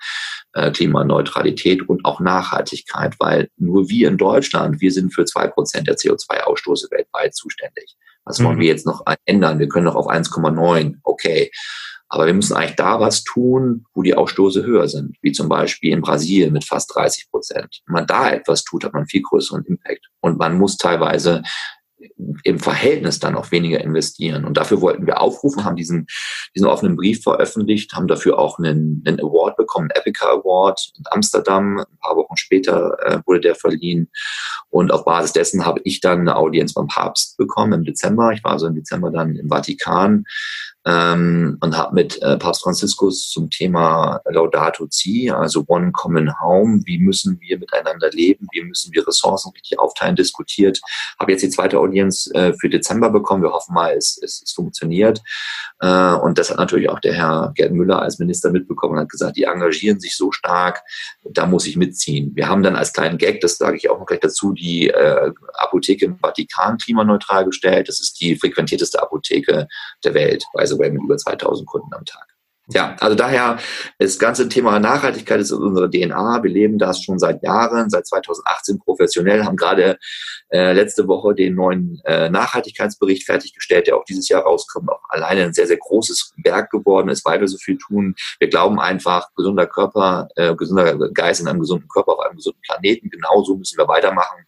äh, 0.54 0.70
Klimaneutralität 0.70 1.88
und 1.88 2.04
auch 2.04 2.20
Nachhaltigkeit, 2.20 3.14
weil 3.18 3.48
nur 3.56 3.88
wir 3.88 4.08
in 4.08 4.18
Deutschland, 4.18 4.80
wir 4.80 4.92
sind 4.92 5.12
für 5.12 5.24
zwei 5.24 5.48
Prozent 5.48 5.88
der 5.88 5.96
CO2-Ausstoße 5.96 6.90
weltweit 6.90 7.34
zuständig. 7.34 7.96
Was 8.24 8.42
wollen 8.42 8.56
mhm. 8.56 8.60
wir 8.60 8.68
jetzt 8.68 8.86
noch 8.86 9.02
ändern? 9.26 9.58
Wir 9.58 9.68
können 9.68 9.84
noch 9.84 9.96
auf 9.96 10.08
1,9, 10.08 10.96
okay. 11.02 11.50
Aber 12.14 12.26
wir 12.26 12.34
müssen 12.34 12.56
eigentlich 12.56 12.76
da 12.76 13.00
was 13.00 13.24
tun, 13.24 13.86
wo 13.92 14.02
die 14.02 14.14
Ausstoße 14.14 14.64
höher 14.64 14.86
sind, 14.86 15.16
wie 15.20 15.32
zum 15.32 15.48
Beispiel 15.48 15.92
in 15.92 16.00
Brasilien 16.00 16.52
mit 16.52 16.64
fast 16.64 16.94
30 16.94 17.28
Prozent. 17.28 17.82
Wenn 17.86 17.94
man 17.94 18.06
da 18.06 18.30
etwas 18.30 18.62
tut, 18.62 18.84
hat 18.84 18.92
man 18.92 19.08
viel 19.08 19.22
größeren 19.22 19.64
Impact. 19.64 20.06
Und 20.20 20.38
man 20.38 20.56
muss 20.56 20.76
teilweise 20.76 21.42
im 22.44 22.60
Verhältnis 22.60 23.18
dann 23.18 23.34
auch 23.34 23.50
weniger 23.50 23.80
investieren. 23.80 24.44
Und 24.44 24.56
dafür 24.56 24.80
wollten 24.80 25.08
wir 25.08 25.20
aufrufen, 25.20 25.64
haben 25.64 25.74
diesen, 25.74 26.06
diesen 26.54 26.68
offenen 26.68 26.94
Brief 26.94 27.20
veröffentlicht, 27.24 27.92
haben 27.94 28.06
dafür 28.06 28.38
auch 28.38 28.60
einen, 28.60 29.02
einen 29.04 29.18
Award 29.18 29.56
bekommen, 29.56 29.90
einen 29.90 30.00
Epica 30.00 30.26
Award 30.26 30.92
in 30.96 31.04
Amsterdam. 31.10 31.80
Ein 31.80 31.98
paar 32.00 32.14
Wochen 32.14 32.36
später 32.36 32.96
äh, 33.04 33.18
wurde 33.26 33.40
der 33.40 33.56
verliehen. 33.56 34.08
Und 34.70 34.92
auf 34.92 35.04
Basis 35.04 35.32
dessen 35.32 35.66
habe 35.66 35.80
ich 35.82 36.00
dann 36.00 36.20
eine 36.20 36.36
Audienz 36.36 36.74
beim 36.74 36.86
Papst 36.86 37.36
bekommen 37.38 37.72
im 37.72 37.84
Dezember. 37.84 38.30
Ich 38.30 38.44
war 38.44 38.52
also 38.52 38.68
im 38.68 38.76
Dezember 38.76 39.10
dann 39.10 39.34
im 39.34 39.48
Vatikan 39.48 40.24
ähm, 40.86 41.56
und 41.60 41.76
habe 41.76 41.94
mit 41.94 42.20
äh, 42.22 42.36
Papst 42.36 42.62
Franziskus 42.62 43.30
zum 43.30 43.48
Thema 43.50 44.20
Laudato 44.26 44.86
Si, 44.90 45.30
also 45.30 45.64
One 45.66 45.92
Common 45.92 46.38
Home, 46.40 46.82
wie 46.84 46.98
müssen 46.98 47.40
wir 47.40 47.58
miteinander 47.58 48.10
leben, 48.10 48.46
wie 48.52 48.62
müssen 48.62 48.92
wir 48.92 49.06
Ressourcen 49.06 49.52
richtig 49.52 49.78
aufteilen, 49.78 50.16
diskutiert. 50.16 50.80
Habe 51.18 51.32
jetzt 51.32 51.42
die 51.42 51.48
zweite 51.48 51.78
Audienz 51.78 52.30
äh, 52.34 52.52
für 52.54 52.68
Dezember 52.68 53.10
bekommen. 53.10 53.42
Wir 53.42 53.52
hoffen 53.52 53.74
mal, 53.74 53.94
es, 53.94 54.18
es, 54.22 54.42
es 54.42 54.52
funktioniert. 54.52 55.22
Äh, 55.80 56.14
und 56.14 56.38
das 56.38 56.50
hat 56.50 56.58
natürlich 56.58 56.90
auch 56.90 57.00
der 57.00 57.14
Herr 57.14 57.52
Gerd 57.54 57.72
Müller 57.72 58.02
als 58.02 58.18
Minister 58.18 58.50
mitbekommen 58.50 58.94
und 58.94 59.00
hat 59.00 59.08
gesagt, 59.08 59.36
die 59.36 59.44
engagieren 59.44 60.00
sich 60.00 60.16
so 60.16 60.32
stark, 60.32 60.82
da 61.24 61.46
muss 61.46 61.66
ich 61.66 61.76
mitziehen. 61.76 62.32
Wir 62.34 62.48
haben 62.48 62.62
dann 62.62 62.76
als 62.76 62.92
kleinen 62.92 63.18
Gag, 63.18 63.40
das 63.40 63.56
sage 63.56 63.76
ich 63.76 63.88
auch 63.88 63.98
noch 63.98 64.06
gleich 64.06 64.20
dazu, 64.20 64.52
die 64.52 64.88
äh, 64.88 65.32
Apotheke 65.54 66.04
im 66.04 66.18
Vatikan 66.18 66.78
klimaneutral 66.78 67.44
gestellt. 67.46 67.88
Das 67.88 68.00
ist 68.00 68.20
die 68.20 68.36
frequentierteste 68.36 69.02
Apotheke 69.02 69.66
der 70.04 70.14
Welt. 70.14 70.44
Also 70.54 70.73
sogar 70.74 70.90
mit 70.90 71.02
über 71.02 71.16
2000 71.16 71.66
Kunden 71.66 71.92
am 71.94 72.04
Tag. 72.04 72.34
Ja, 72.68 72.96
also 73.00 73.14
daher, 73.14 73.58
das 73.98 74.18
ganze 74.18 74.48
Thema 74.48 74.78
Nachhaltigkeit 74.78 75.38
ist 75.38 75.52
unsere 75.52 75.90
DNA. 75.90 76.42
Wir 76.42 76.50
leben 76.50 76.78
das 76.78 77.02
schon 77.02 77.18
seit 77.18 77.42
Jahren, 77.42 77.90
seit 77.90 78.06
2018 78.06 78.78
professionell, 78.78 79.44
haben 79.44 79.56
gerade 79.56 79.98
äh, 80.48 80.72
letzte 80.72 81.06
Woche 81.06 81.34
den 81.34 81.56
neuen 81.56 82.00
äh, 82.06 82.30
Nachhaltigkeitsbericht 82.30 83.26
fertiggestellt, 83.26 83.86
der 83.86 83.98
auch 83.98 84.04
dieses 84.06 84.30
Jahr 84.30 84.44
rauskommt. 84.44 84.88
Auch 84.88 85.02
alleine 85.10 85.42
ein 85.42 85.52
sehr, 85.52 85.66
sehr 85.66 85.76
großes 85.76 86.32
Werk 86.42 86.70
geworden 86.70 87.10
ist, 87.10 87.26
weil 87.26 87.38
wir 87.38 87.48
so 87.48 87.58
viel 87.58 87.76
tun. 87.76 88.14
Wir 88.38 88.48
glauben 88.48 88.80
einfach, 88.80 89.28
gesunder 89.36 89.66
Körper, 89.66 90.28
äh, 90.36 90.54
gesunder 90.54 91.10
Geist 91.10 91.42
in 91.42 91.48
einem 91.48 91.60
gesunden 91.60 91.88
Körper 91.88 92.12
auf 92.12 92.20
einem 92.20 92.36
gesunden 92.36 92.62
Planeten. 92.62 93.10
Genauso 93.10 93.56
müssen 93.56 93.76
wir 93.76 93.88
weitermachen. 93.88 94.46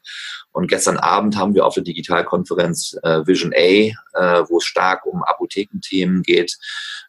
Und 0.56 0.68
gestern 0.68 0.96
Abend 0.96 1.36
haben 1.36 1.54
wir 1.54 1.66
auf 1.66 1.74
der 1.74 1.82
Digitalkonferenz 1.82 2.96
äh, 3.02 3.26
Vision 3.26 3.52
A, 3.52 3.58
äh, 3.58 3.92
wo 4.48 4.56
es 4.56 4.64
stark 4.64 5.04
um 5.04 5.22
Apothekenthemen 5.22 6.22
geht, 6.22 6.56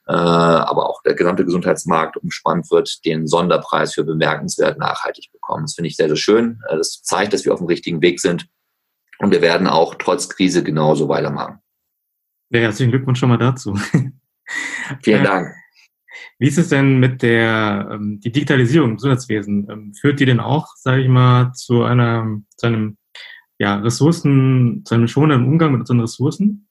äh, 0.06 0.12
aber 0.12 0.89
auch 0.89 1.02
der 1.04 1.14
gesamte 1.14 1.45
Gesundheitsmarkt 1.45 2.18
umspannt 2.18 2.70
wird, 2.72 3.06
den 3.06 3.26
Sonderpreis 3.26 3.93
für 3.93 4.04
bemerkenswert 4.04 4.78
nachhaltig 4.78 5.32
bekommen. 5.32 5.64
Das 5.64 5.76
finde 5.76 5.88
ich 5.88 5.95
sehr, 5.95 6.10
sehr 6.10 6.18
schön. 6.18 6.60
Äh, 6.68 6.76
das 6.76 7.02
zeigt, 7.04 7.32
dass 7.32 7.45
wir 7.45 7.54
auf 7.54 7.60
dem 7.60 7.68
richtigen 7.68 8.02
Weg 8.02 8.20
sind. 8.20 8.50
Und 9.20 9.32
wir 9.32 9.41
werden 9.41 9.68
auch 9.68 9.95
trotz 9.95 10.28
Krise 10.28 10.62
genauso 10.62 11.08
weitermachen. 11.08 11.60
Ja, 12.50 12.60
herzlichen 12.60 12.91
Glückwunsch 12.91 13.20
schon 13.20 13.30
mal 13.30 13.38
dazu. 13.38 13.76
Vielen 15.02 15.22
äh, 15.22 15.24
Dank. 15.24 15.56
Wie 16.38 16.50
ist 16.50 16.58
es 16.58 16.68
denn 16.68 17.00
mit 17.00 17.22
der 17.22 17.91
ähm, 17.93 18.20
die 18.20 18.32
Digitalisierung 18.34 18.89
im 18.89 18.95
Gesundheitswesen? 18.98 19.70
Ähm, 19.72 19.93
führt 19.93 20.20
die 20.20 20.26
denn 20.26 20.41
auch, 20.41 20.68
sage 20.76 21.02
ich 21.02 21.08
mal, 21.08 21.54
zu 21.54 21.84
einer 21.84 22.41
zu 22.58 22.68
einem 22.68 22.98
ja, 23.60 23.78
Ressourcen, 23.78 24.84
zu 24.86 24.95
einem 24.95 25.08
schonenden 25.08 25.47
Umgang 25.47 25.72
mit 25.72 25.82
unseren 25.82 26.01
Ressourcen? 26.01 26.68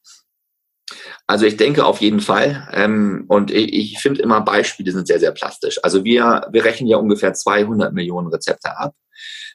Also 1.26 1.44
ich 1.44 1.56
denke 1.56 1.84
auf 1.84 2.00
jeden 2.00 2.20
Fall. 2.20 2.68
Ähm, 2.72 3.24
und 3.28 3.50
ich, 3.50 3.72
ich 3.72 3.98
finde 3.98 4.22
immer 4.22 4.40
Beispiele 4.40 4.92
sind 4.92 5.06
sehr, 5.06 5.18
sehr 5.18 5.32
plastisch. 5.32 5.82
Also 5.82 6.04
wir, 6.04 6.46
wir 6.50 6.64
rechnen 6.64 6.88
ja 6.88 6.98
ungefähr 6.98 7.34
200 7.34 7.92
Millionen 7.92 8.28
Rezepte 8.28 8.76
ab. 8.76 8.94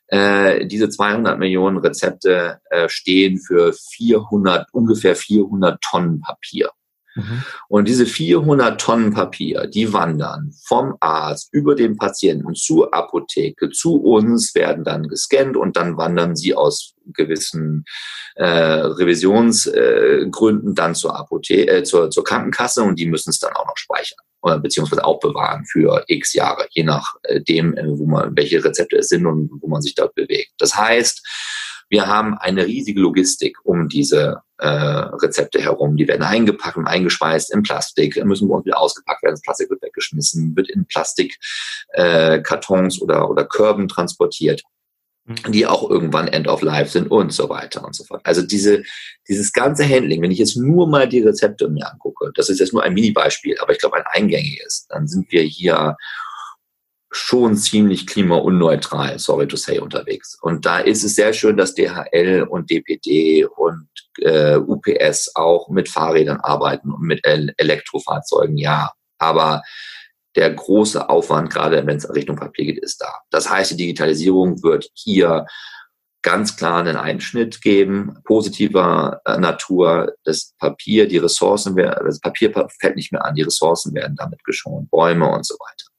Äh, 0.08 0.68
diese 0.68 0.90
200 0.90 1.40
Millionen 1.40 1.78
Rezepte 1.78 2.60
äh, 2.70 2.90
stehen 2.90 3.40
für 3.40 3.72
400, 3.72 4.68
ungefähr 4.74 5.16
400 5.16 5.80
Tonnen 5.82 6.20
Papier. 6.20 6.72
Mhm. 7.16 7.44
Und 7.68 7.88
diese 7.88 8.06
400 8.06 8.80
Tonnen 8.80 9.12
Papier, 9.14 9.66
die 9.68 9.92
wandern 9.94 10.54
vom 10.66 10.96
Arzt 11.00 11.50
über 11.52 11.76
den 11.76 11.98
Patienten 11.98 12.54
zur 12.56 12.94
Apotheke 12.94 13.70
zu 13.70 14.02
uns, 14.02 14.56
werden 14.56 14.84
dann 14.84 15.08
gescannt 15.08 15.58
und 15.58 15.78
dann 15.78 15.98
wandern 15.98 16.36
sie 16.36 16.56
aus 16.56 16.96
gewissen 17.14 17.86
äh, 18.36 18.46
Revisionsgründen 18.46 20.72
äh, 20.72 20.76
dann 20.76 20.96
zur 20.96 21.18
Apotheke, 21.18 21.72
äh, 21.72 21.84
zur, 21.84 22.10
zur 22.10 22.24
Krankenkasse 22.24 22.84
und 22.84 22.98
die 23.00 23.08
müssen 23.08 23.32
es 23.32 23.40
dann 23.40 23.54
auch 23.54 23.66
noch 23.66 23.78
speichern 23.78 24.20
oder 24.42 24.60
beziehungsweise 24.60 25.06
auch 25.06 25.20
bewahren 25.20 25.66
für 25.66 26.04
x 26.08 26.34
Jahre, 26.34 26.68
je 26.72 26.84
nachdem, 26.84 27.78
äh, 27.78 27.88
wo 27.88 28.06
man, 28.06 28.36
welche 28.36 28.64
Rezepte 28.64 28.98
es 28.98 29.10
sind 29.10 29.26
und 29.26 29.50
wo 29.62 29.68
man 29.68 29.82
sich 29.82 29.96
dort 29.96 30.16
bewegt. 30.16 30.52
Das 30.58 30.76
heißt, 30.76 31.26
wir 31.90 32.08
haben 32.08 32.38
eine 32.38 32.66
riesige 32.66 33.02
Logistik 33.02 33.58
um 33.64 33.90
diese 33.90 34.38
äh, 34.62 34.68
Rezepte 34.68 35.60
herum. 35.60 35.98
Die 35.98 36.08
werden 36.08 36.24
eingepackt 36.24 36.78
und 36.78 36.88
eingeschweißt 36.88 37.54
in 37.54 37.64
Plastik, 37.64 38.24
müssen 38.24 38.50
uns 38.50 38.66
wieder 38.66 38.80
ausgepackt 38.80 39.24
werden. 39.24 39.34
Das 39.34 39.42
Plastik 39.42 39.70
wird 39.70 39.82
weggeschmissen, 39.82 40.56
wird 40.56 40.70
in 40.70 40.86
Plastikkartons 40.86 43.00
äh, 43.00 43.02
oder, 43.02 43.30
oder 43.30 43.46
Körben 43.46 43.88
transportiert 43.88 44.62
mhm. 45.26 45.52
die 45.52 45.66
auch 45.66 45.90
irgendwann 45.90 46.28
End 46.28 46.48
of 46.48 46.62
Life 46.62 46.92
sind 46.92 47.10
und 47.10 47.34
so 47.34 47.50
weiter 47.50 47.84
und 47.84 47.96
so 47.96 48.04
fort. 48.04 48.22
Also 48.24 48.42
diese, 48.42 48.84
dieses 49.28 49.54
ganze 49.54 49.88
Handling, 49.88 50.22
wenn 50.22 50.32
ich 50.32 50.40
jetzt 50.40 50.58
nur 50.58 50.88
mal 50.88 51.08
die 51.08 51.22
Rezepte 51.22 51.70
mir 51.70 51.92
angucke, 51.92 52.32
das 52.36 52.50
ist 52.50 52.60
jetzt 52.60 52.74
nur 52.74 52.84
ein 52.84 52.94
Mini-Beispiel, 52.94 53.58
aber 53.60 53.72
ich 53.72 53.80
glaube 53.80 53.98
ein 53.98 54.06
eingängiges, 54.06 54.88
dann 54.90 55.08
sind 55.08 55.32
wir 55.32 55.42
hier 55.42 55.96
schon 57.12 57.58
ziemlich 57.58 58.08
klimaunneutral, 58.08 59.20
sorry 59.20 59.48
to 59.48 59.58
say, 59.58 59.80
unterwegs. 59.80 60.38
Und 60.42 60.66
da 60.66 60.80
ist 60.80 61.04
es 61.04 61.16
sehr 61.16 61.34
schön, 61.34 61.58
dass 61.58 61.76
DHL 61.76 62.48
und 62.50 62.70
DPD 62.70 63.46
und 63.46 63.90
äh, 64.20 64.58
UPS 64.58 65.36
auch 65.36 65.70
mit 65.70 65.90
Fahrrädern 65.90 66.40
arbeiten 66.42 66.92
und 66.92 67.02
mit 67.02 67.26
Elektrofahrzeugen, 67.26 68.58
ja. 68.58 68.92
Aber 69.18 69.62
der 70.36 70.52
große 70.52 71.10
Aufwand, 71.10 71.50
gerade 71.50 71.86
wenn 71.86 71.98
es 71.98 72.14
Richtung 72.14 72.38
Papier 72.38 72.66
geht, 72.66 72.80
ist 72.80 73.02
da. 73.02 73.14
Das 73.30 73.50
heißt, 73.50 73.72
die 73.72 73.78
Digitalisierung 73.78 74.64
wird 74.64 74.90
hier 74.94 75.46
ganz 76.22 76.56
klar 76.56 76.80
einen 76.80 76.98
Einschnitt 76.98 77.62
geben, 77.62 78.18
positiver 78.26 79.22
äh, 79.26 79.38
Natur. 79.38 80.14
Das 80.24 80.54
Papier, 80.60 81.08
die 81.08 81.18
Ressourcen, 81.18 81.76
das 81.76 82.20
Papier 82.20 82.52
fällt 82.80 82.96
nicht 82.96 83.12
mehr 83.12 83.26
an, 83.26 83.36
die 83.36 83.42
Ressourcen 83.42 83.94
werden 83.94 84.16
damit 84.16 84.44
geschont, 84.44 84.90
Bäume 84.92 85.28
und 85.28 85.46
so 85.46 85.56
weiter. 85.56 85.92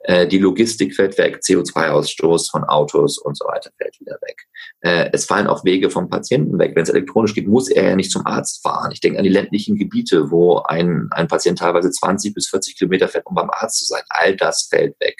Äh, 0.00 0.26
die 0.26 0.38
Logistik 0.38 0.94
fällt 0.94 1.16
weg, 1.18 1.40
CO2-Ausstoß 1.42 2.50
von 2.50 2.64
Autos 2.64 3.18
und 3.18 3.36
so 3.36 3.44
weiter 3.46 3.70
fällt 3.78 3.98
wieder 4.00 4.18
weg. 4.22 4.46
Äh, 4.80 5.10
es 5.12 5.24
fallen 5.24 5.46
auch 5.46 5.64
Wege 5.64 5.90
vom 5.90 6.08
Patienten 6.08 6.58
weg. 6.58 6.72
Wenn 6.74 6.82
es 6.82 6.88
elektronisch 6.88 7.34
geht, 7.34 7.48
muss 7.48 7.68
er 7.68 7.90
ja 7.90 7.96
nicht 7.96 8.10
zum 8.10 8.26
Arzt 8.26 8.62
fahren. 8.62 8.92
Ich 8.92 9.00
denke 9.00 9.18
an 9.18 9.24
die 9.24 9.30
ländlichen 9.30 9.76
Gebiete, 9.76 10.30
wo 10.30 10.58
ein, 10.58 11.08
ein 11.12 11.28
Patient 11.28 11.58
teilweise 11.58 11.90
20 11.90 12.34
bis 12.34 12.48
40 12.48 12.76
Kilometer 12.76 13.08
fährt, 13.08 13.26
um 13.26 13.34
beim 13.34 13.50
Arzt 13.50 13.78
zu 13.78 13.84
sein. 13.86 14.02
All 14.08 14.36
das 14.36 14.68
fällt 14.70 14.98
weg. 15.00 15.16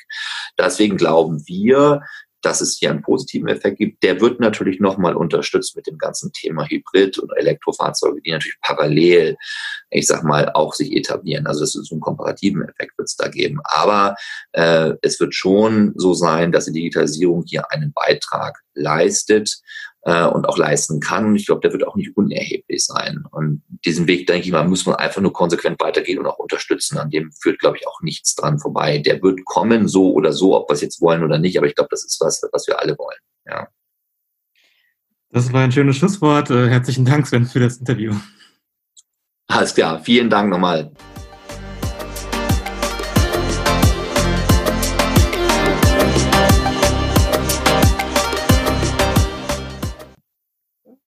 Deswegen 0.59 0.97
glauben 0.97 1.43
wir, 1.47 2.03
dass 2.45 2.61
es 2.61 2.77
hier 2.79 2.91
einen 2.91 3.03
positiven 3.03 3.49
Effekt 3.49 3.79
gibt. 3.79 4.03
Der 4.03 4.21
wird 4.21 4.41
natürlich 4.41 4.81
nochmal 4.81 5.17
unterstützt 5.17 5.77
mit 5.77 5.87
dem 5.87 5.99
ganzen 5.99 6.33
Thema 6.33 6.67
Hybrid 6.69 7.19
und 7.19 7.31
Elektrofahrzeuge, 7.37 8.21
die 8.23 8.33
natürlich 8.33 8.61
parallel, 8.61 9.37
ich 9.91 10.07
sag 10.07 10.25
mal, 10.25 10.51
auch 10.51 10.75
sich 10.75 10.93
etablieren. 10.93 11.47
Also 11.47 11.61
das 11.61 11.75
ist 11.75 11.89
so 11.89 11.95
einen 11.95 12.03
komparativen 12.03 12.63
Effekt 12.63 12.99
wird 12.99 13.09
es 13.09 13.17
da 13.17 13.29
geben. 13.29 13.61
Aber 13.65 14.15
äh, 14.53 14.93
es 15.03 15.19
wird 15.21 15.35
schon 15.35 15.93
so 15.97 16.15
sein, 16.15 16.53
dass 16.53 16.67
die 16.67 16.73
Digitalisierung 16.73 17.45
hier 17.47 17.71
einen 17.71 17.93
Beitrag 17.93 18.59
leistet 18.75 19.61
äh, 20.03 20.27
und 20.27 20.49
auch 20.49 20.59
leisten 20.59 21.01
kann. 21.01 21.35
Ich 21.37 21.47
glaube, 21.47 21.61
der 21.61 21.73
wird 21.73 21.87
auch 21.87 21.97
nicht 21.97 22.17
unerheblich 22.17 22.85
sein. 22.85 23.25
Und 23.31 23.63
diesen 23.85 24.07
Weg, 24.07 24.27
denke 24.27 24.47
ich 24.47 24.53
mal, 24.53 24.67
muss 24.67 24.87
man 24.87 24.97
einfach 24.97 25.21
nur 25.21 25.33
konsequent 25.33 25.81
weitergehen 25.81 26.19
und 26.19 26.27
auch 26.27 26.39
unterstützen. 26.39 26.99
An 26.99 27.11
dem 27.11 27.33
führt, 27.33 27.59
glaube 27.59 27.79
ich, 27.79 27.87
auch 27.87 28.01
nichts 28.03 28.35
dran 28.35 28.59
vorbei. 28.59 28.99
Der 28.99 29.23
wird 29.23 29.45
kommen, 29.45 29.89
so 29.89 30.13
oder 30.13 30.33
so, 30.33 30.57
ob 30.57 30.69
wir 30.69 30.75
es 30.75 30.81
jetzt 30.81 31.01
wollen 31.01 31.23
oder 31.23 31.39
nicht. 31.39 31.57
Aber 31.57 31.67
ich 31.67 31.75
glaube, 31.75 31.89
das 31.91 32.05
ist 32.05 32.21
was, 32.21 32.43
was 32.53 32.67
wir 32.67 32.79
alle 32.81 32.97
wollen. 32.99 33.19
Ja. 33.47 33.69
Das 35.31 35.53
war 35.53 35.63
ein 35.63 35.73
schönes 35.73 35.97
Schlusswort. 35.97 36.51
Äh, 36.51 36.69
herzlichen 36.69 37.05
Dank, 37.05 37.27
Sven, 37.27 37.47
für 37.47 37.61
das 37.61 37.79
Interview. 37.79 38.15
Alles 39.47 39.75
klar. 39.75 40.03
Vielen 40.03 40.29
Dank 40.29 40.51
nochmal. 40.51 40.93